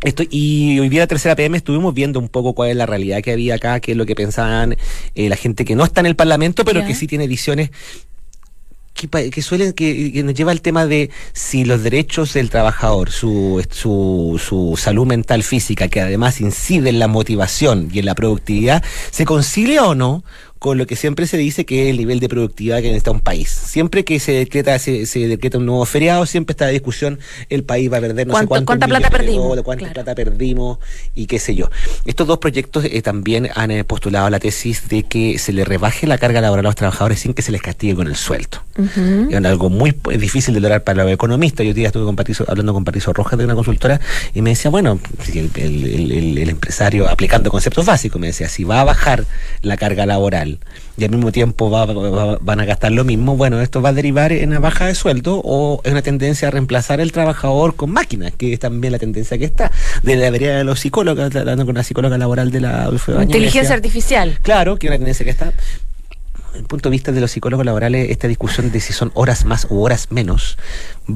Esto, 0.01 0.23
y 0.29 0.79
hoy 0.79 0.89
día 0.89 1.01
la 1.01 1.07
tercera 1.07 1.35
PM 1.35 1.57
estuvimos 1.57 1.93
viendo 1.93 2.19
un 2.19 2.29
poco 2.29 2.53
cuál 2.53 2.69
es 2.69 2.75
la 2.75 2.85
realidad 2.85 3.21
que 3.23 3.31
había 3.31 3.55
acá, 3.55 3.79
qué 3.79 3.93
es 3.93 3.97
lo 3.97 4.05
que 4.05 4.13
pensaban 4.13 4.77
eh, 5.15 5.29
la 5.29 5.35
gente 5.35 5.65
que 5.65 5.75
no 5.75 5.83
está 5.83 6.01
en 6.01 6.05
el 6.05 6.15
Parlamento, 6.15 6.63
pero 6.63 6.85
que 6.85 6.93
sí 6.93 7.07
tiene 7.07 7.27
visiones 7.27 7.71
que, 8.97 9.29
que 9.29 9.41
suelen 9.41 9.73
que, 9.73 10.11
que 10.11 10.23
nos 10.23 10.33
lleva 10.33 10.51
al 10.51 10.61
tema 10.61 10.85
de 10.85 11.09
si 11.33 11.63
los 11.63 11.83
derechos 11.83 12.33
del 12.33 12.49
trabajador, 12.49 13.11
su, 13.11 13.65
su, 13.69 14.41
su 14.43 14.75
salud 14.77 15.05
mental 15.05 15.43
física, 15.43 15.87
que 15.87 16.01
además 16.01 16.41
incide 16.41 16.89
en 16.89 16.99
la 16.99 17.07
motivación 17.07 17.89
y 17.93 17.99
en 17.99 18.05
la 18.05 18.15
productividad, 18.15 18.83
se 19.11 19.25
concilia 19.25 19.85
o 19.85 19.95
no 19.95 20.23
con 20.59 20.77
lo 20.77 20.85
que 20.87 20.95
siempre 20.95 21.27
se 21.27 21.37
dice 21.37 21.65
que 21.65 21.83
es 21.83 21.89
el 21.91 21.97
nivel 21.97 22.19
de 22.19 22.29
productividad 22.29 22.77
que 22.77 22.87
necesita 22.87 23.11
un 23.11 23.19
país. 23.19 23.49
Siempre 23.49 24.03
que 24.03 24.19
se 24.19 24.31
decreta, 24.33 24.77
se, 24.79 25.05
se 25.05 25.27
decreta 25.27 25.57
un 25.57 25.65
nuevo 25.65 25.85
feriado, 25.85 26.25
siempre 26.25 26.53
está 26.53 26.65
la 26.65 26.71
discusión, 26.71 27.19
el 27.49 27.63
país 27.63 27.91
va 27.91 27.97
a 27.97 28.01
perder 28.01 28.27
no 28.27 28.37
sé 28.37 28.45
¿Cuánto- 28.47 28.65
cuánta 28.65 28.87
plata 28.87 29.09
perdimos? 29.09 29.61
cuánta 29.63 29.85
Claro. 29.85 29.93
plata 29.93 30.15
perdimos 30.15 30.79
y 31.15 31.25
qué 31.27 31.39
sé 31.39 31.55
yo. 31.55 31.69
Estos 32.05 32.27
dos 32.27 32.37
proyectos 32.39 32.85
eh, 32.85 33.01
también 33.01 33.49
han 33.55 33.71
eh, 33.71 33.83
postulado 33.83 34.29
la 34.29 34.39
tesis 34.39 34.87
de 34.89 35.03
que 35.03 35.37
se 35.39 35.53
le 35.53 35.65
rebaje 35.65 36.07
la 36.07 36.17
carga 36.17 36.41
laboral 36.41 36.65
a 36.65 36.69
los 36.69 36.75
trabajadores 36.75 37.19
sin 37.19 37.33
que 37.33 37.41
se 37.41 37.51
les 37.51 37.61
castigue 37.61 37.95
con 37.95 38.07
el 38.07 38.15
sueldo. 38.15 38.63
Es 39.29 39.45
algo 39.45 39.69
muy 39.69 39.95
difícil 40.19 40.53
de 40.53 40.59
lograr 40.59 40.83
para 40.83 41.03
los 41.03 41.11
economistas. 41.13 41.65
Yo 41.65 41.73
día 41.73 41.87
estuve 41.87 42.05
con 42.05 42.15
Patricio- 42.15 42.45
hablando 42.47 42.73
con 42.73 42.83
Patricio 42.83 43.11
Rojas 43.13 43.37
de 43.39 43.45
una 43.45 43.55
consultora 43.55 43.99
y 44.33 44.41
me 44.41 44.51
decía, 44.51 44.69
bueno, 44.71 44.99
el- 45.55 46.37
el 46.37 46.49
empresario 46.49 47.09
aplicando 47.09 47.49
conceptos 47.49 47.85
básicos, 47.85 48.19
me 48.21 48.27
decía, 48.27 48.49
si 48.49 48.63
va 48.63 48.81
a 48.81 48.83
bajar 48.83 49.25
la 49.61 49.77
carga 49.77 50.05
laboral 50.05 50.46
y 50.97 51.03
al 51.03 51.11
mismo 51.11 51.31
tiempo 51.31 51.69
va- 51.69 51.85
va- 51.85 52.09
va- 52.09 52.37
van 52.41 52.59
a 52.59 52.65
gastar 52.65 52.91
lo 52.91 53.03
mismo, 53.03 53.35
bueno, 53.37 53.61
esto 53.61 53.81
va 53.81 53.89
a 53.89 53.93
derivar 53.93 54.31
en 54.31 54.49
una 54.49 54.59
baja 54.59 54.85
de 54.87 54.95
sueldo 54.95 55.41
o 55.43 55.81
en 55.83 55.91
una 55.93 56.01
tendencia 56.01 56.47
a 56.47 56.51
reemplazar 56.51 56.99
el 57.01 57.11
trabajador 57.11 57.75
con 57.75 57.91
máquinas, 57.91 58.31
que 58.37 58.53
es 58.53 58.59
también 58.59 58.91
la 58.93 58.99
tendencia 58.99 59.37
que 59.37 59.45
está. 59.45 59.71
De 60.03 60.15
la 60.15 60.23
debería 60.25 60.55
de 60.57 60.63
los 60.63 60.79
psicólogos, 60.79 61.35
hablando 61.35 61.65
con 61.65 61.75
una 61.75 61.83
psicóloga 61.83 62.17
laboral 62.17 62.51
de 62.51 62.61
la 62.61 62.89
Inteligencia 63.23 63.61
decía, 63.61 63.75
artificial. 63.75 64.39
Claro, 64.41 64.77
que 64.77 64.87
es 64.87 64.91
una 64.91 64.97
tendencia 64.97 65.23
que 65.23 65.31
está. 65.31 65.53
Desde 66.57 66.63
el 66.63 66.67
punto 66.69 66.89
de 66.89 66.91
vista 66.93 67.11
de 67.11 67.21
los 67.21 67.29
psicólogos 67.29 67.63
laborales, 67.67 68.09
esta 68.09 68.27
discusión 68.27 68.71
de 68.71 68.79
si 68.79 68.91
son 68.91 69.11
horas 69.13 69.45
más 69.45 69.67
u 69.69 69.79
horas 69.83 70.07
menos, 70.09 70.57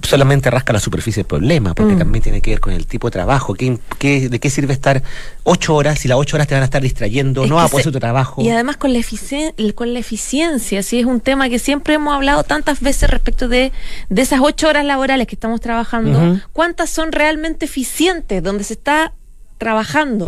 solamente 0.04 0.52
rasca 0.52 0.72
la 0.72 0.80
superficie 0.80 1.24
del 1.24 1.28
problema, 1.28 1.74
porque 1.74 1.96
Mm. 1.96 1.98
también 1.98 2.22
tiene 2.22 2.42
que 2.42 2.52
ver 2.52 2.60
con 2.60 2.74
el 2.74 2.86
tipo 2.86 3.08
de 3.08 3.12
trabajo. 3.14 3.56
¿Qué, 3.56 3.80
qué- 3.98 4.30
de 4.30 4.40
qué 4.40 4.52
sirve 4.52 4.72
estar 4.74 5.02
ocho 5.44 5.74
horas 5.74 5.98
si 5.98 6.08
las 6.08 6.20
ocho 6.20 6.38
horas 6.38 6.48
te 6.48 6.54
van 6.54 6.62
a 6.62 6.66
estar 6.66 6.80
distrayendo? 6.84 7.44
Es 7.44 7.50
no 7.50 7.56
que 7.56 7.62
va 7.62 7.64
a 7.66 7.70
poder 7.70 7.92
tu 7.92 8.00
trabajo. 8.00 8.44
Y 8.44 8.50
además 8.52 8.78
con 8.78 8.94
la, 8.94 9.00
eficien- 9.00 9.74
con 9.74 9.94
la 9.96 10.00
eficiencia, 10.00 10.84
sí 10.84 11.00
es 11.00 11.06
un 11.08 11.20
tema 11.22 11.50
que 11.50 11.58
siempre 11.58 11.96
hemos 11.96 12.14
hablado 12.14 12.44
tantas 12.44 12.80
veces 12.80 13.10
respecto 13.10 13.48
de, 13.48 13.72
de 14.10 14.22
esas 14.22 14.42
ocho 14.44 14.68
horas 14.68 14.86
laborales 14.86 15.26
que 15.26 15.34
estamos 15.36 15.60
trabajando. 15.60 16.40
¿Cuántas 16.54 16.92
son 16.92 17.12
realmente 17.12 17.66
eficientes 17.66 18.44
donde 18.44 18.64
se 18.64 18.74
está 18.74 19.14
trabajando? 19.62 20.28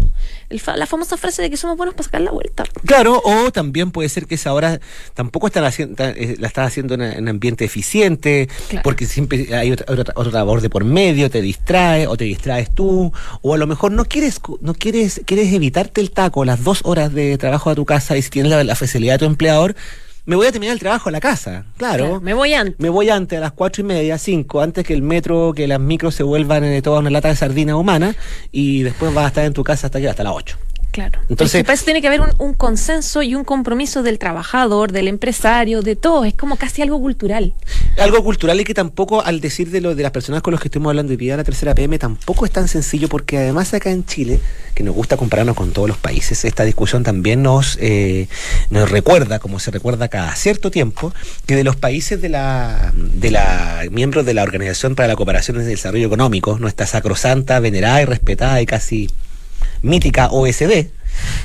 El 0.49 0.59
fa- 0.59 0.77
la 0.77 0.85
famosa 0.85 1.17
frase 1.17 1.41
de 1.41 1.49
que 1.49 1.57
somos 1.57 1.75
buenos 1.75 1.95
para 1.95 2.03
sacar 2.05 2.21
la 2.21 2.29
vuelta. 2.31 2.63
Claro, 2.85 3.19
o 3.25 3.51
también 3.51 3.89
puede 3.89 4.07
ser 4.07 4.27
que 4.27 4.35
esa 4.35 4.53
hora 4.53 4.79
tampoco 5.15 5.47
están 5.47 5.65
eh, 5.65 6.35
la 6.39 6.47
estás 6.47 6.67
haciendo 6.67 6.93
en 6.93 7.01
en 7.01 7.27
ambiente 7.27 7.65
eficiente, 7.65 8.47
Claro. 8.69 8.83
porque 8.83 9.07
siempre 9.07 9.53
hay 9.55 9.71
otra, 9.71 9.85
otra, 9.91 10.13
otra 10.15 10.31
labor 10.31 10.61
de 10.61 10.69
por 10.69 10.85
medio, 10.85 11.29
te 11.31 11.41
distrae 11.41 12.05
o 12.07 12.15
te 12.15 12.25
distraes 12.25 12.69
tú, 12.73 13.11
o 13.41 13.53
a 13.53 13.57
lo 13.57 13.65
mejor 13.67 13.91
no 13.91 14.05
quieres, 14.05 14.39
no 14.61 14.73
quieres, 14.75 15.21
quieres 15.25 15.51
evitarte 15.51 15.99
el 15.99 16.11
taco, 16.11 16.45
las 16.45 16.63
dos 16.63 16.81
horas 16.83 17.11
de 17.13 17.37
trabajo 17.39 17.71
a 17.71 17.75
tu 17.75 17.85
casa 17.85 18.15
y 18.15 18.21
si 18.21 18.29
tienes 18.29 18.51
la, 18.51 18.63
la 18.63 18.75
facilidad 18.75 19.15
de 19.15 19.19
tu 19.19 19.25
empleador, 19.25 19.75
me 20.25 20.35
voy 20.35 20.47
a 20.47 20.51
terminar 20.51 20.73
el 20.73 20.79
trabajo 20.79 21.09
a 21.09 21.11
la 21.11 21.19
casa. 21.19 21.65
Claro. 21.77 22.05
Claro, 22.05 22.21
me 22.21 22.33
voy 22.33 22.53
antes. 22.53 22.79
Me 22.79 22.89
voy 22.89 23.09
antes, 23.09 23.37
a 23.37 23.41
las 23.41 23.51
cuatro 23.51 23.81
y 23.81 23.85
media, 23.85 24.17
cinco, 24.17 24.61
antes 24.61 24.85
que 24.85 24.93
el 24.93 25.01
metro, 25.01 25.53
que 25.53 25.67
las 25.67 25.79
micros 25.79 26.15
se 26.15 26.23
vuelvan 26.23 26.63
eh, 26.63 26.81
toda 26.81 26.99
una 26.99 27.09
lata 27.09 27.27
de 27.27 27.35
sardina 27.35 27.75
humana 27.75 28.15
y 28.51 28.83
después 28.83 29.13
vas 29.13 29.25
a 29.25 29.27
estar 29.27 29.45
en 29.45 29.53
tu 29.53 29.63
casa 29.63 29.87
hasta 29.87 29.99
que 29.99 30.09
hasta 30.09 30.23
las 30.23 30.33
ocho. 30.33 30.57
Claro. 30.93 31.19
Entonces- 31.27 31.55
Es 31.55 31.59
que 31.61 31.63
para 31.65 31.73
eso 31.73 31.85
tiene 31.85 32.01
que 32.01 32.07
haber 32.07 32.21
un, 32.21 32.29
un 32.37 32.53
consenso 32.53 33.23
y 33.23 33.33
un 33.33 33.43
compromiso 33.43 34.03
del 34.03 34.19
trabajador, 34.19 34.91
del 34.91 35.07
empresario, 35.07 35.81
de 35.81 35.95
todo. 35.95 36.23
Es 36.23 36.35
como 36.35 36.55
casi 36.55 36.83
algo 36.83 36.99
cultural. 37.01 37.53
Algo 37.97 38.23
cultural 38.23 38.61
y 38.61 38.63
que 38.63 38.75
tampoco, 38.75 39.23
al 39.25 39.41
decir 39.41 39.71
de 39.71 39.81
lo 39.81 39.95
de 39.95 40.03
las 40.03 40.11
personas 40.11 40.43
con 40.43 40.53
las 40.53 40.61
que 40.61 40.67
estuvimos 40.67 40.91
hablando 40.91 41.09
hoy 41.11 41.17
día, 41.17 41.35
la 41.35 41.43
tercera 41.43 41.73
PM, 41.73 41.97
tampoco 41.97 42.45
es 42.45 42.51
tan 42.51 42.67
sencillo 42.67 43.09
porque 43.09 43.39
además 43.39 43.73
acá 43.73 43.89
en 43.89 44.05
Chile, 44.05 44.39
que 44.75 44.83
nos 44.83 44.93
gusta 44.93 45.17
compararnos 45.17 45.55
con 45.55 45.71
todos 45.71 45.87
los 45.87 45.97
países, 45.97 46.45
esta 46.45 46.63
discusión 46.63 47.01
también 47.03 47.41
nos, 47.41 47.77
eh, 47.81 48.27
nos 48.69 48.91
recuerda, 48.91 49.39
como 49.39 49.59
se 49.59 49.71
recuerda 49.71 50.09
cada 50.09 50.35
cierto 50.35 50.69
tiempo, 50.69 51.11
que 51.47 51.55
de 51.55 51.63
los 51.63 51.75
países 51.75 52.21
de 52.21 52.29
la, 52.29 52.93
de 52.95 53.31
la 53.31 53.81
miembros 53.91 54.27
de 54.27 54.35
la 54.35 54.43
Organización 54.43 54.93
para 54.93 55.07
la 55.07 55.15
Cooperación 55.15 55.57
y 55.57 55.61
el 55.61 55.65
Desarrollo 55.65 56.05
Económico, 56.05 56.59
nuestra 56.59 56.85
sacrosanta, 56.85 57.59
venerada 57.59 57.99
y 58.01 58.05
respetada 58.05 58.61
y 58.61 58.67
casi 58.67 59.09
mítica 59.83 60.29
OSD, 60.31 60.87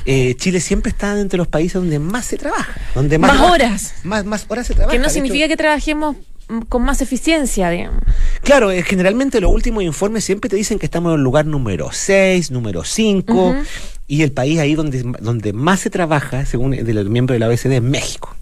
eh, 0.05 0.35
Chile 0.35 0.59
siempre 0.59 0.89
está 0.89 1.19
entre 1.19 1.37
los 1.37 1.47
países 1.47 1.75
donde 1.75 1.99
más 1.99 2.25
se 2.25 2.37
trabaja, 2.37 2.73
donde 2.95 3.19
más, 3.19 3.37
Más 3.37 3.51
horas. 3.51 3.93
más, 4.03 4.25
más 4.25 4.45
horas 4.49 4.65
se 4.65 4.73
trabaja. 4.73 4.91
que 4.97 4.99
no 5.01 5.09
significa 5.09 5.45
hecho- 5.45 5.51
que 5.53 5.57
trabajemos 5.57 6.15
con 6.67 6.81
más 6.81 6.99
eficiencia, 7.01 7.69
digamos. 7.69 8.01
Claro, 8.41 8.71
eh, 8.71 8.81
generalmente 8.81 9.39
los 9.39 9.51
últimos 9.53 9.83
informes 9.83 10.23
siempre 10.23 10.49
te 10.49 10.55
dicen 10.55 10.79
que 10.79 10.87
estamos 10.87 11.11
en 11.11 11.19
el 11.19 11.23
lugar 11.23 11.45
número 11.45 11.89
6, 11.91 12.49
número 12.49 12.83
5, 12.83 13.49
Ujú. 13.49 13.57
y 14.07 14.23
el 14.23 14.31
país 14.31 14.57
ahí 14.57 14.73
donde, 14.73 15.03
donde 15.19 15.53
más 15.53 15.81
se 15.81 15.91
trabaja, 15.91 16.47
según 16.47 16.73
el 16.73 17.07
miembros 17.09 17.35
de 17.35 17.39
la 17.39 17.47
OECD, 17.49 17.75
es 17.75 17.81
México. 17.83 18.35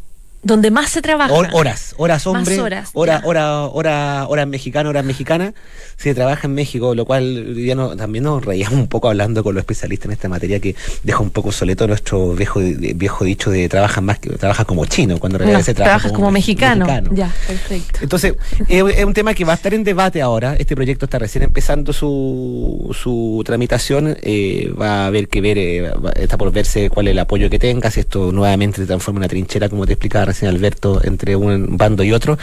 Donde 0.43 0.71
más 0.71 0.89
se 0.91 1.01
trabaja. 1.01 1.33
Hor- 1.33 1.49
horas, 1.51 1.93
horas 1.97 2.25
hombre, 2.27 2.59
horas, 2.61 2.89
hora, 2.93 3.19
ya. 3.21 3.27
hora, 3.27 3.61
hora, 3.65 4.27
horas 4.27 4.47
mexicana, 4.47 4.87
horas 4.89 5.03
mexicana, 5.03 5.53
se 5.97 6.13
trabaja 6.13 6.47
en 6.47 6.53
México, 6.53 6.93
lo 6.95 7.05
cual 7.05 7.55
día 7.55 7.75
no- 7.75 7.95
también 7.97 8.23
nos 8.23 8.45
reíamos 8.45 8.79
un 8.79 8.87
poco 8.87 9.09
hablando 9.09 9.43
con 9.43 9.55
los 9.55 9.61
especialistas 9.61 10.05
en 10.05 10.11
esta 10.13 10.29
materia 10.29 10.59
que 10.59 10.75
deja 11.03 11.19
un 11.19 11.31
poco 11.31 11.51
soleto 11.51 11.87
nuestro 11.87 12.33
viejo, 12.33 12.59
viejo 12.61 13.25
dicho 13.25 13.49
de 13.49 13.67
trabajan 13.67 14.05
más 14.05 14.19
que 14.19 14.29
trabaja 14.31 14.63
como 14.63 14.85
chino, 14.85 15.17
cuando 15.19 15.35
en 15.37 15.39
realidad 15.39 15.59
No, 15.59 15.65
se 15.65 15.73
trabaja 15.73 15.97
trabajas 15.97 16.11
como, 16.13 16.27
me- 16.27 16.33
mexicano. 16.37 16.85
Ya, 17.11 17.33
perfecto. 17.47 17.99
entonces, 18.03 18.35
es, 18.69 19.03
un 19.05 19.13
tema 19.13 19.33
que 19.33 19.43
va 19.43 19.53
a 19.53 19.55
estar 19.55 19.73
en 19.73 19.83
debate 19.83 20.21
ahora. 20.21 20.55
Este 20.57 20.75
proyecto 20.75 21.05
está 21.05 21.17
recién 21.19 21.43
empezando 21.43 21.91
su, 21.93 22.95
su 22.99 23.41
tramitación. 23.45 24.15
eh, 24.21 24.71
va 24.79 25.03
a 25.03 25.05
haber 25.07 25.27
que 25.27 25.41
ver, 25.41 25.57
eh, 25.57 25.91
está 26.15 26.37
por 26.37 26.51
verse 26.51 26.89
cuál 26.89 27.07
es 27.07 27.11
el 27.13 27.19
apoyo 27.19 27.49
que 27.49 27.59
tenga, 27.59 27.89
si 27.91 28.01
esto 28.01 28.31
nuevamente 28.31 28.77
se 28.81 28.85
transforma 28.87 29.17
en 29.17 29.21
una 29.23 29.27
trinchera, 29.29 29.67
como 29.67 29.85
te 29.85 29.93
explicaba 29.93 30.26
recién 30.27 30.49
Alberto, 30.49 31.01
entre 31.03 31.35
un 31.35 31.77
bando 31.77 32.03
y 32.03 32.11
otro. 32.13 32.37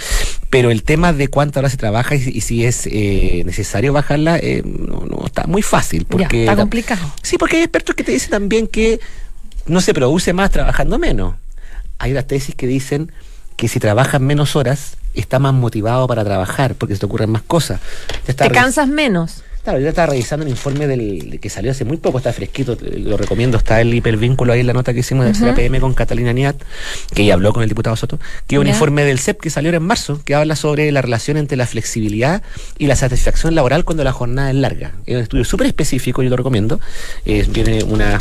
Pero 0.50 0.70
el 0.70 0.82
tema 0.82 1.12
de 1.12 1.28
cuánto 1.28 1.60
hora 1.60 1.68
se 1.68 1.76
trabaja 1.76 2.14
y, 2.16 2.20
si- 2.20 2.30
y 2.36 2.40
si 2.40 2.64
es 2.64 2.86
eh, 2.86 3.42
necesario 3.46 3.92
bajarla, 3.92 4.38
eh, 4.38 4.62
no, 4.64 5.04
no 5.08 5.26
está 5.26 5.44
muy 5.46 5.62
fácil. 5.62 6.04
Porque 6.04 6.44
ya, 6.44 6.50
está 6.52 6.56
complicado. 6.56 7.02
Sí, 7.22 7.38
porque 7.38 7.56
hay 7.58 7.62
expertos 7.62 7.94
que 7.94 8.04
te 8.04 8.12
dicen 8.12 8.30
también 8.30 8.66
que 8.66 9.00
no 9.66 9.80
se 9.80 9.94
produce 9.94 10.32
más 10.32 10.50
trabajando 10.50 10.98
menos. 10.98 11.36
Hay 11.98 12.10
otras 12.10 12.26
tesis 12.26 12.54
que 12.54 12.66
dicen 12.66 13.12
que 13.56 13.68
si 13.68 13.78
trabajas 13.80 14.20
menos 14.20 14.56
horas, 14.56 14.96
está 15.14 15.38
más 15.38 15.54
motivado 15.54 16.06
para 16.08 16.24
trabajar, 16.24 16.74
porque 16.74 16.94
se 16.94 17.00
te 17.00 17.06
ocurren 17.06 17.30
más 17.30 17.42
cosas. 17.42 17.80
Te 18.26 18.34
cansas 18.50 18.88
menos. 18.88 19.44
Claro, 19.64 19.80
yo 19.80 19.88
estaba 19.88 20.08
revisando 20.08 20.44
el 20.44 20.50
informe 20.50 20.86
del 20.86 21.40
que 21.40 21.48
salió 21.48 21.70
hace 21.70 21.86
muy 21.86 21.96
poco, 21.96 22.18
está 22.18 22.34
fresquito, 22.34 22.76
lo 22.98 23.16
recomiendo, 23.16 23.56
está 23.56 23.80
el 23.80 23.94
hipervínculo 23.94 24.52
ahí 24.52 24.60
en 24.60 24.66
la 24.66 24.74
nota 24.74 24.92
que 24.92 25.00
hicimos 25.00 25.24
de 25.24 25.32
la 25.40 25.52
Ujú. 25.52 25.56
PM 25.56 25.80
con 25.80 25.94
Catalina 25.94 26.34
Niat, 26.34 26.56
que 27.14 27.22
ella 27.22 27.32
habló 27.32 27.54
con 27.54 27.62
el 27.62 27.70
diputado 27.70 27.96
Soto, 27.96 28.18
que 28.46 28.56
es 28.56 28.60
un 28.60 28.66
informe 28.66 29.04
del 29.04 29.18
CEP 29.18 29.40
que 29.40 29.48
salió 29.48 29.70
ahora 29.70 29.78
en 29.78 29.84
marzo, 29.84 30.20
que 30.22 30.34
habla 30.34 30.54
sobre 30.54 30.92
la 30.92 31.00
relación 31.00 31.38
entre 31.38 31.56
la 31.56 31.66
flexibilidad 31.66 32.42
y 32.76 32.88
la 32.88 32.94
satisfacción 32.94 33.54
laboral 33.54 33.86
cuando 33.86 34.04
la 34.04 34.12
jornada 34.12 34.50
es 34.50 34.56
larga. 34.56 34.92
Es 35.06 35.16
un 35.16 35.22
estudio 35.22 35.46
súper 35.46 35.66
específico, 35.66 36.22
yo 36.22 36.28
lo 36.28 36.36
recomiendo. 36.36 36.78
Eh, 37.24 37.46
viene 37.50 37.82
una 37.84 38.20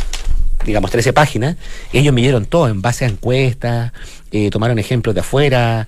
digamos, 0.64 0.90
13 0.90 1.12
páginas, 1.12 1.56
ellos 1.92 2.14
midieron 2.14 2.46
todo 2.46 2.68
en 2.68 2.80
base 2.80 3.04
a 3.04 3.08
encuestas, 3.08 3.92
eh, 4.32 4.48
tomaron 4.50 4.78
ejemplos 4.78 5.14
de 5.14 5.20
afuera, 5.20 5.86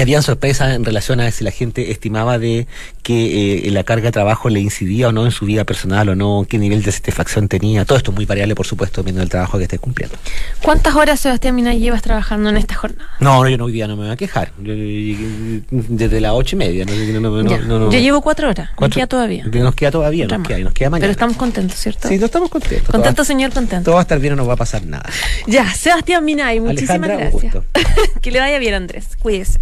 habían 0.00 0.22
sorpresas 0.22 0.74
en 0.74 0.84
relación 0.84 1.20
a 1.20 1.30
si 1.30 1.44
la 1.44 1.50
gente 1.50 1.90
estimaba 1.90 2.38
de 2.38 2.66
que 3.02 3.66
eh, 3.66 3.70
la 3.70 3.84
carga 3.84 4.06
de 4.06 4.12
trabajo 4.12 4.48
le 4.48 4.60
incidía 4.60 5.08
o 5.08 5.12
no 5.12 5.24
en 5.26 5.32
su 5.32 5.44
vida 5.44 5.64
personal 5.64 6.08
o 6.08 6.14
no, 6.14 6.46
qué 6.48 6.56
nivel 6.58 6.82
de 6.82 6.92
satisfacción 6.92 7.48
tenía. 7.48 7.84
Todo 7.84 7.98
esto 7.98 8.10
es 8.12 8.14
muy 8.14 8.24
variable, 8.24 8.54
por 8.54 8.66
supuesto, 8.66 9.00
dependiendo 9.02 9.20
del 9.20 9.28
trabajo 9.30 9.58
que 9.58 9.64
estés 9.64 9.80
cumpliendo. 9.80 10.16
¿Cuántas 10.62 10.94
horas, 10.94 11.20
Sebastián 11.20 11.54
Mina, 11.54 11.74
llevas 11.74 12.00
trabajando 12.02 12.48
en 12.48 12.56
esta 12.56 12.74
jornada? 12.74 13.10
No, 13.20 13.42
no, 13.42 13.48
yo 13.48 13.58
no, 13.58 13.64
hoy 13.64 13.72
día 13.72 13.86
no 13.88 13.96
me 13.96 14.04
voy 14.04 14.12
a 14.12 14.16
quejar. 14.16 14.52
Yo, 14.62 14.72
yo- 14.72 15.62
desde 15.70 16.20
las 16.20 16.32
ocho 16.32 16.56
y 16.56 16.58
media. 16.58 16.84
No, 16.84 16.92
no, 16.94 17.20
no, 17.20 17.42
no, 17.42 17.50
Ya. 17.50 17.58
no, 17.58 17.78
no. 17.78 17.90
Yo 17.92 17.98
llevo 17.98 18.22
cuatro 18.22 18.48
horas. 18.48 18.70
Cuatro- 18.76 18.94
queda 18.96 19.06
todavía. 19.06 19.44
Nos 19.44 19.74
queda 19.74 19.90
todavía, 19.90 20.26
nos 20.26 20.46
queda, 20.46 20.58
y 20.58 20.64
nos 20.64 20.72
queda 20.72 20.90
mañana. 20.90 21.02
Pero 21.04 21.12
estamos 21.12 21.36
contentos, 21.36 21.76
¿cierto? 21.78 22.08
Sí, 22.08 22.18
no 22.18 22.26
estamos 22.26 22.48
contentos. 22.50 22.88
Contento, 22.88 23.24
señor, 23.24 23.52
contento. 23.52 23.84
Todo 23.84 23.94
va 23.96 24.00
a 24.00 24.02
estar 24.02 24.18
bien 24.18 24.32
o 24.34 24.36
no 24.36 24.46
va 24.46 24.54
a 24.54 24.56
pasar 24.56 24.84
nada. 24.86 25.04
Ya, 25.46 25.68
Sebastián 25.74 26.24
Minay, 26.24 26.60
muchísimas 26.60 26.90
Alejandra, 27.02 27.30
gracias. 27.30 27.64
que 28.22 28.30
le 28.30 28.38
vaya 28.40 28.58
bien, 28.58 28.74
Andrés. 28.74 29.08
Cuídese. 29.18 29.60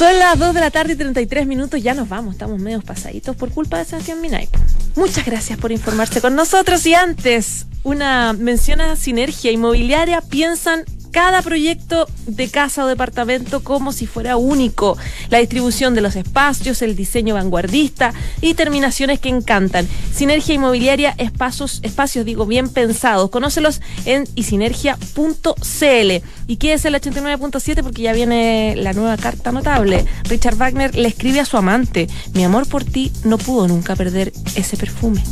Son 0.00 0.18
las 0.18 0.38
2 0.38 0.54
de 0.54 0.60
la 0.60 0.70
tarde 0.70 0.94
y 0.94 0.96
33 0.96 1.46
minutos. 1.46 1.82
Ya 1.82 1.94
nos 1.94 2.08
vamos. 2.08 2.34
Estamos 2.34 2.58
medios 2.58 2.84
pasaditos 2.84 3.36
por 3.36 3.50
culpa 3.50 3.78
de 3.78 3.84
Sebastián 3.84 4.20
Minay. 4.20 4.48
Muchas 4.96 5.26
gracias 5.26 5.58
por 5.58 5.72
informarse 5.72 6.20
con 6.20 6.34
nosotros. 6.34 6.86
Y 6.86 6.94
antes, 6.94 7.66
una 7.82 8.32
mención 8.32 8.80
a 8.80 8.96
Sinergia 8.96 9.52
Inmobiliaria. 9.52 10.20
Piensan 10.20 10.84
cada 11.10 11.42
proyecto 11.42 12.06
de 12.26 12.48
casa 12.48 12.84
o 12.84 12.88
departamento 12.88 13.62
como 13.62 13.92
si 13.92 14.06
fuera 14.06 14.36
único. 14.36 14.96
La 15.28 15.38
distribución 15.38 15.94
de 15.94 16.00
los 16.00 16.16
espacios, 16.16 16.82
el 16.82 16.96
diseño 16.96 17.34
vanguardista 17.34 18.12
y 18.40 18.54
terminaciones 18.54 19.20
que 19.20 19.28
encantan. 19.28 19.88
Sinergia 20.12 20.54
Inmobiliaria, 20.54 21.14
espacios, 21.18 21.80
espacios 21.82 22.24
digo, 22.24 22.46
bien 22.46 22.68
pensados. 22.68 23.30
Conócelos 23.30 23.80
en 24.04 24.26
isinergia.cl. 24.34 26.24
Y 26.46 26.56
quédese 26.56 26.88
el 26.88 26.94
89.7 26.94 27.82
porque 27.82 28.02
ya 28.02 28.12
viene 28.12 28.74
la 28.76 28.92
nueva 28.92 29.16
carta 29.16 29.52
notable. 29.52 30.04
Richard 30.24 30.56
Wagner 30.56 30.94
le 30.94 31.08
escribe 31.08 31.40
a 31.40 31.44
su 31.44 31.56
amante, 31.56 32.08
mi 32.34 32.44
amor 32.44 32.68
por 32.68 32.84
ti 32.84 33.12
no 33.24 33.38
pudo 33.38 33.68
nunca 33.68 33.96
perder 33.96 34.32
ese 34.54 34.76
perfume. 34.76 35.22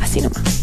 Así 0.00 0.20
nomás. 0.20 0.42
Chao. 0.42 0.60